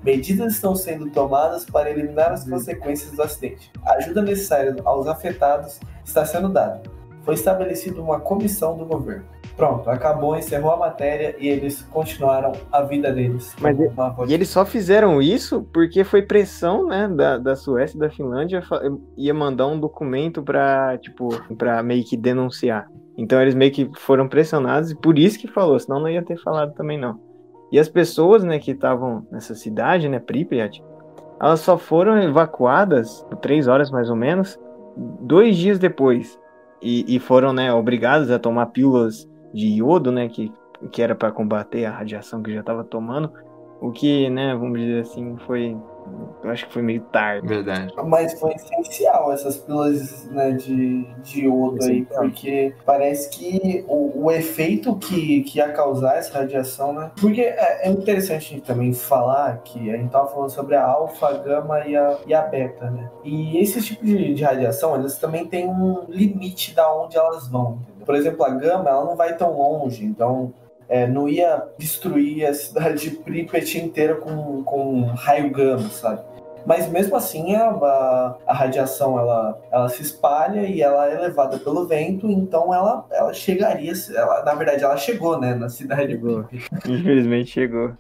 Medidas 0.03 0.55
estão 0.55 0.77
sendo 0.77 1.11
tomadas 1.11 1.65
para 1.65 1.91
eliminar 1.91 2.33
as 2.33 2.49
consequências 2.49 3.13
do 3.13 3.23
acidente. 3.23 3.71
A 3.85 3.95
ajuda 3.95 4.23
necessária 4.23 4.77
aos 4.85 5.07
afetados 5.07 5.81
está 6.05 6.25
sendo 6.25 6.49
dada. 6.49 6.83
Foi 7.23 7.35
estabelecida 7.35 8.01
uma 8.01 8.21
comissão 8.21 8.77
do 8.77 8.87
governo. 8.87 9.25
Pronto, 9.57 9.91
acabou, 9.91 10.37
encerrou 10.37 10.71
a 10.71 10.77
matéria 10.77 11.35
e 11.37 11.49
eles 11.49 11.83
continuaram 11.83 12.53
a 12.71 12.83
vida 12.83 13.13
deles. 13.13 13.57
Mas 13.61 13.77
e, 13.77 14.33
eles 14.33 14.49
só 14.49 14.65
fizeram 14.65 15.21
isso 15.21 15.67
porque 15.73 16.05
foi 16.05 16.23
pressão, 16.23 16.87
né, 16.87 17.09
da, 17.09 17.39
da 17.39 17.57
Suécia 17.57 17.97
e 17.97 18.01
da 18.01 18.09
Finlândia 18.09 18.63
ia 19.17 19.35
mandar 19.35 19.67
um 19.67 19.81
documento 19.81 20.45
para 20.45 20.97
tipo, 20.99 21.29
para 21.57 21.83
meio 21.83 22.05
que 22.05 22.17
denunciar. 22.17 22.87
Então 23.17 23.43
eles 23.43 23.57
meio 23.57 23.73
que 23.73 23.91
foram 23.97 24.29
pressionados 24.29 24.93
e 24.93 24.95
por 24.95 25.19
isso 25.19 25.41
que 25.41 25.49
falou, 25.49 25.77
senão 25.81 25.99
não 25.99 26.09
ia 26.09 26.23
ter 26.23 26.41
falado 26.41 26.73
também 26.75 26.97
não. 26.97 27.19
E 27.71 27.79
as 27.79 27.89
pessoas, 27.89 28.43
né, 28.43 28.59
que 28.59 28.71
estavam 28.71 29.27
nessa 29.31 29.55
cidade, 29.55 30.09
né, 30.09 30.19
Pripyat, 30.19 30.83
elas 31.41 31.61
só 31.61 31.79
foram 31.79 32.21
evacuadas, 32.21 33.27
três 33.41 33.69
horas 33.69 33.91
mais 33.91 34.11
ou 34.11 34.17
menos, 34.17 34.59
dois 34.97 35.57
dias 35.57 35.79
depois. 35.79 36.39
E, 36.81 37.05
e 37.15 37.19
foram, 37.19 37.53
né, 37.53 37.73
obrigadas 37.73 38.31
a 38.31 38.39
tomar 38.39 38.67
pílulas 38.67 39.29
de 39.53 39.67
iodo, 39.67 40.11
né, 40.11 40.29
que, 40.29 40.53
que 40.91 41.03
era 41.03 41.15
para 41.15 41.33
combater 41.33 41.85
a 41.85 41.91
radiação 41.91 42.43
que 42.43 42.53
já 42.53 42.61
estava 42.61 42.85
tomando. 42.85 43.33
O 43.81 43.93
que, 43.93 44.29
né, 44.31 44.55
vamos 44.55 44.79
dizer 44.79 45.01
assim, 45.01 45.37
foi 45.47 45.77
eu 46.42 46.51
acho 46.51 46.66
que 46.66 46.73
foi 46.73 46.83
meio 46.83 47.01
tarde. 47.03 47.47
Verdade. 47.47 47.92
Mas 48.05 48.38
foi 48.38 48.53
essencial 48.53 49.33
essas 49.33 49.57
pílulas 49.59 50.25
né, 50.31 50.53
de, 50.53 51.05
de 51.23 51.44
iodo 51.44 51.85
aí, 51.85 52.05
porque 52.05 52.75
parece 52.85 53.29
que 53.31 53.85
o, 53.88 54.25
o, 54.25 54.31
efeito 54.31 54.94
que, 54.97 55.42
que 55.42 55.59
ia 55.59 55.73
causar 55.73 56.16
essa 56.16 56.38
radiação, 56.38 56.92
né? 56.92 57.11
Porque 57.21 57.40
é, 57.40 57.88
é 57.88 57.90
interessante 57.90 58.61
também 58.61 58.92
falar 58.92 59.59
que 59.59 59.90
a 59.90 59.97
gente 59.97 60.11
tava 60.11 60.29
falando 60.29 60.51
sobre 60.51 60.77
a 60.77 60.85
alfa, 60.85 61.29
a 61.29 61.33
gama 61.38 61.87
e 61.87 61.97
a, 61.97 62.18
e 62.27 62.35
a 62.35 62.42
beta, 62.42 62.90
né? 62.90 63.11
E 63.25 63.59
esse 63.59 63.83
tipo 63.83 64.05
de, 64.05 64.35
de 64.35 64.42
radiação, 64.44 64.94
elas 64.94 65.18
também 65.18 65.47
têm 65.47 65.68
um 65.68 66.05
limite 66.09 66.75
da 66.75 66.92
onde 66.94 67.16
elas 67.16 67.49
vão. 67.49 67.81
Entendeu? 67.83 68.07
Por 68.07 68.14
exemplo, 68.14 68.44
a 68.44 68.51
gama, 68.51 68.88
ela 68.88 69.05
não 69.05 69.16
vai 69.16 69.37
tão 69.37 69.59
longe, 69.59 70.05
então 70.05 70.53
é, 70.88 71.07
não 71.07 71.29
ia 71.29 71.62
destruir 71.79 72.46
a 72.46 72.55
cidade 72.55 73.11
de 73.11 73.11
Pripyat 73.11 73.79
inteira 73.79 74.14
com, 74.16 74.62
com 74.64 75.03
raio 75.03 75.51
gama, 75.51 75.88
sabe? 75.90 76.22
Mas 76.68 76.87
mesmo 76.90 77.16
assim 77.16 77.55
a, 77.55 77.70
a, 77.70 78.37
a, 78.46 78.53
radiação 78.53 79.18
ela, 79.18 79.59
ela 79.70 79.88
se 79.88 80.03
espalha 80.03 80.66
e 80.66 80.83
ela 80.83 81.09
é 81.09 81.18
levada 81.18 81.59
pelo 81.59 81.87
vento, 81.87 82.29
então 82.29 82.74
ela, 82.74 83.07
ela 83.11 83.33
chegaria, 83.33 83.92
ela, 84.14 84.44
na 84.44 84.55
verdade 84.55 84.85
ela 84.85 84.96
chegou, 84.98 85.40
né, 85.40 85.55
na 85.55 85.70
cidade 85.70 86.12
chegou. 86.12 86.44
Infelizmente 86.87 87.51
chegou. 87.51 87.92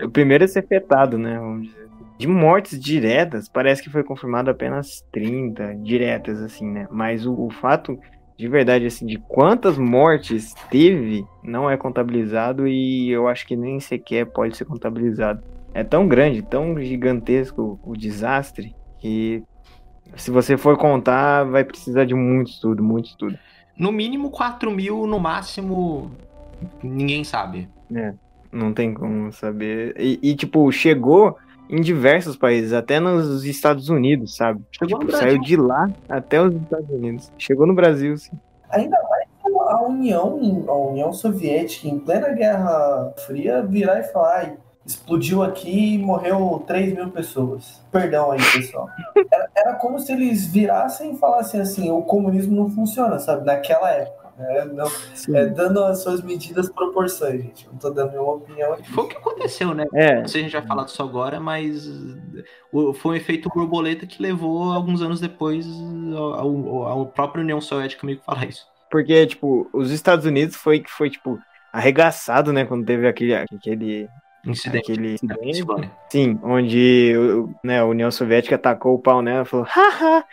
O 0.00 0.10
primeiro 0.10 0.44
a 0.44 0.48
ser 0.48 0.60
afetado, 0.60 1.18
né, 1.18 1.36
vamos 1.38 1.68
dizer. 1.68 1.84
De 2.16 2.28
mortes 2.28 2.78
diretas, 2.78 3.48
parece 3.48 3.82
que 3.82 3.90
foi 3.90 4.04
confirmado 4.04 4.48
apenas 4.48 5.04
30 5.10 5.74
diretas, 5.82 6.40
assim, 6.40 6.70
né? 6.70 6.86
Mas 6.88 7.26
o, 7.26 7.34
o 7.34 7.50
fato 7.50 7.98
de 8.36 8.48
verdade, 8.48 8.86
assim, 8.86 9.06
de 9.06 9.18
quantas 9.18 9.78
mortes 9.78 10.54
teve, 10.70 11.24
não 11.42 11.70
é 11.70 11.76
contabilizado 11.76 12.66
e 12.66 13.10
eu 13.10 13.28
acho 13.28 13.46
que 13.46 13.54
nem 13.54 13.78
sequer 13.78 14.26
pode 14.26 14.56
ser 14.56 14.64
contabilizado. 14.64 15.42
É 15.72 15.84
tão 15.84 16.08
grande, 16.08 16.42
tão 16.42 16.80
gigantesco 16.80 17.78
o 17.82 17.96
desastre 17.96 18.74
que 18.98 19.42
se 20.16 20.30
você 20.30 20.56
for 20.56 20.76
contar, 20.76 21.44
vai 21.44 21.64
precisar 21.64 22.04
de 22.04 22.14
muito 22.14 22.50
estudo, 22.50 22.82
muito 22.82 23.06
estudo. 23.06 23.38
No 23.76 23.90
mínimo 23.90 24.30
4 24.30 24.70
mil, 24.70 25.06
no 25.06 25.18
máximo, 25.18 26.10
ninguém 26.82 27.24
sabe. 27.24 27.68
É, 27.94 28.14
não 28.52 28.72
tem 28.72 28.94
como 28.94 29.32
saber. 29.32 29.94
E, 29.98 30.18
e 30.22 30.34
tipo, 30.36 30.70
chegou 30.70 31.36
em 31.68 31.80
diversos 31.80 32.36
países, 32.36 32.72
até 32.72 33.00
nos 33.00 33.44
Estados 33.44 33.88
Unidos, 33.88 34.36
sabe? 34.36 34.62
Chegou 34.70 34.98
tipo, 35.00 35.12
saiu 35.12 35.40
de 35.40 35.56
lá 35.56 35.90
até 36.08 36.40
os 36.40 36.54
Estados 36.54 36.90
Unidos. 36.90 37.32
Chegou 37.38 37.66
no 37.66 37.74
Brasil, 37.74 38.16
sim. 38.16 38.32
Ainda 38.70 38.96
mais 39.08 39.24
a 39.68 39.82
União, 39.82 40.64
a 40.68 40.74
União 40.74 41.12
Soviética, 41.12 41.88
em 41.88 41.98
plena 41.98 42.30
Guerra 42.30 43.12
Fria, 43.26 43.62
virar 43.62 44.00
e 44.00 44.04
falar, 44.04 44.54
explodiu 44.84 45.42
aqui 45.42 45.94
e 45.94 45.98
morreu 45.98 46.62
3 46.66 46.94
mil 46.94 47.10
pessoas. 47.10 47.82
Perdão 47.90 48.32
aí, 48.32 48.40
pessoal. 48.52 48.88
Era, 49.32 49.48
era 49.56 49.74
como 49.74 49.98
se 49.98 50.12
eles 50.12 50.46
virassem 50.46 51.12
e 51.12 51.18
falassem 51.18 51.60
assim, 51.60 51.90
o 51.90 52.02
comunismo 52.02 52.54
não 52.54 52.70
funciona, 52.70 53.18
sabe? 53.18 53.46
Naquela 53.46 53.90
época. 53.90 54.23
É, 54.38 54.64
não, 54.64 54.86
é, 55.34 55.46
dando 55.46 55.84
as 55.84 56.02
suas 56.02 56.22
medidas 56.22 56.68
proporções, 56.68 57.42
gente. 57.42 57.68
Não 57.68 57.76
tô 57.76 57.90
dando 57.90 58.10
minha 58.10 58.22
opinião 58.22 58.72
aqui. 58.72 58.90
Foi 58.90 59.04
o 59.04 59.08
que 59.08 59.16
aconteceu, 59.16 59.74
né? 59.74 59.84
É. 59.94 60.20
Não 60.20 60.28
sei 60.28 60.28
se 60.28 60.38
a 60.38 60.42
gente 60.42 60.52
vai 60.52 60.66
falar 60.66 60.84
disso 60.84 61.02
agora, 61.02 61.38
mas 61.38 61.88
foi 62.94 63.12
um 63.12 63.14
efeito 63.14 63.48
borboleta 63.48 64.06
que 64.06 64.22
levou 64.22 64.72
alguns 64.72 65.02
anos 65.02 65.20
depois 65.20 65.66
ao, 66.14 66.84
ao 66.84 67.06
próprio 67.06 67.42
União 67.42 67.60
Soviética 67.60 68.04
meio 68.04 68.18
que 68.18 68.24
falar 68.24 68.46
isso. 68.46 68.66
Porque, 68.90 69.26
tipo, 69.26 69.68
os 69.72 69.90
Estados 69.90 70.24
Unidos 70.26 70.56
foi 70.56 70.80
que 70.80 70.90
foi, 70.90 71.10
tipo, 71.10 71.38
arregaçado, 71.72 72.52
né, 72.52 72.64
quando 72.64 72.86
teve 72.86 73.08
aquele, 73.08 73.34
aquele 73.34 74.08
incidente. 74.46 74.92
Aquele 74.92 75.14
incidente. 75.14 75.90
Sim, 76.10 76.38
onde 76.42 77.12
né, 77.62 77.80
a 77.80 77.84
União 77.84 78.10
Soviética 78.10 78.54
atacou 78.54 78.94
o 78.94 78.98
pau 78.98 79.22
nela 79.22 79.42
e 79.42 79.44
falou, 79.44 79.66
haha, 79.68 80.24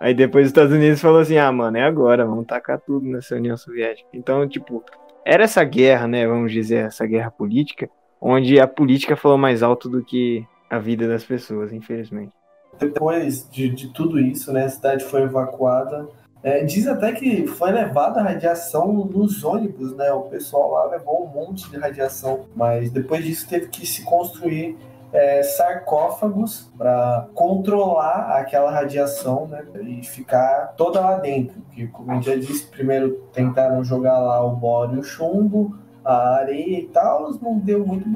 Aí 0.00 0.14
depois 0.14 0.46
os 0.46 0.50
Estados 0.50 0.72
Unidos 0.72 1.00
falou 1.00 1.20
assim: 1.20 1.36
ah, 1.38 1.50
mano, 1.50 1.76
é 1.76 1.82
agora, 1.82 2.24
vamos 2.24 2.46
tacar 2.46 2.80
tudo 2.80 3.06
nessa 3.06 3.34
União 3.34 3.56
Soviética. 3.56 4.08
Então, 4.12 4.48
tipo, 4.48 4.84
era 5.24 5.44
essa 5.44 5.62
guerra, 5.64 6.06
né? 6.06 6.26
Vamos 6.26 6.52
dizer, 6.52 6.86
essa 6.86 7.06
guerra 7.06 7.30
política, 7.30 7.90
onde 8.20 8.60
a 8.60 8.66
política 8.66 9.16
falou 9.16 9.36
mais 9.36 9.62
alto 9.62 9.88
do 9.88 10.04
que 10.04 10.46
a 10.70 10.78
vida 10.78 11.08
das 11.08 11.24
pessoas, 11.24 11.72
infelizmente. 11.72 12.32
Depois 12.78 13.48
de, 13.50 13.68
de 13.68 13.92
tudo 13.92 14.20
isso, 14.20 14.52
né, 14.52 14.64
a 14.64 14.68
cidade 14.68 15.04
foi 15.04 15.22
evacuada. 15.22 16.06
É, 16.40 16.62
diz 16.64 16.86
até 16.86 17.10
que 17.12 17.48
foi 17.48 17.72
levada 17.72 18.22
radiação 18.22 18.92
nos 18.92 19.42
ônibus, 19.42 19.96
né? 19.96 20.12
O 20.12 20.22
pessoal 20.22 20.70
lá 20.70 20.84
levou 20.84 21.24
um 21.24 21.26
monte 21.26 21.68
de 21.68 21.76
radiação, 21.76 22.46
mas 22.54 22.92
depois 22.92 23.24
disso 23.24 23.48
teve 23.48 23.66
que 23.68 23.84
se 23.84 24.04
construir 24.04 24.76
é, 25.12 25.42
sarcófagos 25.42 26.70
para 26.76 27.28
controlar 27.34 28.38
aquela 28.38 28.70
radiação 28.70 29.46
né, 29.46 29.64
e 29.82 30.02
ficar 30.02 30.74
toda 30.76 31.00
lá 31.00 31.18
dentro. 31.18 31.60
Que, 31.72 31.86
como 31.88 32.12
eu 32.12 32.22
já 32.22 32.36
disse, 32.36 32.66
primeiro 32.66 33.28
tentaram 33.32 33.82
jogar 33.82 34.18
lá 34.18 34.44
o 34.44 34.54
boro 34.56 34.98
o 34.98 35.02
chumbo, 35.02 35.76
a 36.04 36.36
areia 36.36 36.80
e 36.80 36.88
tal, 36.88 37.30
não 37.40 37.58
deu 37.58 37.86
muito, 37.86 38.08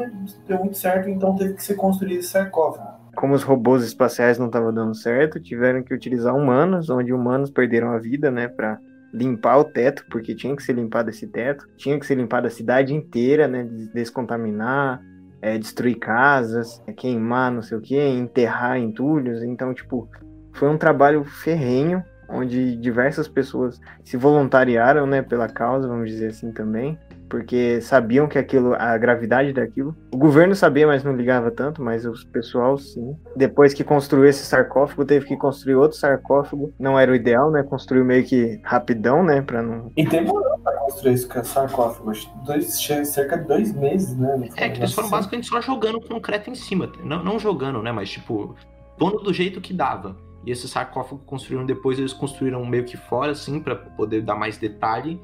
deu 0.47 0.59
muito 0.59 0.77
certo, 0.77 1.09
então 1.09 1.37
teve 1.37 1.55
que 1.55 1.63
ser 1.63 1.75
construído 1.75 2.21
esse 2.21 2.29
sarcófago. 2.29 2.93
Como 3.15 3.35
os 3.35 3.43
robôs 3.43 3.85
espaciais 3.85 4.39
não 4.39 4.47
estavam 4.47 4.73
dando 4.73 4.95
certo, 4.95 5.39
tiveram 5.39 5.83
que 5.83 5.93
utilizar 5.93 6.35
humanos, 6.35 6.89
onde 6.89 7.13
humanos 7.13 7.51
perderam 7.51 7.91
a 7.91 7.99
vida, 7.99 8.31
né, 8.31 8.49
para 8.49 8.79
limpar 9.13 9.59
o 9.59 9.65
teto, 9.65 10.07
porque 10.11 10.35
tinha 10.35 10.57
que 10.57 10.63
ser 10.63 10.73
limpado 10.73 11.11
esse 11.11 11.27
teto, 11.27 11.69
tinha 11.77 11.99
que 11.99 12.07
ser 12.07 12.15
limpada 12.15 12.49
a 12.49 12.51
cidade 12.51 12.95
inteira, 12.95 13.47
né, 13.47 13.65
descontaminar, 13.93 15.03
é, 15.43 15.59
destruir 15.59 15.99
casas, 15.99 16.81
é, 16.87 16.93
queimar 16.93 17.51
não 17.51 17.61
sei 17.61 17.77
o 17.77 17.81
que, 17.81 17.99
enterrar 17.99 18.79
entulhos. 18.79 19.43
Então, 19.43 19.75
tipo, 19.75 20.09
foi 20.53 20.69
um 20.69 20.79
trabalho 20.79 21.25
ferrenho, 21.25 22.03
onde 22.29 22.77
diversas 22.77 23.27
pessoas 23.27 23.81
se 24.05 24.17
voluntariaram, 24.17 25.07
né, 25.07 25.21
pela 25.21 25.49
causa, 25.49 25.89
vamos 25.89 26.09
dizer 26.09 26.29
assim 26.29 26.53
também, 26.53 26.99
porque 27.33 27.81
sabiam 27.81 28.29
que 28.29 28.39
aquilo, 28.39 28.75
a 28.75 28.99
gravidade 28.99 29.55
daquilo. 29.55 29.97
O 30.13 30.19
governo 30.19 30.55
sabia, 30.55 30.87
mas 30.87 31.03
não 31.03 31.17
ligava 31.17 31.51
tanto, 31.51 31.83
mas 31.83 32.05
o 32.05 32.13
pessoal 32.27 32.77
sim. 32.77 33.17
Depois 33.35 33.73
que 33.73 33.83
construiu 33.83 34.27
esse 34.27 34.45
sarcófago, 34.45 35.03
teve 35.03 35.25
que 35.25 35.35
construir 35.39 35.77
outro 35.77 35.97
sarcófago. 35.97 36.75
Não 36.79 36.99
era 36.99 37.11
o 37.11 37.15
ideal, 37.15 37.51
né? 37.51 37.63
Construiu 37.63 38.05
meio 38.05 38.23
que 38.23 38.61
rapidão, 38.63 39.25
né, 39.25 39.41
para 39.41 39.63
não. 39.63 39.91
E 39.97 40.05
demorou 40.05 40.59
para 40.59 40.77
construir 40.81 41.15
esse 41.15 41.27
sarcófago, 41.45 42.13
dois, 42.45 42.67
cerca 43.07 43.39
de 43.39 43.49
dois 43.49 43.75
meses, 43.75 44.15
né? 44.15 44.51
É 44.59 44.69
que 44.69 44.81
eles 44.81 44.93
foram 44.93 45.09
basicamente 45.09 45.47
só 45.47 45.59
jogando 45.63 46.03
concreto 46.03 46.51
em 46.51 46.55
cima, 46.55 46.93
não, 47.03 47.25
não 47.25 47.39
jogando, 47.39 47.83
né, 47.83 47.91
mas 47.91 48.11
tipo 48.11 48.55
pondo 48.99 49.21
do 49.21 49.33
jeito 49.33 49.59
que 49.59 49.73
dava. 49.73 50.15
E 50.45 50.51
esse 50.51 50.69
sarcófago 50.69 51.23
construíram 51.25 51.65
depois, 51.65 51.99
eles 51.99 52.13
construíram 52.13 52.63
meio 52.67 52.85
que 52.85 52.99
fora, 52.99 53.33
assim, 53.33 53.59
para 53.59 53.75
poder 53.75 54.21
dar 54.21 54.35
mais 54.35 54.59
detalhe. 54.59 55.19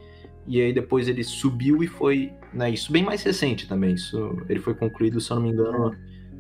E 0.49 0.62
aí 0.62 0.72
depois 0.72 1.07
ele 1.07 1.22
subiu 1.22 1.82
e 1.82 1.86
foi. 1.86 2.32
Né, 2.53 2.70
isso 2.70 2.90
bem 2.90 3.05
mais 3.05 3.22
recente 3.22 3.68
também. 3.68 3.94
Isso, 3.94 4.36
ele 4.49 4.59
foi 4.59 4.74
concluído, 4.74 5.20
se 5.20 5.30
eu 5.30 5.36
não 5.36 5.42
me 5.42 5.51
engano, 5.51 5.94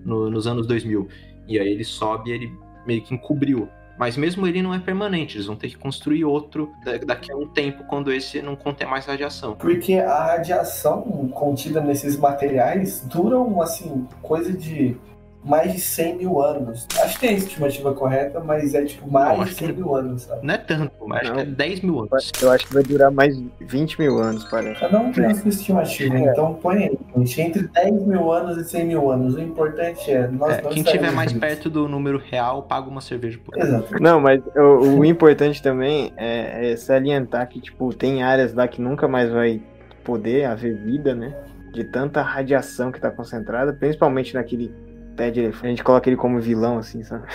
no, 0.04 0.30
nos 0.30 0.46
anos 0.46 0.66
2000. 0.66 1.06
E 1.46 1.58
aí 1.58 1.68
ele 1.68 1.84
sobe 1.84 2.30
e 2.30 2.32
ele 2.32 2.52
meio 2.86 3.02
que 3.02 3.14
encobriu. 3.14 3.68
Mas 3.98 4.16
mesmo 4.16 4.46
ele 4.46 4.62
não 4.62 4.72
é 4.72 4.78
permanente, 4.78 5.36
eles 5.36 5.46
vão 5.46 5.56
ter 5.56 5.68
que 5.68 5.76
construir 5.76 6.24
outro 6.24 6.72
daqui 7.04 7.32
a 7.32 7.36
um 7.36 7.48
tempo, 7.48 7.82
quando 7.84 8.12
esse 8.12 8.40
não 8.40 8.54
conter 8.54 8.86
mais 8.86 9.06
radiação. 9.06 9.56
Porque 9.56 9.94
a 9.94 10.24
radiação 10.24 11.02
contida 11.34 11.80
nesses 11.80 12.16
materiais 12.16 13.04
duram, 13.04 13.60
assim, 13.60 14.06
coisa 14.22 14.52
de 14.52 14.96
mais 15.44 15.72
de 15.72 15.80
100 15.80 16.16
mil 16.16 16.40
anos. 16.42 16.86
Acho 17.00 17.14
que 17.14 17.20
tem 17.20 17.30
a 17.30 17.38
estimativa 17.38 17.94
correta, 17.94 18.40
mas 18.40 18.74
é 18.74 18.84
tipo 18.84 19.10
mais 19.10 19.48
de 19.48 19.54
100 19.54 19.72
mil 19.72 19.94
anos, 19.94 20.22
sabe? 20.22 20.46
Não 20.46 20.54
é 20.54 20.58
tanto, 20.58 20.92
mas 21.06 21.22
acho 21.22 21.32
que 21.32 21.40
é 21.40 21.44
10 21.44 21.80
mil 21.80 21.98
anos. 22.00 22.32
Eu 22.42 22.50
acho 22.50 22.66
que 22.66 22.74
vai 22.74 22.82
durar 22.82 23.10
mais 23.10 23.40
20 23.60 24.00
mil 24.00 24.18
anos, 24.18 24.44
parece. 24.44 24.80
Cada 24.80 24.98
um 24.98 25.12
tem 25.12 25.26
a 25.26 25.34
sua 25.34 25.48
estimativa, 25.48 26.16
é. 26.16 26.32
então 26.32 26.54
põe 26.54 26.84
aí, 26.84 26.98
gente, 27.16 27.40
entre 27.40 27.68
10 27.68 28.06
mil 28.06 28.32
anos 28.32 28.58
e 28.58 28.64
100 28.64 28.86
mil 28.86 29.10
anos. 29.10 29.34
O 29.34 29.40
importante 29.40 30.10
é. 30.10 30.28
Nós 30.28 30.58
é 30.58 30.62
quem 30.62 30.82
estiver 30.82 31.12
mais 31.12 31.32
perto 31.32 31.70
do 31.70 31.88
número 31.88 32.18
real 32.18 32.62
paga 32.62 32.88
uma 32.88 33.00
cerveja 33.00 33.38
por 33.44 33.56
Exato. 33.56 34.00
Não, 34.00 34.20
mas 34.20 34.42
o, 34.56 34.98
o 34.98 35.04
importante 35.04 35.62
também 35.62 36.12
é, 36.16 36.72
é 36.72 36.76
salientar 36.76 37.48
que, 37.48 37.60
tipo, 37.60 37.92
tem 37.94 38.22
áreas 38.22 38.54
lá 38.54 38.66
que 38.66 38.80
nunca 38.80 39.06
mais 39.08 39.30
vai 39.30 39.62
poder 40.04 40.44
haver 40.44 40.76
vida, 40.76 41.14
né? 41.14 41.34
De 41.72 41.84
tanta 41.84 42.22
radiação 42.22 42.90
que 42.90 42.98
está 42.98 43.10
concentrada, 43.10 43.72
principalmente 43.72 44.34
naquele 44.34 44.72
pede 45.18 45.46
a 45.46 45.66
gente 45.66 45.82
coloca 45.82 46.08
ele 46.08 46.16
como 46.16 46.40
vilão, 46.40 46.78
assim, 46.78 47.02
sabe? 47.02 47.26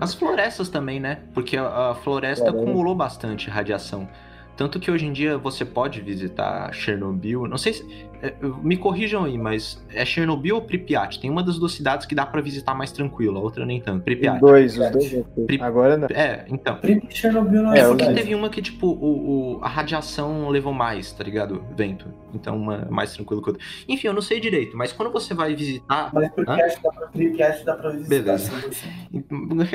As 0.00 0.14
florestas 0.14 0.70
também, 0.70 0.98
né? 0.98 1.18
Porque 1.34 1.54
a, 1.58 1.90
a 1.90 1.94
floresta 1.94 2.48
acumulou 2.48 2.94
bastante 2.94 3.50
radiação. 3.50 4.08
Tanto 4.56 4.78
que 4.78 4.90
hoje 4.90 5.06
em 5.06 5.12
dia 5.12 5.36
você 5.36 5.64
pode 5.64 6.00
visitar 6.00 6.72
Chernobyl. 6.72 7.46
Não 7.46 7.58
sei 7.58 7.72
se. 7.72 8.06
É, 8.22 8.32
me 8.62 8.76
corrijam 8.76 9.24
aí, 9.24 9.36
mas 9.36 9.84
é 9.92 10.02
Chernobyl 10.04 10.54
ou 10.54 10.62
Pripyat? 10.62 11.20
Tem 11.20 11.28
uma 11.28 11.42
das 11.42 11.58
duas 11.58 11.72
cidades 11.72 12.06
que 12.06 12.14
dá 12.14 12.24
para 12.24 12.40
visitar 12.40 12.74
mais 12.74 12.90
tranquilo, 12.90 13.36
a 13.36 13.40
outra 13.40 13.66
nem 13.66 13.80
tanto. 13.80 14.04
Pripyat. 14.04 14.36
Os 14.36 14.40
dois, 14.40 14.78
os 14.78 14.90
dois. 14.90 15.24
Pri... 15.46 15.60
Agora 15.60 15.96
não. 15.96 16.08
É, 16.08 16.44
então. 16.48 16.78
Chernobyl 17.10 17.62
não 17.62 17.74
é. 17.74 17.80
É, 17.80 17.88
porque 17.88 18.12
teve 18.12 18.34
uma 18.34 18.48
que, 18.48 18.62
tipo, 18.62 18.86
o, 18.86 19.58
o, 19.58 19.64
a 19.64 19.68
radiação 19.68 20.48
levou 20.48 20.72
mais, 20.72 21.12
tá 21.12 21.24
ligado? 21.24 21.62
Vento. 21.76 22.06
Então, 22.32 22.56
uma 22.56 22.76
é 22.76 22.90
mais 22.90 23.12
tranquilo 23.12 23.42
que 23.42 23.50
outra. 23.50 23.64
Enfim, 23.88 24.06
eu 24.06 24.14
não 24.14 24.22
sei 24.22 24.40
direito, 24.40 24.76
mas 24.76 24.92
quando 24.92 25.12
você 25.12 25.34
vai 25.34 25.54
visitar. 25.54 26.10
Mas 26.14 26.30
Pripyat, 26.32 26.80
dá 26.82 26.92
pra, 26.92 27.06
Pripyat 27.08 27.64
dá 27.64 27.76
pra 27.76 27.90
visitar. 27.90 28.08
Beleza. 28.08 28.52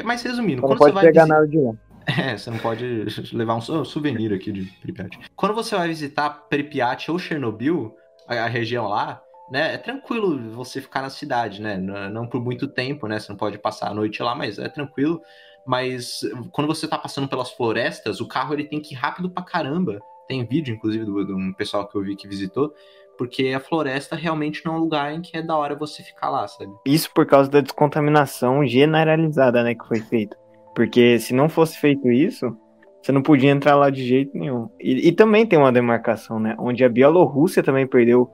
Mas 0.04 0.24
resumindo, 0.24 0.62
quando 0.62 0.78
você 0.78 0.92
vai. 0.92 1.06
Pegar 1.06 1.24
visitar... 1.24 1.36
nada 1.36 1.48
de 1.48 1.60
lá. 1.60 1.74
É, 2.20 2.38
você 2.38 2.50
não 2.50 2.58
pode 2.58 3.06
levar 3.34 3.56
um 3.56 3.86
souvenir 3.86 4.34
aqui 4.34 4.52
de 4.52 4.64
Pripyat. 4.82 5.20
Quando 5.36 5.54
você 5.54 5.76
vai 5.76 5.88
visitar 5.88 6.30
Pripyat 6.50 7.12
ou 7.12 7.20
Chernobyl, 7.20 7.96
a, 8.28 8.48
região 8.48 8.88
lá, 8.88 9.22
né, 9.52 9.76
é 9.76 9.78
tranquilo 9.78 10.52
você 10.52 10.82
ficar 10.82 11.02
na 11.02 11.10
cidade, 11.10 11.62
né? 11.62 11.78
Não, 11.78 12.28
por 12.28 12.44
muito 12.44 12.68
tempo, 12.68 13.08
né? 13.08 13.20
Você 13.20 13.32
não 13.32 13.38
pode 13.38 13.58
passar 13.58 13.90
a 13.90 13.94
noite 13.94 14.22
lá, 14.22 14.36
mas 14.36 14.60
é 14.60 14.68
tranquilo. 14.68 15.22
Mas 15.66 16.22
quando 16.52 16.68
você 16.68 16.88
tá 16.88 16.98
passando 16.98 17.28
pelas 17.28 17.52
florestas, 17.52 18.20
o 18.20 18.28
carro 18.28 18.54
ele 18.54 18.64
tem 18.64 18.82
que 18.82 18.94
ir 18.94 18.98
rápido 18.98 19.30
pra 19.30 19.44
caramba. 19.44 20.00
Tem 20.28 20.46
vídeo, 20.46 20.76
inclusive, 20.76 21.06
de 21.06 21.34
um 21.34 21.54
pessoal 21.54 21.88
que 21.88 21.96
eu 21.96 22.04
vi 22.04 22.16
que 22.16 22.28
visitou, 22.28 22.74
porque 23.18 23.48
a 23.48 23.60
floresta 23.60 24.16
realmente 24.16 24.64
não 24.66 24.76
é 24.76 24.78
um 24.78 24.80
lugar 24.80 25.14
em 25.14 25.22
que 25.22 25.36
é 25.36 25.42
da 25.42 25.58
hora 25.58 25.76
você 25.76 26.02
ficar 26.02 26.30
lá, 26.30 26.48
sabe? 26.48 26.72
Isso 26.86 27.12
por 27.14 27.26
causa 27.26 27.50
da 27.50 27.60
descontaminação 27.60 28.66
generalizada, 28.66 29.64
né, 29.64 29.76
que 29.76 29.86
foi 29.88 30.00
feita. 30.00 30.39
Porque 30.80 31.20
se 31.20 31.34
não 31.34 31.50
fosse 31.50 31.78
feito 31.78 32.10
isso, 32.10 32.56
você 33.02 33.12
não 33.12 33.22
podia 33.22 33.52
entrar 33.52 33.76
lá 33.76 33.90
de 33.90 34.02
jeito 34.02 34.32
nenhum. 34.38 34.70
E, 34.80 35.10
e 35.10 35.12
também 35.12 35.46
tem 35.46 35.60
uma 35.60 35.74
demarcação, 35.74 36.40
né? 36.40 36.56
Onde 36.58 36.86
a 36.86 36.88
Bielorrússia 36.88 37.62
também 37.62 37.86
perdeu 37.86 38.32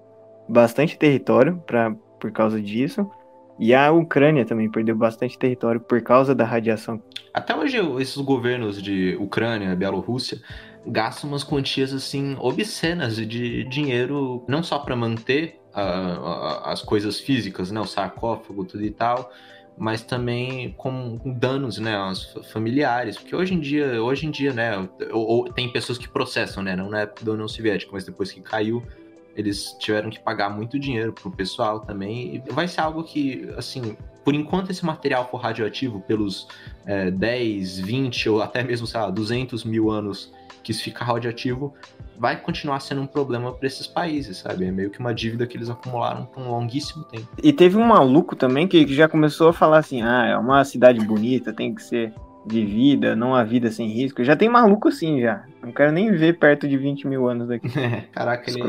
bastante 0.48 0.96
território 0.96 1.58
pra, 1.66 1.92
por 2.20 2.32
causa 2.32 2.62
disso. 2.62 3.10
E 3.58 3.74
a 3.74 3.92
Ucrânia 3.92 4.46
também 4.46 4.70
perdeu 4.70 4.96
bastante 4.96 5.40
território 5.40 5.82
por 5.82 6.00
causa 6.04 6.36
da 6.36 6.46
radiação. 6.46 7.02
Até 7.34 7.56
hoje, 7.56 7.80
esses 8.00 8.18
governos 8.18 8.80
de 8.80 9.18
Ucrânia, 9.20 9.76
Bielorrússia, 9.76 10.38
gastam 10.86 11.32
umas 11.32 11.44
quantias 11.44 11.92
assim 11.94 12.38
obscenas 12.40 13.16
de 13.16 13.64
dinheiro, 13.64 14.46
não 14.48 14.62
só 14.62 14.78
para 14.78 14.96
manter 14.96 15.60
as 16.64 16.84
coisas 16.84 17.20
físicas, 17.20 17.72
né, 17.72 17.82
o 17.82 17.88
sarcófago, 17.88 18.66
tudo 18.66 18.86
e 18.86 18.92
tal, 18.92 19.32
mas 19.78 20.02
também 20.02 20.74
com, 20.78 21.20
danos, 21.26 21.78
né, 21.78 21.96
aos 21.96 22.34
familiares, 22.52 23.18
porque 23.18 23.36
hoje 23.36 23.54
em 23.54 23.60
dia, 23.60 24.02
hoje 24.02 24.26
em 24.26 24.32
dia, 24.32 24.54
né, 24.54 24.88
ou, 25.12 25.28
ou, 25.28 25.54
tem 25.54 25.72
pessoas 25.72 25.98
que 25.98 26.08
processam, 26.08 26.64
né, 26.64 26.76
não 26.76 26.90
na 26.90 27.02
época 27.02 27.26
da 27.26 27.32
União 27.34 27.48
Soviética, 27.48 27.92
mas 27.94 28.06
depois 28.06 28.32
que 28.32 28.42
caiu, 28.42 28.84
eles 29.36 29.76
tiveram 29.80 30.10
que 30.10 30.20
pagar 30.20 30.50
muito 30.50 30.80
dinheiro 30.80 31.14
pro 31.14 31.30
pessoal 31.30 31.82
também, 31.82 32.36
e 32.36 32.52
vai 32.52 32.68
ser 32.68 32.82
algo 32.82 33.04
que, 33.04 33.50
assim, 33.58 33.98
por 34.24 34.34
enquanto 34.34 34.72
esse 34.72 34.84
material 34.84 35.30
for 35.30 35.38
radioativo 35.38 36.02
pelos 36.02 36.48
é, 36.86 37.12
10, 37.12 37.80
20 37.80 38.30
ou 38.30 38.42
até 38.42 38.64
mesmo, 38.64 38.88
sei 38.88 39.00
lá, 39.00 39.10
200 39.10 39.64
mil 39.64 39.92
anos 39.92 40.34
que 40.64 40.72
isso 40.72 40.84
fica 40.84 41.06
radioativo, 41.06 41.76
vai 42.18 42.36
continuar 42.42 42.80
sendo 42.80 43.02
um 43.02 43.06
problema 43.06 43.54
para 43.54 43.68
esses 43.68 43.86
países, 43.86 44.38
sabe? 44.38 44.66
É 44.66 44.72
meio 44.72 44.90
que 44.90 45.00
uma 45.00 45.14
dívida 45.14 45.46
que 45.46 45.56
eles 45.56 45.70
acumularam 45.70 46.26
por 46.26 46.42
um 46.42 46.50
longuíssimo 46.50 47.04
tempo. 47.04 47.28
E 47.44 47.54
teve 47.54 47.78
um 47.78 47.86
maluco 47.86 48.36
também 48.36 48.68
que 48.68 48.88
já 48.88 49.08
começou 49.08 49.50
a 49.50 49.54
falar 49.54 49.78
assim: 49.78 50.02
ah, 50.02 50.26
é 50.26 50.36
uma 50.36 50.64
cidade 50.66 51.00
bonita, 51.06 51.54
tem 51.54 51.76
que 51.76 51.84
ser 51.84 52.14
vivida, 52.48 53.16
não 53.16 53.36
há 53.36 53.44
vida 53.44 53.72
sem 53.72 53.88
risco. 53.88 54.24
Já 54.24 54.36
tem 54.36 54.50
maluco 54.50 54.88
assim 54.88 55.22
já. 55.22 55.44
Não 55.62 55.72
quero 55.72 55.92
nem 55.92 56.12
ver 56.12 56.38
perto 56.38 56.68
de 56.68 56.78
20 56.78 57.08
mil 57.08 57.28
anos 57.28 57.48
daqui. 57.48 57.70
Caraca, 58.12 58.50
ele, 58.50 58.60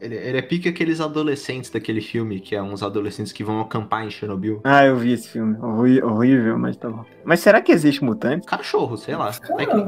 ele, 0.00 0.14
ele 0.14 0.38
é 0.38 0.42
pique 0.42 0.68
aqueles 0.68 1.00
adolescentes 1.00 1.70
daquele 1.70 2.00
filme, 2.00 2.40
que 2.40 2.54
é 2.54 2.62
uns 2.62 2.82
adolescentes 2.82 3.32
que 3.32 3.42
vão 3.42 3.60
acampar 3.60 4.04
em 4.04 4.10
Chernobyl. 4.10 4.60
Ah, 4.64 4.84
eu 4.84 4.96
vi 4.96 5.12
esse 5.12 5.28
filme. 5.28 5.56
Horri 5.60 6.02
horrível, 6.02 6.58
mas 6.58 6.76
tá 6.76 6.90
bom. 6.90 7.04
Mas 7.24 7.40
será 7.40 7.60
que 7.60 7.72
existe 7.72 8.04
mutante? 8.04 8.46
Cachorro, 8.46 8.96
sei 8.96 9.16
lá. 9.16 9.32
Cara, 9.32 9.62
é 9.62 9.66
que, 9.66 9.74
não. 9.74 9.84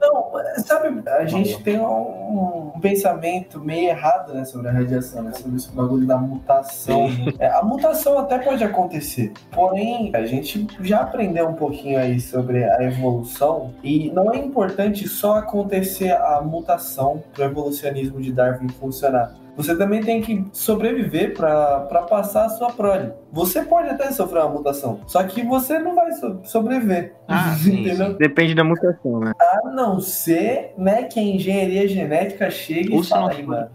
não, 0.00 0.32
sabe, 0.64 1.02
a 1.08 1.26
gente 1.26 1.62
tem 1.62 1.78
um, 1.78 2.72
um, 2.74 2.80
pensamento 2.80 3.60
meio 3.60 3.90
errado 3.90 4.34
né, 4.34 4.44
sobre 4.44 4.68
a 4.68 4.72
radiação, 4.72 5.22
né, 5.22 5.32
sobre 5.32 5.56
esse 5.56 5.70
bagulho 5.70 6.06
da 6.06 6.16
mutação. 6.16 7.08
É, 7.38 7.48
a 7.48 7.62
mutação 7.62 8.18
até 8.18 8.38
pode 8.38 8.62
acontecer, 8.64 9.32
porém, 9.52 10.10
a 10.14 10.24
gente 10.24 10.66
já 10.80 11.00
aprendeu 11.02 11.48
um 11.48 11.54
pouquinho 11.54 11.98
aí 11.98 12.20
sobre 12.20 12.64
a 12.64 12.82
evolução 12.82 13.74
e 13.82 14.10
não 14.10 14.32
é 14.32 14.38
importante 14.38 15.06
só 15.08 15.38
acontecer 15.38 16.12
a 16.12 16.40
mutação 16.42 17.22
para 17.32 17.44
o 17.44 17.50
evolucionismo 17.50 18.20
de 18.20 18.32
Darwin 18.32 18.68
funcionar 18.68 19.33
você 19.56 19.76
também 19.76 20.02
tem 20.02 20.20
que 20.20 20.44
sobreviver 20.52 21.34
para 21.34 22.02
passar 22.08 22.46
a 22.46 22.48
sua 22.48 22.72
prole. 22.72 23.12
Você 23.32 23.62
pode 23.62 23.88
até 23.88 24.10
sofrer 24.10 24.40
uma 24.40 24.50
mutação, 24.50 25.00
só 25.06 25.22
que 25.22 25.42
você 25.42 25.78
não 25.78 25.94
vai 25.94 26.12
so 26.12 26.40
sobreviver. 26.44 27.14
Ah, 27.28 27.54
sim, 27.58 27.88
sim. 27.94 28.16
Depende 28.18 28.54
da 28.54 28.64
mutação, 28.64 29.20
né? 29.20 29.32
A 29.40 29.70
não 29.70 30.00
ser 30.00 30.74
né, 30.76 31.04
que 31.04 31.20
a 31.20 31.22
engenharia 31.22 31.86
genética 31.86 32.50
chegue 32.50 32.92
Ou 32.92 33.00
e 33.00 33.04
fale, 33.04 33.42
mano, 33.44 33.70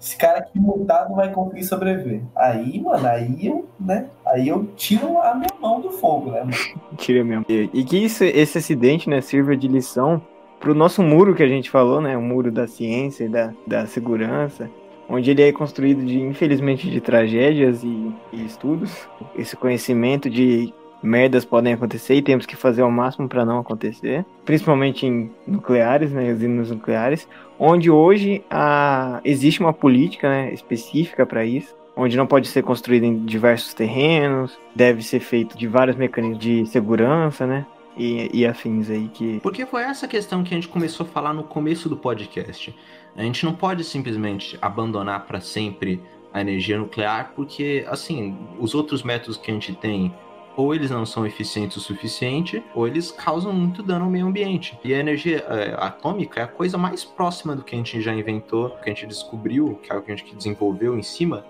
esse 0.00 0.16
cara 0.16 0.38
aqui 0.38 0.58
mutado 0.58 1.14
vai 1.14 1.30
conseguir 1.30 1.64
sobreviver. 1.64 2.22
Aí, 2.34 2.80
mano, 2.80 3.06
aí 3.06 3.46
eu, 3.46 3.68
né? 3.78 4.06
Aí 4.24 4.48
eu 4.48 4.64
tiro 4.74 5.20
a 5.20 5.34
minha 5.34 5.50
mão 5.60 5.80
do 5.80 5.90
fogo, 5.90 6.30
né? 6.30 6.46
Tira 6.96 7.22
mesmo. 7.22 7.44
E, 7.48 7.68
e 7.74 7.84
que 7.84 7.98
isso, 7.98 8.24
esse 8.24 8.56
acidente, 8.56 9.10
né, 9.10 9.20
sirva 9.20 9.54
de 9.54 9.68
lição 9.68 10.22
pro 10.58 10.74
nosso 10.74 11.02
muro 11.02 11.34
que 11.34 11.42
a 11.42 11.48
gente 11.48 11.70
falou, 11.70 12.00
né? 12.00 12.16
O 12.16 12.22
muro 12.22 12.50
da 12.50 12.66
ciência 12.66 13.24
e 13.24 13.28
da, 13.28 13.52
da 13.66 13.86
segurança 13.86 14.70
onde 15.10 15.30
ele 15.32 15.42
é 15.42 15.52
construído 15.52 16.04
de, 16.04 16.20
infelizmente, 16.20 16.88
de 16.88 17.00
tragédias 17.00 17.82
e, 17.82 18.12
e 18.32 18.44
estudos. 18.46 19.08
Esse 19.36 19.56
conhecimento 19.56 20.30
de 20.30 20.72
merdas 21.02 21.44
podem 21.44 21.72
acontecer 21.72 22.14
e 22.14 22.22
temos 22.22 22.46
que 22.46 22.54
fazer 22.54 22.82
o 22.82 22.90
máximo 22.90 23.28
para 23.28 23.44
não 23.44 23.58
acontecer, 23.58 24.24
principalmente 24.44 25.06
em 25.06 25.30
nucleares, 25.46 26.12
né, 26.12 26.30
usinas 26.30 26.70
nucleares, 26.70 27.26
onde 27.58 27.90
hoje 27.90 28.44
a, 28.50 29.20
existe 29.24 29.60
uma 29.60 29.72
política 29.72 30.28
né, 30.28 30.52
específica 30.52 31.24
para 31.26 31.44
isso, 31.44 31.74
onde 31.96 32.16
não 32.16 32.26
pode 32.26 32.48
ser 32.48 32.62
construído 32.62 33.04
em 33.04 33.24
diversos 33.24 33.74
terrenos, 33.74 34.58
deve 34.74 35.02
ser 35.02 35.20
feito 35.20 35.56
de 35.56 35.66
vários 35.66 35.96
mecanismos 35.96 36.38
de 36.38 36.66
segurança, 36.66 37.46
né? 37.46 37.66
e, 37.96 38.30
e 38.32 38.46
afins 38.46 38.88
aí 38.88 39.08
que. 39.08 39.40
Porque 39.40 39.66
foi 39.66 39.82
essa 39.82 40.06
questão 40.08 40.42
que 40.42 40.54
a 40.54 40.56
gente 40.56 40.68
começou 40.68 41.04
a 41.04 41.08
falar 41.08 41.34
no 41.34 41.44
começo 41.44 41.88
do 41.88 41.96
podcast. 41.96 42.74
A 43.16 43.22
gente 43.22 43.44
não 43.44 43.54
pode 43.54 43.84
simplesmente 43.84 44.58
abandonar 44.60 45.26
para 45.26 45.40
sempre 45.40 46.02
a 46.32 46.40
energia 46.40 46.78
nuclear, 46.78 47.32
porque, 47.34 47.84
assim, 47.88 48.36
os 48.58 48.74
outros 48.74 49.02
métodos 49.02 49.36
que 49.36 49.50
a 49.50 49.54
gente 49.54 49.74
tem, 49.74 50.14
ou 50.56 50.74
eles 50.74 50.90
não 50.90 51.04
são 51.04 51.26
eficientes 51.26 51.76
o 51.76 51.80
suficiente, 51.80 52.62
ou 52.74 52.86
eles 52.86 53.10
causam 53.10 53.52
muito 53.52 53.82
dano 53.82 54.04
ao 54.04 54.10
meio 54.10 54.26
ambiente. 54.26 54.78
E 54.84 54.94
a 54.94 54.98
energia 54.98 55.38
é, 55.48 55.74
atômica 55.78 56.40
é 56.40 56.44
a 56.44 56.48
coisa 56.48 56.78
mais 56.78 57.04
próxima 57.04 57.56
do 57.56 57.64
que 57.64 57.74
a 57.74 57.78
gente 57.78 58.00
já 58.00 58.14
inventou, 58.14 58.70
que 58.70 58.90
a 58.90 58.92
gente 58.92 59.06
descobriu, 59.06 59.78
que 59.82 59.92
é 59.92 59.96
o 59.96 60.02
que 60.02 60.12
a 60.12 60.16
gente 60.16 60.34
desenvolveu 60.34 60.98
em 60.98 61.02
cima, 61.02 61.44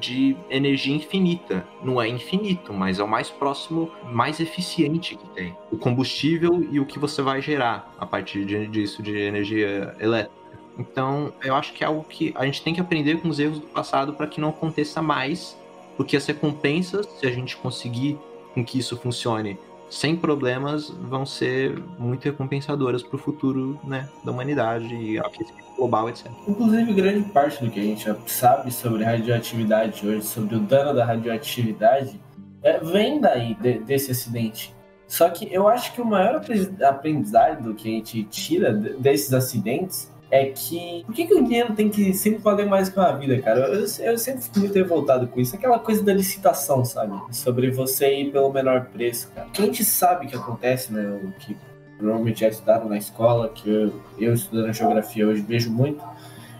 de 0.00 0.36
energia 0.50 0.94
infinita. 0.94 1.66
Não 1.82 2.00
é 2.00 2.08
infinito, 2.08 2.72
mas 2.72 2.98
é 2.98 3.04
o 3.04 3.08
mais 3.08 3.30
próximo, 3.30 3.90
mais 4.10 4.40
eficiente 4.40 5.16
que 5.16 5.28
tem. 5.30 5.56
O 5.70 5.76
combustível 5.76 6.66
e 6.70 6.80
o 6.80 6.86
que 6.86 6.98
você 6.98 7.22
vai 7.22 7.40
gerar 7.40 7.92
a 7.98 8.06
partir 8.06 8.44
disso 8.68 9.02
de 9.02 9.16
energia 9.16 9.94
elétrica. 10.00 10.43
Então, 10.78 11.32
eu 11.42 11.54
acho 11.54 11.72
que 11.72 11.84
é 11.84 11.86
algo 11.86 12.04
que 12.04 12.32
a 12.36 12.44
gente 12.44 12.62
tem 12.62 12.74
que 12.74 12.80
aprender 12.80 13.20
com 13.20 13.28
os 13.28 13.38
erros 13.38 13.60
do 13.60 13.66
passado 13.66 14.12
para 14.14 14.26
que 14.26 14.40
não 14.40 14.48
aconteça 14.48 15.00
mais, 15.00 15.56
porque 15.96 16.16
as 16.16 16.26
recompensas, 16.26 17.06
se 17.18 17.26
a 17.26 17.30
gente 17.30 17.56
conseguir 17.56 18.18
com 18.54 18.64
que 18.64 18.78
isso 18.78 18.96
funcione 18.96 19.58
sem 19.90 20.16
problemas, 20.16 20.88
vão 20.88 21.24
ser 21.24 21.78
muito 21.98 22.24
recompensadoras 22.24 23.02
para 23.02 23.14
o 23.14 23.18
futuro 23.18 23.78
né, 23.84 24.08
da 24.24 24.32
humanidade 24.32 24.92
e 24.92 25.18
aquecimento 25.18 25.76
global, 25.76 26.08
etc. 26.08 26.26
Inclusive, 26.48 26.92
grande 26.92 27.28
parte 27.30 27.64
do 27.64 27.70
que 27.70 27.78
a 27.78 27.82
gente 27.82 28.04
sabe 28.26 28.72
sobre 28.72 29.04
radioatividade 29.04 30.06
hoje, 30.06 30.22
sobre 30.22 30.56
o 30.56 30.60
dano 30.60 30.94
da 30.94 31.04
radioatividade, 31.04 32.20
é, 32.62 32.78
vem 32.78 33.20
daí, 33.20 33.54
de, 33.54 33.78
desse 33.80 34.10
acidente. 34.10 34.74
Só 35.06 35.28
que 35.28 35.52
eu 35.52 35.68
acho 35.68 35.92
que 35.92 36.00
o 36.00 36.04
maior 36.04 36.40
aprendizado 36.82 37.74
que 37.74 37.88
a 37.88 37.92
gente 37.92 38.24
tira 38.24 38.72
desses 38.72 39.32
acidentes 39.32 40.10
é 40.30 40.46
que. 40.46 41.02
Por 41.06 41.14
que, 41.14 41.26
que 41.26 41.34
o 41.34 41.44
dinheiro 41.44 41.74
tem 41.74 41.88
que 41.88 42.12
sempre 42.14 42.40
valer 42.40 42.66
mais 42.66 42.88
que 42.88 42.98
uma 42.98 43.12
vida, 43.12 43.40
cara? 43.40 43.60
Eu, 43.60 43.80
eu 43.80 44.18
sempre 44.18 44.42
fico 44.42 44.58
muito 44.58 44.74
revoltado 44.74 45.26
com 45.28 45.40
isso. 45.40 45.54
Aquela 45.54 45.78
coisa 45.78 46.02
da 46.02 46.12
licitação, 46.12 46.84
sabe? 46.84 47.12
Sobre 47.30 47.70
você 47.70 48.20
ir 48.20 48.32
pelo 48.32 48.52
menor 48.52 48.86
preço, 48.86 49.30
cara. 49.34 49.48
Que 49.52 49.62
a 49.62 49.64
gente 49.66 49.84
sabe 49.84 50.26
que 50.26 50.36
acontece, 50.36 50.92
né? 50.92 51.20
O 51.22 51.32
que 51.38 51.56
provavelmente 51.98 52.40
já 52.40 52.48
estudaram 52.48 52.88
na 52.88 52.98
escola, 52.98 53.48
que 53.48 53.68
eu, 53.68 54.00
eu 54.18 54.34
estudando 54.34 54.72
geografia 54.72 55.26
hoje 55.26 55.42
vejo 55.42 55.70
muito. 55.70 56.04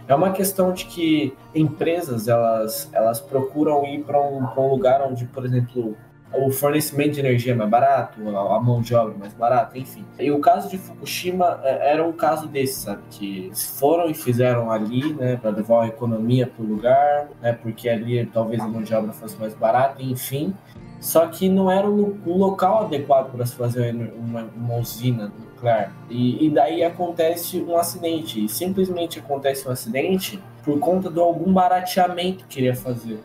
É 0.06 0.14
uma 0.14 0.32
questão 0.32 0.72
de 0.72 0.84
que 0.84 1.34
empresas 1.54 2.28
elas, 2.28 2.90
elas 2.92 3.20
procuram 3.20 3.86
ir 3.86 4.04
para 4.04 4.20
um, 4.20 4.46
um 4.56 4.68
lugar 4.68 5.02
onde, 5.02 5.24
por 5.24 5.44
exemplo, 5.46 5.96
o 6.36 6.50
fornecimento 6.50 7.12
de 7.12 7.20
energia 7.20 7.52
é 7.52 7.54
mais 7.54 7.70
barato, 7.70 8.20
a 8.28 8.60
mão 8.60 8.80
de 8.80 8.94
obra 8.94 9.14
é 9.14 9.18
mais 9.18 9.34
barata, 9.34 9.78
enfim. 9.78 10.04
E 10.18 10.30
o 10.30 10.40
caso 10.40 10.68
de 10.68 10.78
Fukushima 10.78 11.60
é, 11.62 11.92
era 11.92 12.06
um 12.06 12.12
caso 12.12 12.48
desse, 12.48 12.80
sabe? 12.82 13.02
Que 13.10 13.50
foram 13.54 14.10
e 14.10 14.14
fizeram 14.14 14.70
ali, 14.70 15.14
né, 15.14 15.36
para 15.36 15.50
levar 15.50 15.84
a 15.84 15.86
economia 15.88 16.46
para 16.46 16.64
o 16.64 16.66
lugar, 16.66 17.28
né, 17.40 17.52
porque 17.52 17.88
ali 17.88 18.24
talvez 18.26 18.60
a 18.60 18.68
mão 18.68 18.82
de 18.82 18.94
obra 18.94 19.12
fosse 19.12 19.36
mais 19.38 19.54
barata, 19.54 20.02
enfim. 20.02 20.54
Só 21.00 21.26
que 21.26 21.50
não 21.50 21.70
era 21.70 21.88
um, 21.88 22.18
um 22.26 22.38
local 22.38 22.86
adequado 22.86 23.30
para 23.30 23.44
se 23.44 23.54
fazer 23.54 23.94
uma, 24.16 24.48
uma 24.56 24.76
usina 24.76 25.30
nuclear. 25.38 25.92
E, 26.08 26.46
e, 26.46 26.50
daí 26.50 26.82
acontece 26.82 27.60
um 27.60 27.76
acidente. 27.76 28.42
E 28.42 28.48
simplesmente 28.48 29.18
acontece 29.18 29.68
um 29.68 29.70
acidente 29.70 30.42
por 30.64 30.78
conta 30.78 31.10
de 31.10 31.20
algum 31.20 31.52
barateamento 31.52 32.44
que 32.46 32.54
queria 32.54 32.74
fazer. 32.74 33.20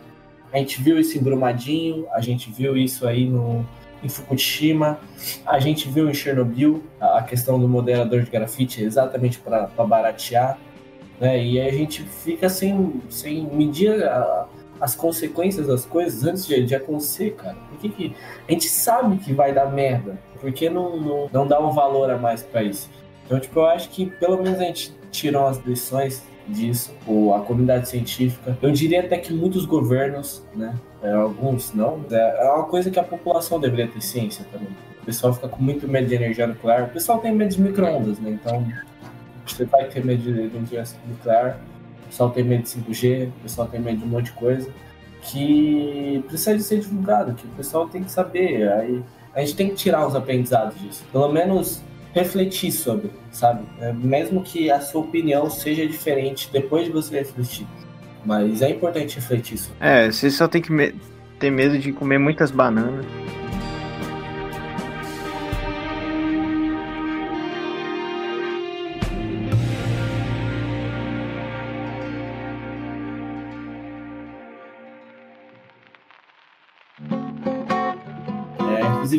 A 0.52 0.58
gente 0.58 0.82
viu 0.82 1.00
isso 1.00 1.18
em 1.18 1.22
Brumadinho, 1.22 2.08
a 2.12 2.22
gente 2.22 2.52
viu 2.52 2.76
isso 2.76 3.08
aí 3.08 3.26
no, 3.26 3.66
em 4.04 4.10
Fukushima, 4.10 5.00
a 5.46 5.60
gente 5.60 5.88
viu 5.90 6.10
em 6.10 6.14
Chernobyl 6.14 6.84
a, 7.00 7.22
questão 7.22 7.60
do 7.60 7.68
moderador 7.68 8.24
de 8.24 8.32
grafite 8.32 8.84
exatamente 8.84 9.40
para 9.40 9.68
baratear, 9.86 10.58
né? 11.20 11.44
E 11.44 11.60
a 11.60 11.72
gente 11.72 12.04
fica 12.04 12.50
sem, 12.50 13.02
sem 13.10 13.44
medir 13.48 14.04
a, 14.04 14.48
as 14.80 14.96
consequências 14.96 15.68
das 15.68 15.86
coisas 15.86 16.24
antes 16.24 16.48
de, 16.48 16.64
de 16.64 16.76
acontecer, 16.76 17.36
cara. 17.36 17.58
Por 17.70 17.78
que, 17.80 17.90
que 17.90 18.16
a 18.48 18.52
gente 18.52 18.70
sabe 18.70 19.18
que 19.18 19.34
vai 19.34 19.54
dar 19.54 19.66
merda? 19.72 20.18
Por 20.40 20.52
que 20.52 20.70
não, 20.70 20.98
não, 20.98 21.30
não 21.32 21.48
dá 21.48 21.60
um 21.60 21.72
valor 21.72 22.10
a 22.10 22.18
mais 22.18 22.42
para 22.42 22.64
isso? 22.64 22.90
Então, 23.26 23.40
tipo, 23.40 23.60
eu 23.60 23.66
acho 23.68 23.90
que 23.90 24.06
pelo 24.06 24.42
menos 24.42 24.60
a 24.60 24.64
gente 24.64 24.94
tirou 25.12 25.46
as 25.46 25.58
lições 25.60 26.24
disso, 26.50 26.94
ou 27.06 27.34
a 27.34 27.42
comunidade 27.42 27.90
científica. 27.90 28.58
Eu 28.62 28.72
diria 28.72 29.02
até 29.02 29.18
que 29.18 29.34
muitos 29.34 29.66
governos, 29.66 30.44
né? 30.56 30.76
É, 31.02 31.14
alguns 31.14 31.74
não, 31.74 32.04
é, 32.12 32.46
é 32.46 32.52
uma 32.52 32.66
coisa 32.66 32.92
que 32.92 33.00
a 33.00 33.04
população 33.04 33.60
deveria 33.60 33.88
ter 33.88 34.02
ciência 34.02 34.46
também. 34.52 34.68
O 35.02 35.06
pessoal 35.06 35.34
fica 35.34 35.48
com 35.48 35.62
muito 35.62 35.88
medo 35.88 36.08
de 36.08 36.16
energia 36.16 36.46
nuclear. 36.46 36.84
O 36.86 36.90
pessoal 36.90 37.20
tem 37.20 37.34
medo 37.34 37.56
de 37.56 37.62
micro-ondas, 37.62 38.20
né? 38.20 38.32
Então, 38.32 38.66
você 39.46 39.66
vai 39.66 39.86
ter 39.86 40.04
medo 40.04 40.22
de 40.22 40.30
energia 40.30 40.84
nuclear, 41.08 41.60
o 42.04 42.08
pessoal 42.08 42.30
tem 42.32 42.44
medo 42.44 42.64
de 42.64 42.70
5G, 42.70 43.28
o 43.28 43.44
pessoal 43.44 43.68
tem 43.68 43.80
medo 43.80 43.98
de 44.00 44.04
um 44.04 44.08
monte 44.08 44.26
de 44.26 44.32
coisa 44.34 44.70
que 45.22 46.24
precisa 46.28 46.56
de 46.56 46.64
ser 46.64 46.80
divulgado, 46.80 47.34
que 47.34 47.46
o 47.46 47.50
pessoal 47.52 47.88
tem 47.88 48.04
que 48.04 48.12
saber. 48.12 48.72
Aí 48.72 49.04
a 49.34 49.42
gente 49.42 49.56
tem 49.56 49.70
que 49.70 49.76
tirar 49.76 50.08
os 50.08 50.16
aprendizados 50.16 50.80
disso. 50.80 51.06
Pelo 51.12 51.32
menos 51.32 51.84
refletir 52.14 52.72
sobre, 52.72 53.12
sabe? 53.32 53.66
É, 53.80 53.94
mesmo 53.94 54.44
que 54.44 54.72
a 54.72 54.80
sua 54.80 55.02
opinião 55.02 55.50
seja 55.50 55.86
diferente 55.86 56.50
depois 56.52 56.86
de 56.86 56.92
você 56.92 57.20
refletir. 57.20 57.68
Mas 58.26 58.62
é 58.62 58.70
importante 58.70 59.16
refletir 59.16 59.58
sobre. 59.58 59.78
É, 59.80 60.12
você 60.12 60.30
só 60.30 60.48
tem 60.48 60.62
que 60.62 60.72
me 60.72 60.94
ter 61.40 61.50
medo 61.50 61.78
de 61.80 61.92
comer 61.94 62.18
muitas 62.18 62.52
bananas. 62.52 63.06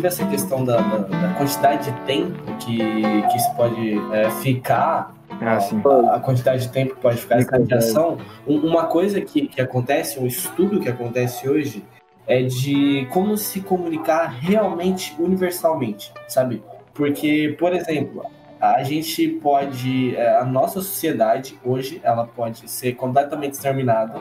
Inclusive 0.00 0.06
essa 0.06 0.26
questão 0.26 0.64
da, 0.64 0.80
da, 0.80 0.98
da, 0.98 1.34
quantidade 1.34 1.90
de 1.90 2.00
tempo 2.02 2.56
que, 2.58 2.78
que 2.78 3.36
isso 3.36 3.54
pode 3.54 3.98
é, 4.12 4.30
ficar, 4.30 5.14
ah, 5.30 5.58
a, 5.58 6.16
a, 6.16 6.20
quantidade 6.20 6.62
de 6.62 6.72
tempo 6.72 6.94
que 6.94 7.00
pode 7.00 7.18
ficar 7.18 7.38
essa 7.38 7.50
radiação, 7.50 8.18
uma 8.46 8.86
coisa 8.86 9.20
que, 9.20 9.46
que 9.46 9.60
acontece, 9.60 10.18
um 10.18 10.26
estudo 10.26 10.80
que 10.80 10.88
acontece 10.88 11.48
hoje, 11.48 11.84
é 12.26 12.42
de 12.42 13.06
como 13.10 13.36
se 13.36 13.60
comunicar 13.60 14.28
realmente 14.40 15.14
universalmente, 15.18 16.12
sabe? 16.28 16.62
Porque, 16.94 17.56
por 17.58 17.72
exemplo, 17.72 18.24
a 18.60 18.82
gente 18.82 19.28
pode, 19.28 20.14
é, 20.16 20.36
a 20.36 20.44
nossa 20.44 20.80
sociedade 20.80 21.58
hoje, 21.64 22.00
ela 22.02 22.26
pode 22.26 22.70
ser 22.70 22.94
completamente 22.94 23.54
exterminada, 23.54 24.20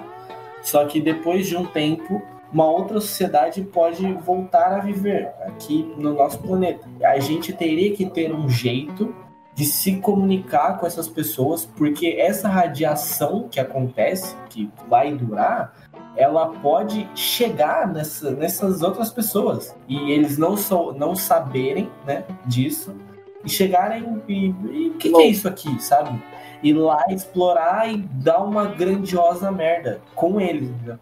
só 0.61 0.85
que 0.85 0.99
depois 0.99 1.47
de 1.47 1.55
um 1.55 1.65
tempo 1.65 2.21
uma 2.51 2.65
outra 2.65 2.99
sociedade 2.99 3.61
pode 3.61 4.11
voltar 4.13 4.73
a 4.73 4.79
viver 4.79 5.31
aqui 5.45 5.93
no 5.97 6.13
nosso 6.13 6.39
planeta. 6.39 6.87
A 7.03 7.19
gente 7.19 7.53
teria 7.53 7.95
que 7.95 8.05
ter 8.05 8.33
um 8.33 8.49
jeito 8.49 9.13
de 9.53 9.65
se 9.65 9.97
comunicar 9.97 10.79
com 10.79 10.87
essas 10.87 11.07
pessoas, 11.07 11.65
porque 11.65 12.15
essa 12.17 12.47
radiação 12.47 13.47
que 13.49 13.59
acontece, 13.59 14.35
que 14.49 14.71
vai 14.87 15.13
durar, 15.13 15.73
ela 16.15 16.47
pode 16.47 17.07
chegar 17.13 17.87
nessa, 17.87 18.31
nessas 18.31 18.81
outras 18.81 19.11
pessoas 19.11 19.75
e 19.87 20.11
eles 20.11 20.37
não, 20.37 20.57
so, 20.57 20.93
não 20.93 21.15
saberem 21.15 21.89
né, 22.05 22.23
disso 22.45 22.95
e 23.43 23.49
chegarem 23.49 24.21
e, 24.27 24.49
o 24.49 24.93
que, 24.97 25.09
que, 25.09 25.21
é 25.21 25.27
isso 25.27 25.47
aqui, 25.47 25.81
sabe? 25.81 26.21
Ir 26.61 26.73
lá 26.73 27.05
explorar 27.09 27.91
e 27.91 27.97
dar 27.97 28.39
uma 28.39 28.65
grandiosa 28.65 29.51
merda 29.51 30.01
com 30.15 30.41
eles. 30.41 30.69
Entendeu? 30.69 30.99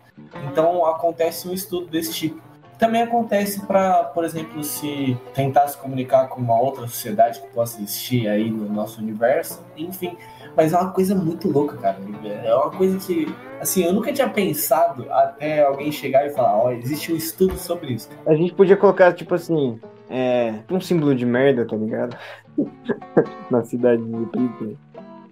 Então 0.51 0.85
acontece 0.85 1.47
um 1.47 1.53
estudo 1.53 1.87
desse 1.87 2.13
tipo. 2.13 2.47
Também 2.77 3.01
acontece 3.01 3.65
para, 3.65 4.03
por 4.03 4.23
exemplo, 4.23 4.63
se 4.63 5.17
tentar 5.33 5.67
se 5.67 5.77
comunicar 5.77 6.27
com 6.27 6.39
uma 6.39 6.59
outra 6.59 6.85
sociedade 6.87 7.41
que 7.41 7.47
possa 7.47 7.81
existir 7.81 8.27
aí 8.27 8.51
no 8.51 8.69
nosso 8.69 9.01
universo, 9.01 9.63
enfim. 9.75 10.15
Mas 10.55 10.73
é 10.73 10.77
uma 10.77 10.91
coisa 10.91 11.15
muito 11.15 11.49
louca, 11.49 11.75
cara. 11.77 11.97
É 12.43 12.53
uma 12.53 12.69
coisa 12.69 12.97
que, 12.99 13.33
assim, 13.59 13.83
eu 13.83 13.93
nunca 13.93 14.13
tinha 14.13 14.29
pensado 14.29 15.11
até 15.11 15.63
alguém 15.63 15.91
chegar 15.91 16.27
e 16.27 16.29
falar: 16.29 16.55
ó, 16.55 16.67
oh, 16.67 16.71
existe 16.71 17.11
um 17.11 17.15
estudo 17.15 17.57
sobre 17.57 17.93
isso. 17.93 18.09
A 18.25 18.35
gente 18.35 18.53
podia 18.53 18.77
colocar, 18.77 19.11
tipo 19.11 19.33
assim, 19.33 19.79
é, 20.09 20.53
um 20.69 20.79
símbolo 20.79 21.15
de 21.15 21.25
merda, 21.25 21.65
tá 21.65 21.75
ligado? 21.75 22.15
Na 23.49 23.63
cidade 23.63 24.03
de 24.03 24.25
Pripyat. 24.27 24.77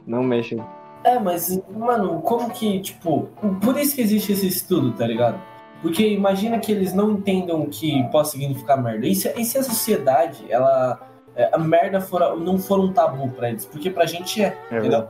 Não 0.05 0.23
mexe 0.23 0.61
é, 1.05 1.19
mas, 1.19 1.61
mano, 1.69 2.19
como 2.21 2.49
que, 2.49 2.79
tipo, 2.79 3.29
por 3.63 3.77
isso 3.77 3.95
que 3.95 4.01
existe 4.01 4.33
esse 4.33 4.47
estudo, 4.47 4.91
tá 4.91 5.05
ligado? 5.05 5.39
Porque 5.81 6.07
imagina 6.07 6.57
que 6.57 6.71
eles 6.71 6.95
não 6.95 7.11
entendam 7.11 7.61
o 7.61 7.69
que 7.69 8.03
pode 8.11 8.29
significar 8.29 8.81
merda. 8.81 9.05
E 9.05 9.13
se, 9.13 9.31
e 9.37 9.45
se 9.45 9.57
a 9.59 9.63
sociedade, 9.63 10.43
ela. 10.49 10.99
É, 11.35 11.49
a 11.53 11.59
merda 11.59 12.01
for, 12.01 12.39
não 12.39 12.57
for 12.57 12.79
um 12.79 12.91
tabu 12.91 13.29
pra 13.29 13.49
eles? 13.49 13.65
Porque 13.65 13.89
pra 13.89 14.05
gente 14.05 14.41
é, 14.41 14.57
é 14.71 14.77
entendeu? 14.79 15.07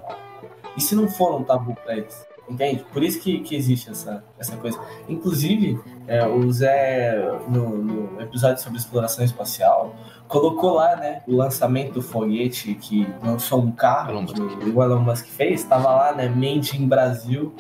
E 0.76 0.82
se 0.82 0.96
não 0.96 1.08
for 1.08 1.39
um 1.39 1.43
tabu 1.43 1.76
pra 1.76 1.96
eles? 1.96 2.28
Entende? 2.48 2.86
Por 2.93 3.04
isso 3.04 3.20
que, 3.20 3.39
que 3.39 3.56
existe 3.56 3.89
essa, 3.89 4.24
essa 4.38 4.56
coisa. 4.58 4.80
Inclusive, 5.10 5.80
é, 6.08 6.26
o 6.28 6.52
Zé, 6.52 7.18
no, 7.48 7.78
no, 7.78 8.22
episódio 8.22 8.62
sobre 8.62 8.78
exploração 8.78 9.26
espacial, 9.26 9.96
colocou 10.28 10.76
lá, 10.76 10.96
né, 10.96 11.24
o 11.28 11.36
lançamento 11.36 11.93
do 11.93 12.02
foguete 12.04 12.76
que 12.76 13.08
lançou 13.24 13.62
um 13.62 13.72
carro 13.72 14.12
Elon 14.12 14.26
que 14.26 14.70
o 14.70 14.84
Elon 14.84 15.00
Musk 15.00 15.26
fez, 15.26 15.62
estava 15.62 15.89
lá, 15.89 16.14
né, 16.14 16.30
Made 16.30 16.78
in 16.80 16.88
Brasil, 16.88 17.54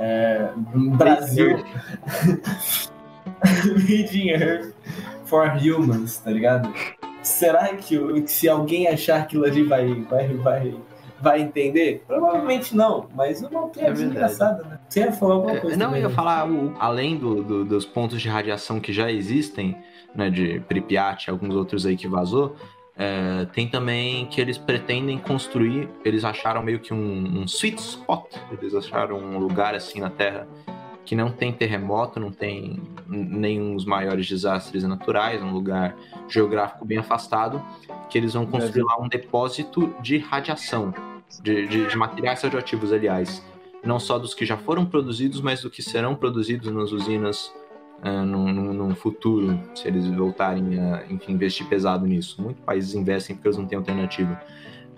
é, 0.00 0.50
Brasil, 0.96 1.58
Made 3.44 4.20
in 4.20 4.30
Earth 4.30 4.74
for 5.24 5.52
Humans, 5.56 6.18
tá 6.18 6.30
ligado? 6.30 6.72
Será 7.22 7.74
que 7.76 7.96
se 8.26 8.48
alguém 8.48 8.88
achar 8.88 9.20
aquilo 9.20 9.44
ali 9.44 9.62
vai, 9.62 9.94
vai, 10.02 10.28
vai 10.34 10.74
vai 11.22 11.40
entender? 11.40 12.02
Provavelmente 12.06 12.76
não, 12.76 13.08
mas 13.14 13.40
uma 13.42 13.68
piada 13.68 14.02
é 14.02 14.04
engraçada, 14.04 14.64
né? 14.64 14.80
Você 14.88 15.00
ia 15.00 15.12
falar 15.12 15.34
alguma 15.34 15.56
é, 15.56 15.60
coisa? 15.60 15.76
É, 15.76 15.78
não, 15.78 15.92
eu 15.94 16.02
ia 16.02 16.08
né? 16.08 16.14
falar, 16.14 16.50
o, 16.50 16.74
além 16.80 17.16
do, 17.16 17.42
do, 17.42 17.64
dos 17.64 17.86
pontos 17.86 18.20
de 18.20 18.28
radiação 18.28 18.80
que 18.80 18.92
já 18.92 19.10
existem, 19.10 19.76
né, 20.14 20.28
de 20.28 20.60
Pripyat, 20.66 21.30
alguns 21.30 21.54
outros 21.54 21.86
aí 21.86 21.96
que 21.96 22.08
vazou, 22.08 22.56
é, 22.96 23.46
tem 23.52 23.68
também 23.68 24.26
que 24.26 24.40
eles 24.40 24.58
pretendem 24.58 25.16
construir, 25.16 25.88
eles 26.04 26.24
acharam 26.24 26.62
meio 26.62 26.80
que 26.80 26.92
um, 26.92 27.40
um 27.40 27.44
sweet 27.44 27.80
spot, 27.80 28.34
eles 28.50 28.74
acharam 28.74 29.16
um 29.16 29.38
lugar 29.38 29.74
assim 29.76 30.00
na 30.00 30.10
Terra 30.10 30.46
que 31.12 31.16
não 31.16 31.30
tem 31.30 31.52
terremoto, 31.52 32.18
não 32.18 32.32
tem 32.32 32.80
nenhum 33.06 33.76
dos 33.76 33.84
maiores 33.84 34.26
desastres 34.26 34.82
naturais, 34.82 35.42
um 35.42 35.52
lugar 35.52 35.94
geográfico 36.26 36.86
bem 36.86 36.96
afastado, 36.96 37.62
que 38.08 38.16
eles 38.16 38.32
vão 38.32 38.46
construir 38.46 38.82
lá 38.82 38.98
um 38.98 39.06
depósito 39.10 39.94
de 40.00 40.16
radiação 40.16 40.94
de, 41.42 41.66
de, 41.66 41.86
de 41.86 41.96
materiais 41.98 42.40
radioativos, 42.40 42.94
aliás, 42.94 43.44
não 43.84 44.00
só 44.00 44.18
dos 44.18 44.32
que 44.32 44.46
já 44.46 44.56
foram 44.56 44.86
produzidos, 44.86 45.42
mas 45.42 45.60
do 45.60 45.68
que 45.68 45.82
serão 45.82 46.14
produzidos 46.14 46.72
nas 46.72 46.92
usinas 46.92 47.52
uh, 48.02 48.24
no, 48.24 48.72
no, 48.72 48.94
futuro, 48.96 49.60
se 49.74 49.88
eles 49.88 50.06
voltarem 50.06 50.80
a 50.80 51.04
enfim, 51.10 51.32
investir 51.32 51.66
pesado 51.66 52.06
nisso. 52.06 52.40
Muitos 52.40 52.64
países 52.64 52.94
investem 52.94 53.36
porque 53.36 53.48
eles 53.48 53.58
não 53.58 53.66
têm 53.66 53.76
alternativa. 53.76 54.40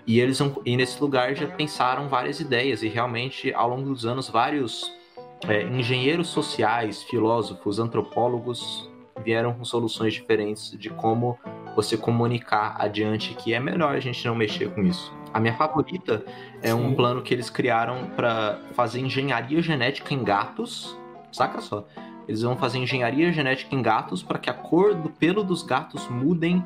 E 0.07 0.21
eles 0.21 0.39
e 0.63 0.77
nesse 0.77 0.97
lugar 1.01 1.35
já 1.35 1.45
pensaram 1.45 2.07
várias 2.07 2.39
ideias 2.39 2.83
e 2.83 2.87
realmente 2.87 3.53
ao 3.53 3.67
longo 3.67 3.89
dos 3.89 4.05
anos 4.05 4.29
vários 4.29 4.95
é, 5.47 5.63
engenheiros 5.63 6.27
sociais, 6.27 7.03
filósofos, 7.03 7.79
antropólogos 7.79 8.89
vieram 9.23 9.53
com 9.53 9.63
soluções 9.63 10.13
diferentes 10.13 10.71
de 10.77 10.89
como 10.89 11.37
você 11.75 11.97
comunicar 11.97 12.75
adiante 12.79 13.33
que 13.33 13.53
é 13.53 13.59
melhor 13.59 13.95
a 13.95 13.99
gente 13.99 14.25
não 14.25 14.35
mexer 14.35 14.69
com 14.69 14.81
isso. 14.81 15.13
A 15.33 15.39
minha 15.39 15.55
favorita 15.55 16.23
é 16.61 16.69
Sim. 16.69 16.73
um 16.73 16.95
plano 16.95 17.21
que 17.21 17.33
eles 17.33 17.49
criaram 17.49 18.07
para 18.15 18.59
fazer 18.73 18.99
engenharia 18.99 19.61
genética 19.61 20.13
em 20.13 20.23
gatos. 20.23 20.97
Saca 21.31 21.59
só. 21.59 21.85
Eles 22.27 22.41
vão 22.41 22.55
fazer 22.55 22.79
engenharia 22.79 23.31
genética 23.31 23.75
em 23.75 23.81
gatos 23.81 24.23
para 24.23 24.39
que 24.39 24.49
a 24.49 24.53
cor 24.53 24.95
do 24.95 25.09
pelo 25.09 25.43
dos 25.43 25.61
gatos 25.61 26.07
mudem 26.07 26.63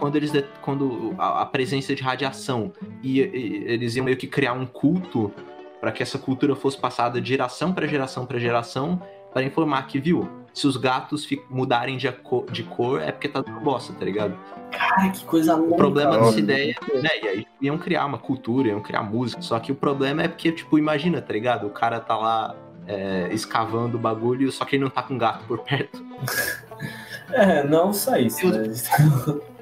quando 0.00 0.16
eles 0.16 0.32
quando 0.62 1.14
a, 1.18 1.42
a 1.42 1.46
presença 1.46 1.94
de 1.94 2.02
radiação 2.02 2.72
e, 3.02 3.20
e, 3.20 3.64
eles 3.66 3.94
iam 3.96 4.04
meio 4.04 4.16
que 4.16 4.26
criar 4.26 4.52
um 4.52 4.66
culto 4.66 5.32
para 5.80 5.92
que 5.92 6.02
essa 6.02 6.18
cultura 6.18 6.54
fosse 6.56 6.78
passada 6.78 7.20
de 7.20 7.28
geração 7.28 7.72
para 7.72 7.86
geração 7.86 8.26
para 8.26 8.38
geração 8.38 9.00
para 9.32 9.42
informar 9.42 9.86
que 9.86 9.98
viu 9.98 10.28
se 10.56 10.66
os 10.66 10.78
gatos 10.78 11.28
mudarem 11.50 11.98
de 11.98 12.10
cor, 12.10 12.50
de 12.50 12.62
cor 12.62 13.02
é 13.02 13.12
porque 13.12 13.28
tá 13.28 13.42
dando 13.42 13.60
bosta, 13.60 13.92
tá 13.92 14.02
ligado? 14.06 14.34
Cara, 14.72 15.10
que 15.10 15.22
coisa 15.26 15.54
louca. 15.54 15.74
O 15.74 15.76
problema 15.76 16.18
dessa 16.18 16.38
ideia, 16.38 16.74
né? 16.94 17.10
E 17.22 17.28
aí 17.28 17.46
iam 17.60 17.76
criar 17.76 18.06
uma 18.06 18.16
cultura, 18.16 18.68
iam 18.68 18.80
criar 18.80 19.02
música. 19.02 19.42
Só 19.42 19.60
que 19.60 19.70
o 19.70 19.74
problema 19.74 20.22
é 20.22 20.28
porque, 20.28 20.50
tipo, 20.50 20.78
imagina, 20.78 21.20
tá 21.20 21.34
ligado? 21.34 21.66
O 21.66 21.70
cara 21.70 22.00
tá 22.00 22.16
lá 22.16 22.56
é, 22.88 23.28
escavando 23.32 23.98
o 23.98 24.00
bagulho, 24.00 24.50
só 24.50 24.64
que 24.64 24.76
ele 24.76 24.84
não 24.84 24.90
tá 24.90 25.02
com 25.02 25.12
um 25.12 25.18
gato 25.18 25.44
por 25.46 25.58
perto. 25.58 26.02
É, 27.32 27.66
não 27.66 27.92
só 27.92 28.16
isso. 28.16 28.46
Né? 28.46 28.72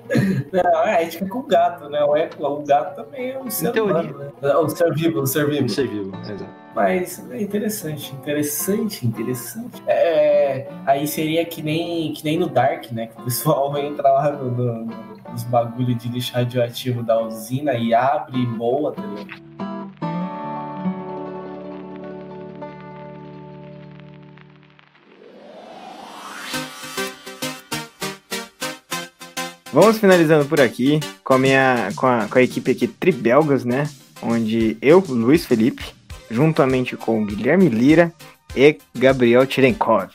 Não, 0.52 0.82
é, 0.84 0.98
a 0.98 1.02
gente 1.02 1.18
fica 1.18 1.30
com 1.30 1.38
o 1.38 1.46
gato, 1.46 1.88
né? 1.88 2.02
O, 2.04 2.12
o 2.12 2.64
gato 2.64 2.96
também 2.96 3.30
é 3.30 3.38
um 3.38 3.50
ser 3.50 3.80
humano, 3.80 4.18
né? 4.18 4.56
O 4.56 4.68
ser 4.68 4.92
vivo, 4.94 5.20
o 5.20 5.26
ser 5.26 5.48
vivo. 5.48 5.66
O 5.66 5.68
ser 5.68 5.88
vivo, 5.88 6.16
exato. 6.20 6.64
Mas 6.74 7.24
é 7.30 7.40
interessante, 7.40 8.12
interessante, 8.14 9.06
interessante. 9.06 9.82
É, 9.86 10.68
aí 10.84 11.06
seria 11.06 11.44
que 11.44 11.62
nem, 11.62 12.12
que 12.12 12.24
nem 12.24 12.38
no 12.38 12.48
Dark, 12.48 12.90
né? 12.90 13.06
Que 13.06 13.20
o 13.20 13.24
pessoal 13.24 13.76
entra 13.78 14.10
lá 14.10 14.32
no, 14.32 14.50
no, 14.50 14.86
nos 15.30 15.44
bagulhos 15.44 15.96
de 15.96 16.08
lixo 16.08 16.34
radioativo 16.34 17.02
da 17.02 17.20
usina 17.20 17.74
e 17.74 17.94
abre 17.94 18.40
e 18.40 18.46
boa, 18.46 18.92
tá 18.92 19.02
ligado? 19.02 19.53
Vamos 29.74 29.98
finalizando 29.98 30.44
por 30.44 30.60
aqui 30.60 31.00
com 31.24 31.34
a 31.34 31.38
minha 31.38 31.90
com 31.96 32.06
a, 32.06 32.28
com 32.28 32.38
a 32.38 32.42
equipe 32.42 32.70
aqui 32.70 32.86
Tribelgas, 32.86 33.64
né? 33.64 33.90
Onde 34.22 34.78
eu, 34.80 35.02
Luiz 35.08 35.46
Felipe, 35.46 35.84
juntamente 36.30 36.96
com 36.96 37.26
Guilherme 37.26 37.68
Lira 37.68 38.14
e 38.54 38.78
Gabriel 38.94 39.44
Tirenkov. 39.44 40.10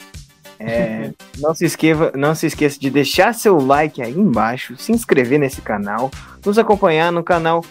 É, 0.57 1.11
não, 1.39 1.53
se 1.53 1.65
esqueva, 1.65 2.09
não 2.15 2.33
se 2.33 2.45
esqueça 2.45 2.79
de 2.79 2.89
deixar 2.89 3.33
seu 3.33 3.57
like 3.57 4.01
aí 4.01 4.17
embaixo, 4.17 4.77
se 4.77 4.93
inscrever 4.93 5.37
nesse 5.37 5.59
canal, 5.59 6.09
nos 6.45 6.57
acompanhar 6.57 7.11
no 7.11 7.21
canal 7.21 7.61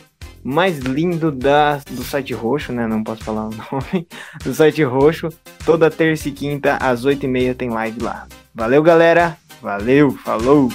mais 0.45 0.81
lindo 0.81 1.33
da, 1.33 1.77
do 1.91 2.05
site 2.05 2.35
roxo, 2.35 2.71
né? 2.71 2.87
Não 2.87 3.03
posso 3.03 3.25
falar 3.25 3.47
o 3.47 3.51
nome. 3.73 4.07
Do 4.45 4.53
site 4.53 4.85
roxo. 4.85 5.31
Toda 5.65 5.91
terça 5.91 6.29
e 6.29 6.33
quinta, 6.33 6.77
às 6.77 7.07
oito 7.07 7.25
e 7.25 7.29
meia, 7.29 7.55
tem 7.55 7.71
live 7.71 8.03
lá. 8.03 8.27
Valeu, 8.55 8.83
galera. 8.83 9.39
Valeu, 9.63 10.11
falou! 10.11 10.69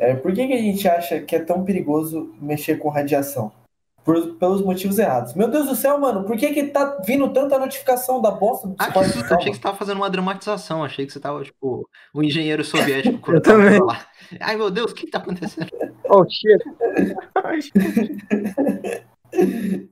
É, 0.00 0.14
por 0.14 0.32
que, 0.32 0.46
que 0.46 0.54
a 0.54 0.58
gente 0.58 0.88
acha 0.88 1.20
que 1.20 1.36
é 1.36 1.40
tão 1.40 1.62
perigoso 1.62 2.34
mexer 2.40 2.76
com 2.78 2.88
radiação? 2.88 3.52
Por, 4.02 4.36
pelos 4.36 4.62
motivos 4.62 4.98
errados. 4.98 5.34
Meu 5.34 5.46
Deus 5.46 5.66
do 5.66 5.76
céu, 5.76 6.00
mano, 6.00 6.24
por 6.24 6.38
que 6.38 6.54
que 6.54 6.64
tá 6.64 7.02
vindo 7.04 7.30
tanta 7.34 7.58
notificação 7.58 8.22
da 8.22 8.30
bosta 8.30 8.66
do 8.66 8.74
ah, 8.78 8.86
achei, 8.86 9.22
achei 9.22 9.50
que 9.50 9.56
você 9.56 9.60
tava 9.60 9.76
fazendo 9.76 9.98
uma 9.98 10.08
dramatização, 10.08 10.82
achei 10.82 11.04
que 11.04 11.12
você 11.12 11.20
tava, 11.20 11.44
tipo, 11.44 11.86
o 12.14 12.22
engenheiro 12.22 12.64
soviético. 12.64 13.30
Eu 13.30 13.42
também. 13.42 13.78
Ai, 14.40 14.56
meu 14.56 14.70
Deus, 14.70 14.92
o 14.92 14.94
que, 14.94 15.04
que 15.04 15.12
tá 15.12 15.18
acontecendo? 15.18 15.68
Oh, 16.08 16.24
shit. 16.30 16.64